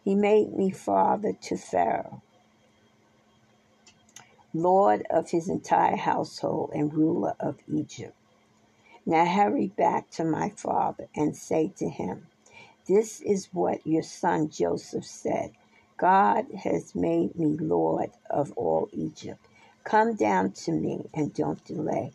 He 0.04 0.14
made 0.14 0.54
me 0.54 0.70
father 0.70 1.34
to 1.42 1.58
Pharaoh 1.58 2.22
lord 4.54 5.06
of 5.10 5.30
his 5.30 5.48
entire 5.48 5.96
household 5.96 6.70
and 6.74 6.94
ruler 6.94 7.34
of 7.40 7.58
Egypt. 7.68 8.14
Now 9.06 9.24
hurry 9.24 9.68
back 9.68 10.10
to 10.12 10.24
my 10.24 10.50
father 10.50 11.08
and 11.16 11.36
say 11.36 11.72
to 11.78 11.88
him, 11.88 12.26
This 12.86 13.20
is 13.20 13.48
what 13.52 13.86
your 13.86 14.02
son 14.02 14.50
Joseph 14.50 15.06
said 15.06 15.52
God 15.96 16.46
has 16.62 16.94
made 16.94 17.34
me 17.36 17.56
lord 17.56 18.10
of 18.30 18.52
all 18.56 18.88
Egypt. 18.92 19.40
Come 19.84 20.14
down 20.14 20.52
to 20.52 20.72
me 20.72 21.08
and 21.14 21.32
don't 21.34 21.64
delay. 21.64 22.12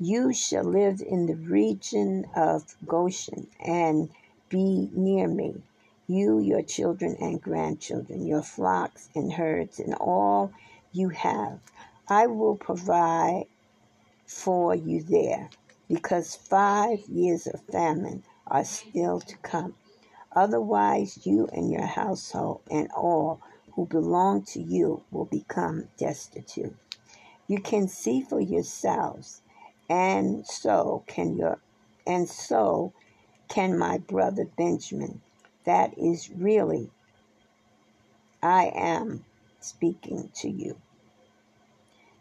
You 0.00 0.32
shall 0.32 0.64
live 0.64 1.00
in 1.00 1.26
the 1.26 1.36
region 1.36 2.26
of 2.34 2.76
Goshen 2.84 3.46
and 3.60 4.10
be 4.48 4.90
near 4.92 5.28
me, 5.28 5.62
you, 6.08 6.40
your 6.40 6.62
children 6.62 7.16
and 7.20 7.40
grandchildren, 7.40 8.26
your 8.26 8.42
flocks 8.42 9.08
and 9.14 9.32
herds, 9.32 9.78
and 9.78 9.94
all 9.94 10.52
you 10.94 11.10
have. 11.10 11.58
I 12.08 12.26
will 12.28 12.56
provide 12.56 13.46
for 14.26 14.74
you 14.74 15.02
there, 15.02 15.50
because 15.88 16.36
five 16.36 17.00
years 17.08 17.46
of 17.46 17.60
famine 17.70 18.22
are 18.46 18.64
still 18.64 19.20
to 19.20 19.36
come. 19.38 19.74
Otherwise, 20.34 21.26
you 21.26 21.48
and 21.52 21.70
your 21.70 21.86
household 21.86 22.62
and 22.70 22.88
all 22.96 23.40
who 23.72 23.86
belong 23.86 24.44
to 24.44 24.60
you 24.60 25.02
will 25.10 25.26
become 25.26 25.88
destitute. 25.98 26.76
You 27.48 27.60
can 27.60 27.88
see 27.88 28.22
for 28.22 28.40
yourselves, 28.40 29.42
and 29.90 30.46
so 30.46 31.04
can 31.06 31.36
your 31.36 31.60
and 32.06 32.28
so 32.28 32.92
can 33.48 33.78
my 33.78 33.98
brother 33.98 34.46
Benjamin. 34.56 35.20
That 35.64 35.98
is 35.98 36.30
really 36.30 36.90
I 38.42 38.72
am 38.74 39.24
speaking 39.60 40.30
to 40.36 40.50
you. 40.50 40.76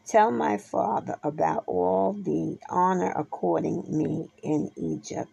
Tell 0.05 0.31
my 0.31 0.57
father 0.57 1.17
about 1.23 1.63
all 1.67 2.13
the 2.13 2.59
honor 2.69 3.13
according 3.15 3.85
me 3.87 4.29
in 4.43 4.71
Egypt, 4.75 5.31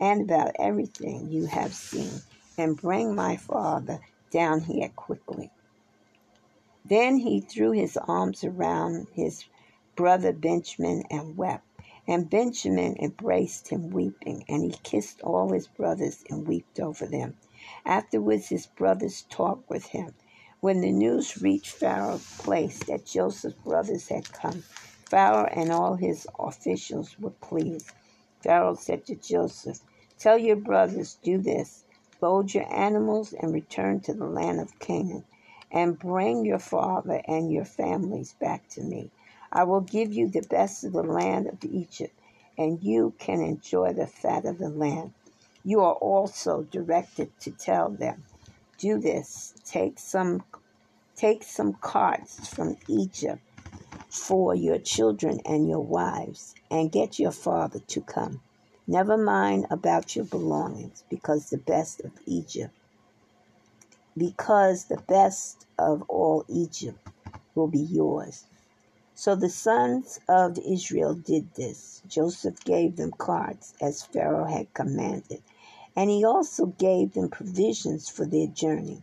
and 0.00 0.22
about 0.22 0.56
everything 0.58 1.30
you 1.30 1.46
have 1.46 1.74
seen, 1.74 2.22
and 2.58 2.76
bring 2.76 3.14
my 3.14 3.36
father 3.36 4.00
down 4.30 4.62
here 4.62 4.90
quickly. 4.96 5.50
Then 6.84 7.18
he 7.18 7.40
threw 7.40 7.72
his 7.72 7.96
arms 7.96 8.44
around 8.44 9.08
his 9.14 9.44
brother 9.96 10.32
Benjamin 10.32 11.04
and 11.10 11.36
wept. 11.36 11.64
And 12.08 12.28
Benjamin 12.30 12.96
embraced 12.98 13.68
him, 13.68 13.90
weeping, 13.90 14.44
and 14.48 14.64
he 14.64 14.72
kissed 14.82 15.20
all 15.22 15.52
his 15.52 15.68
brothers 15.68 16.24
and 16.30 16.48
wept 16.48 16.80
over 16.80 17.06
them. 17.06 17.36
Afterwards, 17.86 18.48
his 18.48 18.66
brothers 18.66 19.26
talked 19.30 19.70
with 19.70 19.86
him. 19.86 20.14
When 20.60 20.80
the 20.80 20.90
news 20.90 21.40
reached 21.40 21.70
Pharaoh's 21.70 22.36
place 22.38 22.80
that 22.88 23.06
Joseph's 23.06 23.54
brothers 23.54 24.08
had 24.08 24.32
come, 24.32 24.64
Pharaoh 25.08 25.46
and 25.46 25.70
all 25.70 25.94
his 25.94 26.26
officials 26.36 27.16
were 27.20 27.30
pleased. 27.30 27.92
Pharaoh 28.42 28.74
said 28.74 29.06
to 29.06 29.14
Joseph, 29.14 29.78
Tell 30.18 30.36
your 30.36 30.56
brothers, 30.56 31.16
do 31.22 31.38
this 31.38 31.84
load 32.20 32.52
your 32.54 32.66
animals 32.74 33.32
and 33.32 33.54
return 33.54 34.00
to 34.00 34.12
the 34.12 34.26
land 34.26 34.58
of 34.58 34.76
Canaan, 34.80 35.24
and 35.70 35.96
bring 35.96 36.44
your 36.44 36.58
father 36.58 37.22
and 37.28 37.52
your 37.52 37.64
families 37.64 38.32
back 38.40 38.68
to 38.70 38.82
me. 38.82 39.12
I 39.52 39.62
will 39.62 39.82
give 39.82 40.12
you 40.12 40.28
the 40.28 40.42
best 40.50 40.82
of 40.82 40.92
the 40.92 41.04
land 41.04 41.46
of 41.46 41.64
Egypt, 41.64 42.18
and 42.58 42.82
you 42.82 43.14
can 43.18 43.40
enjoy 43.40 43.92
the 43.92 44.08
fat 44.08 44.44
of 44.44 44.58
the 44.58 44.70
land. 44.70 45.12
You 45.62 45.82
are 45.82 45.94
also 45.94 46.64
directed 46.64 47.38
to 47.42 47.52
tell 47.52 47.90
them 47.90 48.24
do 48.78 48.98
this. 48.98 49.54
Take 49.64 49.98
some 49.98 50.44
take 51.16 51.42
some 51.42 51.74
carts 51.74 52.48
from 52.48 52.76
Egypt 52.88 53.42
for 54.08 54.54
your 54.54 54.78
children 54.78 55.40
and 55.44 55.68
your 55.68 55.84
wives, 55.84 56.54
and 56.70 56.92
get 56.92 57.18
your 57.18 57.32
father 57.32 57.80
to 57.80 58.00
come. 58.00 58.40
Never 58.86 59.18
mind 59.18 59.66
about 59.70 60.16
your 60.16 60.24
belongings, 60.24 61.04
because 61.10 61.50
the 61.50 61.58
best 61.58 62.00
of 62.00 62.12
Egypt, 62.24 62.74
because 64.16 64.86
the 64.86 65.02
best 65.08 65.66
of 65.78 66.02
all 66.08 66.44
Egypt 66.48 66.98
will 67.54 67.68
be 67.68 67.80
yours. 67.80 68.44
So 69.14 69.34
the 69.34 69.50
sons 69.50 70.20
of 70.28 70.58
Israel 70.58 71.14
did 71.14 71.54
this. 71.54 72.02
Joseph 72.08 72.62
gave 72.64 72.96
them 72.96 73.12
carts 73.18 73.74
as 73.80 74.04
Pharaoh 74.04 74.46
had 74.46 74.72
commanded, 74.72 75.42
and 75.98 76.10
he 76.10 76.24
also 76.24 76.66
gave 76.66 77.14
them 77.14 77.28
provisions 77.28 78.08
for 78.08 78.24
their 78.24 78.46
journey. 78.46 79.02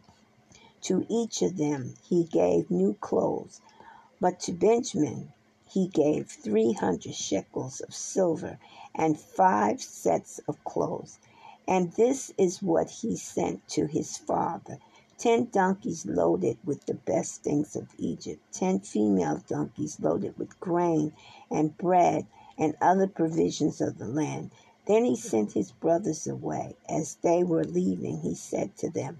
To 0.83 1.05
each 1.09 1.41
of 1.41 1.57
them 1.57 1.95
he 2.07 2.23
gave 2.23 2.71
new 2.71 2.93
clothes, 3.01 3.59
but 4.21 4.39
to 4.41 4.53
Benjamin 4.53 5.33
he 5.69 5.87
gave 5.89 6.29
three 6.29 6.71
hundred 6.71 7.13
shekels 7.13 7.81
of 7.81 7.93
silver 7.93 8.59
and 8.95 9.19
five 9.19 9.81
sets 9.81 10.39
of 10.47 10.63
clothes. 10.63 11.19
And 11.67 11.91
this 11.91 12.31
is 12.37 12.63
what 12.63 12.89
he 12.89 13.17
sent 13.17 13.67
to 13.71 13.87
his 13.87 14.15
father 14.15 14.79
ten 15.17 15.49
donkeys 15.51 16.05
loaded 16.05 16.57
with 16.63 16.85
the 16.85 16.93
best 16.93 17.43
things 17.43 17.75
of 17.75 17.89
Egypt, 17.97 18.41
ten 18.53 18.79
female 18.79 19.43
donkeys 19.49 19.99
loaded 19.99 20.37
with 20.37 20.57
grain 20.61 21.11
and 21.51 21.77
bread 21.77 22.25
and 22.57 22.73
other 22.79 23.07
provisions 23.07 23.81
of 23.81 23.97
the 23.97 24.07
land. 24.07 24.49
Then 24.87 25.05
he 25.05 25.15
sent 25.15 25.53
his 25.53 25.71
brothers 25.71 26.27
away. 26.27 26.75
As 26.87 27.15
they 27.23 27.43
were 27.43 27.63
leaving, 27.63 28.19
he 28.21 28.35
said 28.35 28.77
to 28.77 28.89
them, 28.89 29.19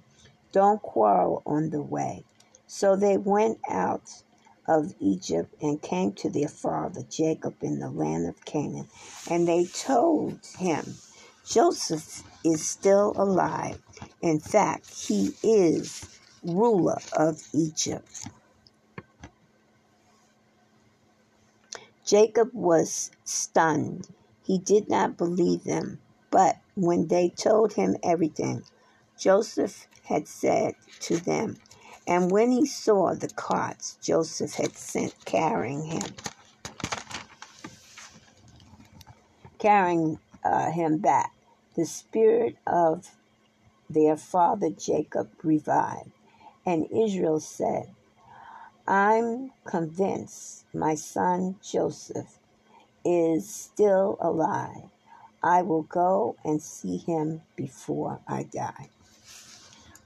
Don't 0.52 0.82
quarrel 0.82 1.42
on 1.46 1.72
the 1.72 1.82
way. 1.82 2.24
So 2.68 2.96
they 2.96 3.18
went 3.18 3.60
out 3.70 4.24
of 4.68 4.94
Egypt 5.00 5.54
and 5.62 5.82
came 5.82 6.12
to 6.14 6.30
their 6.30 6.48
father 6.48 7.02
Jacob 7.10 7.56
in 7.62 7.80
the 7.80 7.90
land 7.90 8.28
of 8.28 8.46
Canaan. 8.46 8.88
And 9.30 9.48
they 9.48 9.66
told 9.66 10.40
him, 10.58 10.96
Joseph 11.48 12.24
is 12.44 12.68
still 12.68 13.14
alive. 13.16 13.80
In 14.22 14.40
fact, 14.40 14.90
he 14.92 15.36
is 15.44 16.08
ruler 16.44 16.98
of 17.14 17.42
Egypt. 17.54 18.28
Jacob 22.06 22.50
was 22.54 23.12
stunned. 23.24 24.08
He 24.46 24.60
did 24.60 24.90
not 24.90 25.18
believe 25.18 25.64
them. 25.64 26.00
But 26.32 26.58
when 26.76 27.08
they 27.08 27.30
told 27.30 27.74
him 27.74 27.98
everything 28.04 28.64
Joseph 29.18 29.88
had 30.04 30.28
said 30.28 30.76
to 31.02 31.18
them, 31.18 31.58
and 32.08 32.32
when 32.32 32.52
he 32.52 32.66
saw 32.66 33.16
the 33.16 33.30
carts 33.30 33.98
Joseph 34.04 34.54
had 34.56 34.78
sent 34.78 35.16
carrying 35.26 35.86
him, 35.86 36.14
carrying 39.58 40.20
uh, 40.44 40.72
him 40.72 41.00
back, 41.00 41.34
the 41.76 41.86
spirit 41.86 42.58
of 42.68 43.16
their 43.90 44.18
father 44.18 44.70
Jacob 44.70 45.30
revived. 45.44 46.12
And 46.66 46.88
Israel 46.92 47.40
said, 47.40 47.96
I'm 48.88 49.52
convinced 49.66 50.66
my 50.74 50.96
son 50.96 51.56
Joseph 51.64 52.40
is 53.06 53.48
still 53.48 54.18
alive. 54.20 54.90
I 55.44 55.62
will 55.62 55.84
go 55.84 56.36
and 56.44 56.62
see 56.62 56.98
him 56.98 57.42
before 57.56 58.20
I 58.28 58.44
die. 58.44 58.90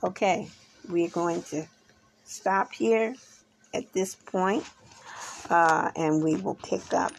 Okay, 0.04 0.50
we're 0.90 1.10
going 1.10 1.44
to 1.44 1.66
stop 2.26 2.74
here 2.74 3.16
at 3.74 3.92
this 3.94 4.16
point, 4.16 4.66
uh, 5.50 5.92
and 5.96 6.24
we 6.24 6.36
will 6.36 6.56
pick 6.56 6.94
up 6.94 7.14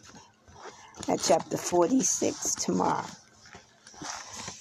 at 1.09 1.21
chapter 1.21 1.57
46 1.57 2.55
tomorrow. 2.57 3.07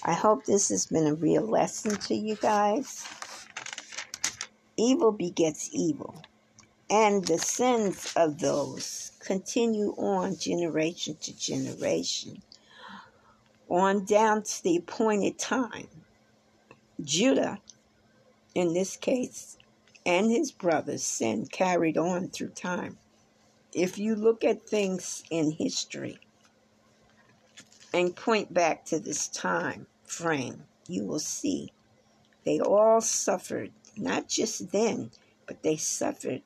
I 0.05 0.13
hope 0.13 0.45
this 0.45 0.69
has 0.69 0.85
been 0.85 1.07
a 1.07 1.13
real 1.13 1.45
lesson 1.45 1.97
to 1.97 2.15
you 2.15 2.35
guys. 2.35 3.05
Evil 4.77 5.11
begets 5.11 5.69
evil, 5.73 6.23
and 6.89 7.25
the 7.25 7.37
sins 7.37 8.13
of 8.15 8.39
those 8.39 9.08
continue 9.29 9.91
on 9.91 10.35
generation 10.35 11.15
to 11.21 11.37
generation, 11.37 12.41
on 13.69 14.03
down 14.03 14.41
to 14.41 14.63
the 14.63 14.75
appointed 14.75 15.37
time. 15.37 15.87
Judah, 17.03 17.59
in 18.55 18.73
this 18.73 18.97
case, 18.97 19.55
and 20.03 20.31
his 20.31 20.51
brothers' 20.51 21.03
sin 21.03 21.45
carried 21.45 21.95
on 21.95 22.29
through 22.29 22.49
time. 22.49 22.97
If 23.71 23.99
you 23.99 24.15
look 24.15 24.43
at 24.43 24.67
things 24.67 25.23
in 25.29 25.51
history, 25.51 26.17
and 27.93 28.15
point 28.15 28.51
back 28.51 28.83
to 28.85 28.99
this 28.99 29.27
time 29.27 29.85
frame, 30.05 30.63
you 30.87 31.05
will 31.05 31.19
see 31.19 31.71
they 32.45 32.59
all 32.59 32.99
suffered, 32.99 33.73
not 33.95 34.27
just 34.27 34.71
then, 34.71 35.11
but 35.45 35.61
they 35.61 35.75
suffered 35.75 36.41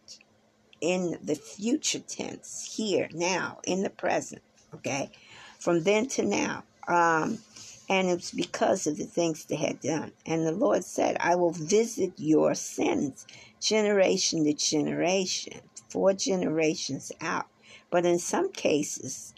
in 0.84 1.18
the 1.24 1.36
future 1.36 2.00
tense, 2.00 2.74
here, 2.76 3.08
now, 3.14 3.60
in 3.64 3.84
the 3.84 3.90
present, 3.90 4.42
okay? 4.76 5.10
From 5.58 5.84
then 5.84 6.08
to 6.10 6.24
now. 6.26 6.66
Um, 6.90 7.40
and 7.90 8.10
it's 8.10 8.32
because 8.32 8.86
of 8.86 8.98
the 8.98 9.06
things 9.06 9.46
they 9.46 9.56
had 9.56 9.80
done. 9.80 10.12
And 10.26 10.46
the 10.46 10.52
Lord 10.52 10.84
said, 10.84 11.16
I 11.22 11.36
will 11.36 11.52
visit 11.52 12.12
your 12.18 12.54
sins 12.54 13.26
generation 13.62 14.44
to 14.44 14.54
generation, 14.54 15.62
four 15.88 16.12
generations 16.12 17.14
out. 17.22 17.48
But 17.90 18.06
in 18.06 18.20
some 18.20 18.52
cases, 18.52 19.34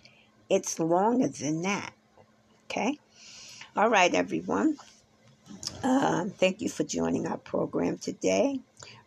it's 0.50 0.80
longer 0.80 1.28
than 1.28 1.62
that. 1.62 1.94
Okay? 2.66 2.98
All 3.76 3.90
right, 3.90 4.14
everyone. 4.16 4.78
Uh, 5.84 6.26
thank 6.26 6.62
you 6.62 6.70
for 6.70 6.84
joining 6.84 7.28
our 7.28 7.38
program 7.38 8.00
today. 8.00 8.62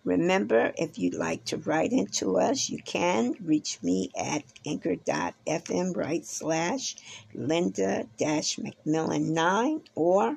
Remember, 0.04 0.72
if 0.76 0.98
you'd 0.98 1.14
like 1.14 1.44
to 1.46 1.56
write 1.58 1.92
into 1.92 2.38
us, 2.38 2.70
you 2.70 2.78
can 2.82 3.34
reach 3.44 3.78
me 3.82 4.10
at 4.18 4.42
anchor.fm 4.64 5.96
right 5.96 6.24
slash 6.24 6.96
Linda 7.34 8.06
dash 8.16 8.56
McMillian 8.56 9.30
9 9.30 9.82
or 9.94 10.36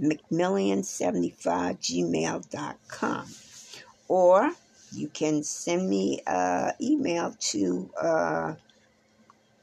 McMillian75 0.00 1.34
gmail.com. 1.80 3.26
Or 4.08 4.52
you 4.92 5.08
can 5.08 5.42
send 5.42 5.88
me 5.88 6.20
an 6.26 6.72
email 6.80 7.34
to 7.38 7.90
uh, 8.00 8.54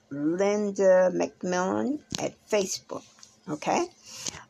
Linda 0.10 1.12
McMillian 1.14 2.00
at 2.20 2.34
Facebook. 2.50 3.04
Okay? 3.50 3.86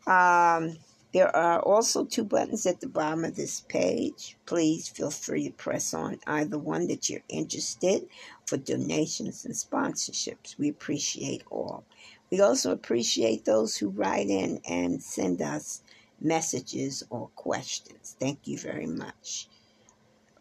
Um, 0.07 0.77
there 1.16 1.34
are 1.34 1.61
also 1.61 2.03
two 2.03 2.26
buttons 2.26 2.66
at 2.66 2.82
the 2.82 2.89
bottom 2.89 3.24
of 3.24 3.38
this 3.38 3.61
page. 3.61 4.36
Please 4.45 4.89
feel 4.89 5.09
free 5.09 5.47
to 5.47 5.53
press 5.53 5.93
on 5.93 6.20
either 6.28 6.57
one 6.57 6.88
that 6.88 7.09
you're 7.09 7.24
interested 7.30 8.09
for 8.45 8.57
donations 8.57 9.45
and 9.45 9.53
sponsorships. 9.53 10.57
We 10.57 10.68
appreciate 10.68 11.43
all. 11.49 11.86
We 12.30 12.41
also 12.41 12.74
appreciate 12.74 13.45
those 13.45 13.78
who 13.78 13.88
write 13.91 14.28
in 14.28 14.59
and 14.68 15.01
send 15.01 15.41
us 15.41 15.84
messages 16.20 17.01
or 17.09 17.30
questions. 17.38 18.18
Thank 18.20 18.39
you 18.43 18.57
very 18.57 18.88
much. 18.88 19.47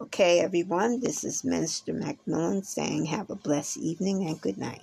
Okay, 0.01 0.41
everyone, 0.41 0.99
this 0.99 1.23
is 1.23 1.45
Minister 1.45 1.93
McMillian 1.93 2.67
saying 2.67 3.05
have 3.05 3.31
a 3.31 3.37
blessed 3.37 3.77
evening 3.77 4.27
and 4.27 4.41
good 4.41 4.59
night. 4.59 4.83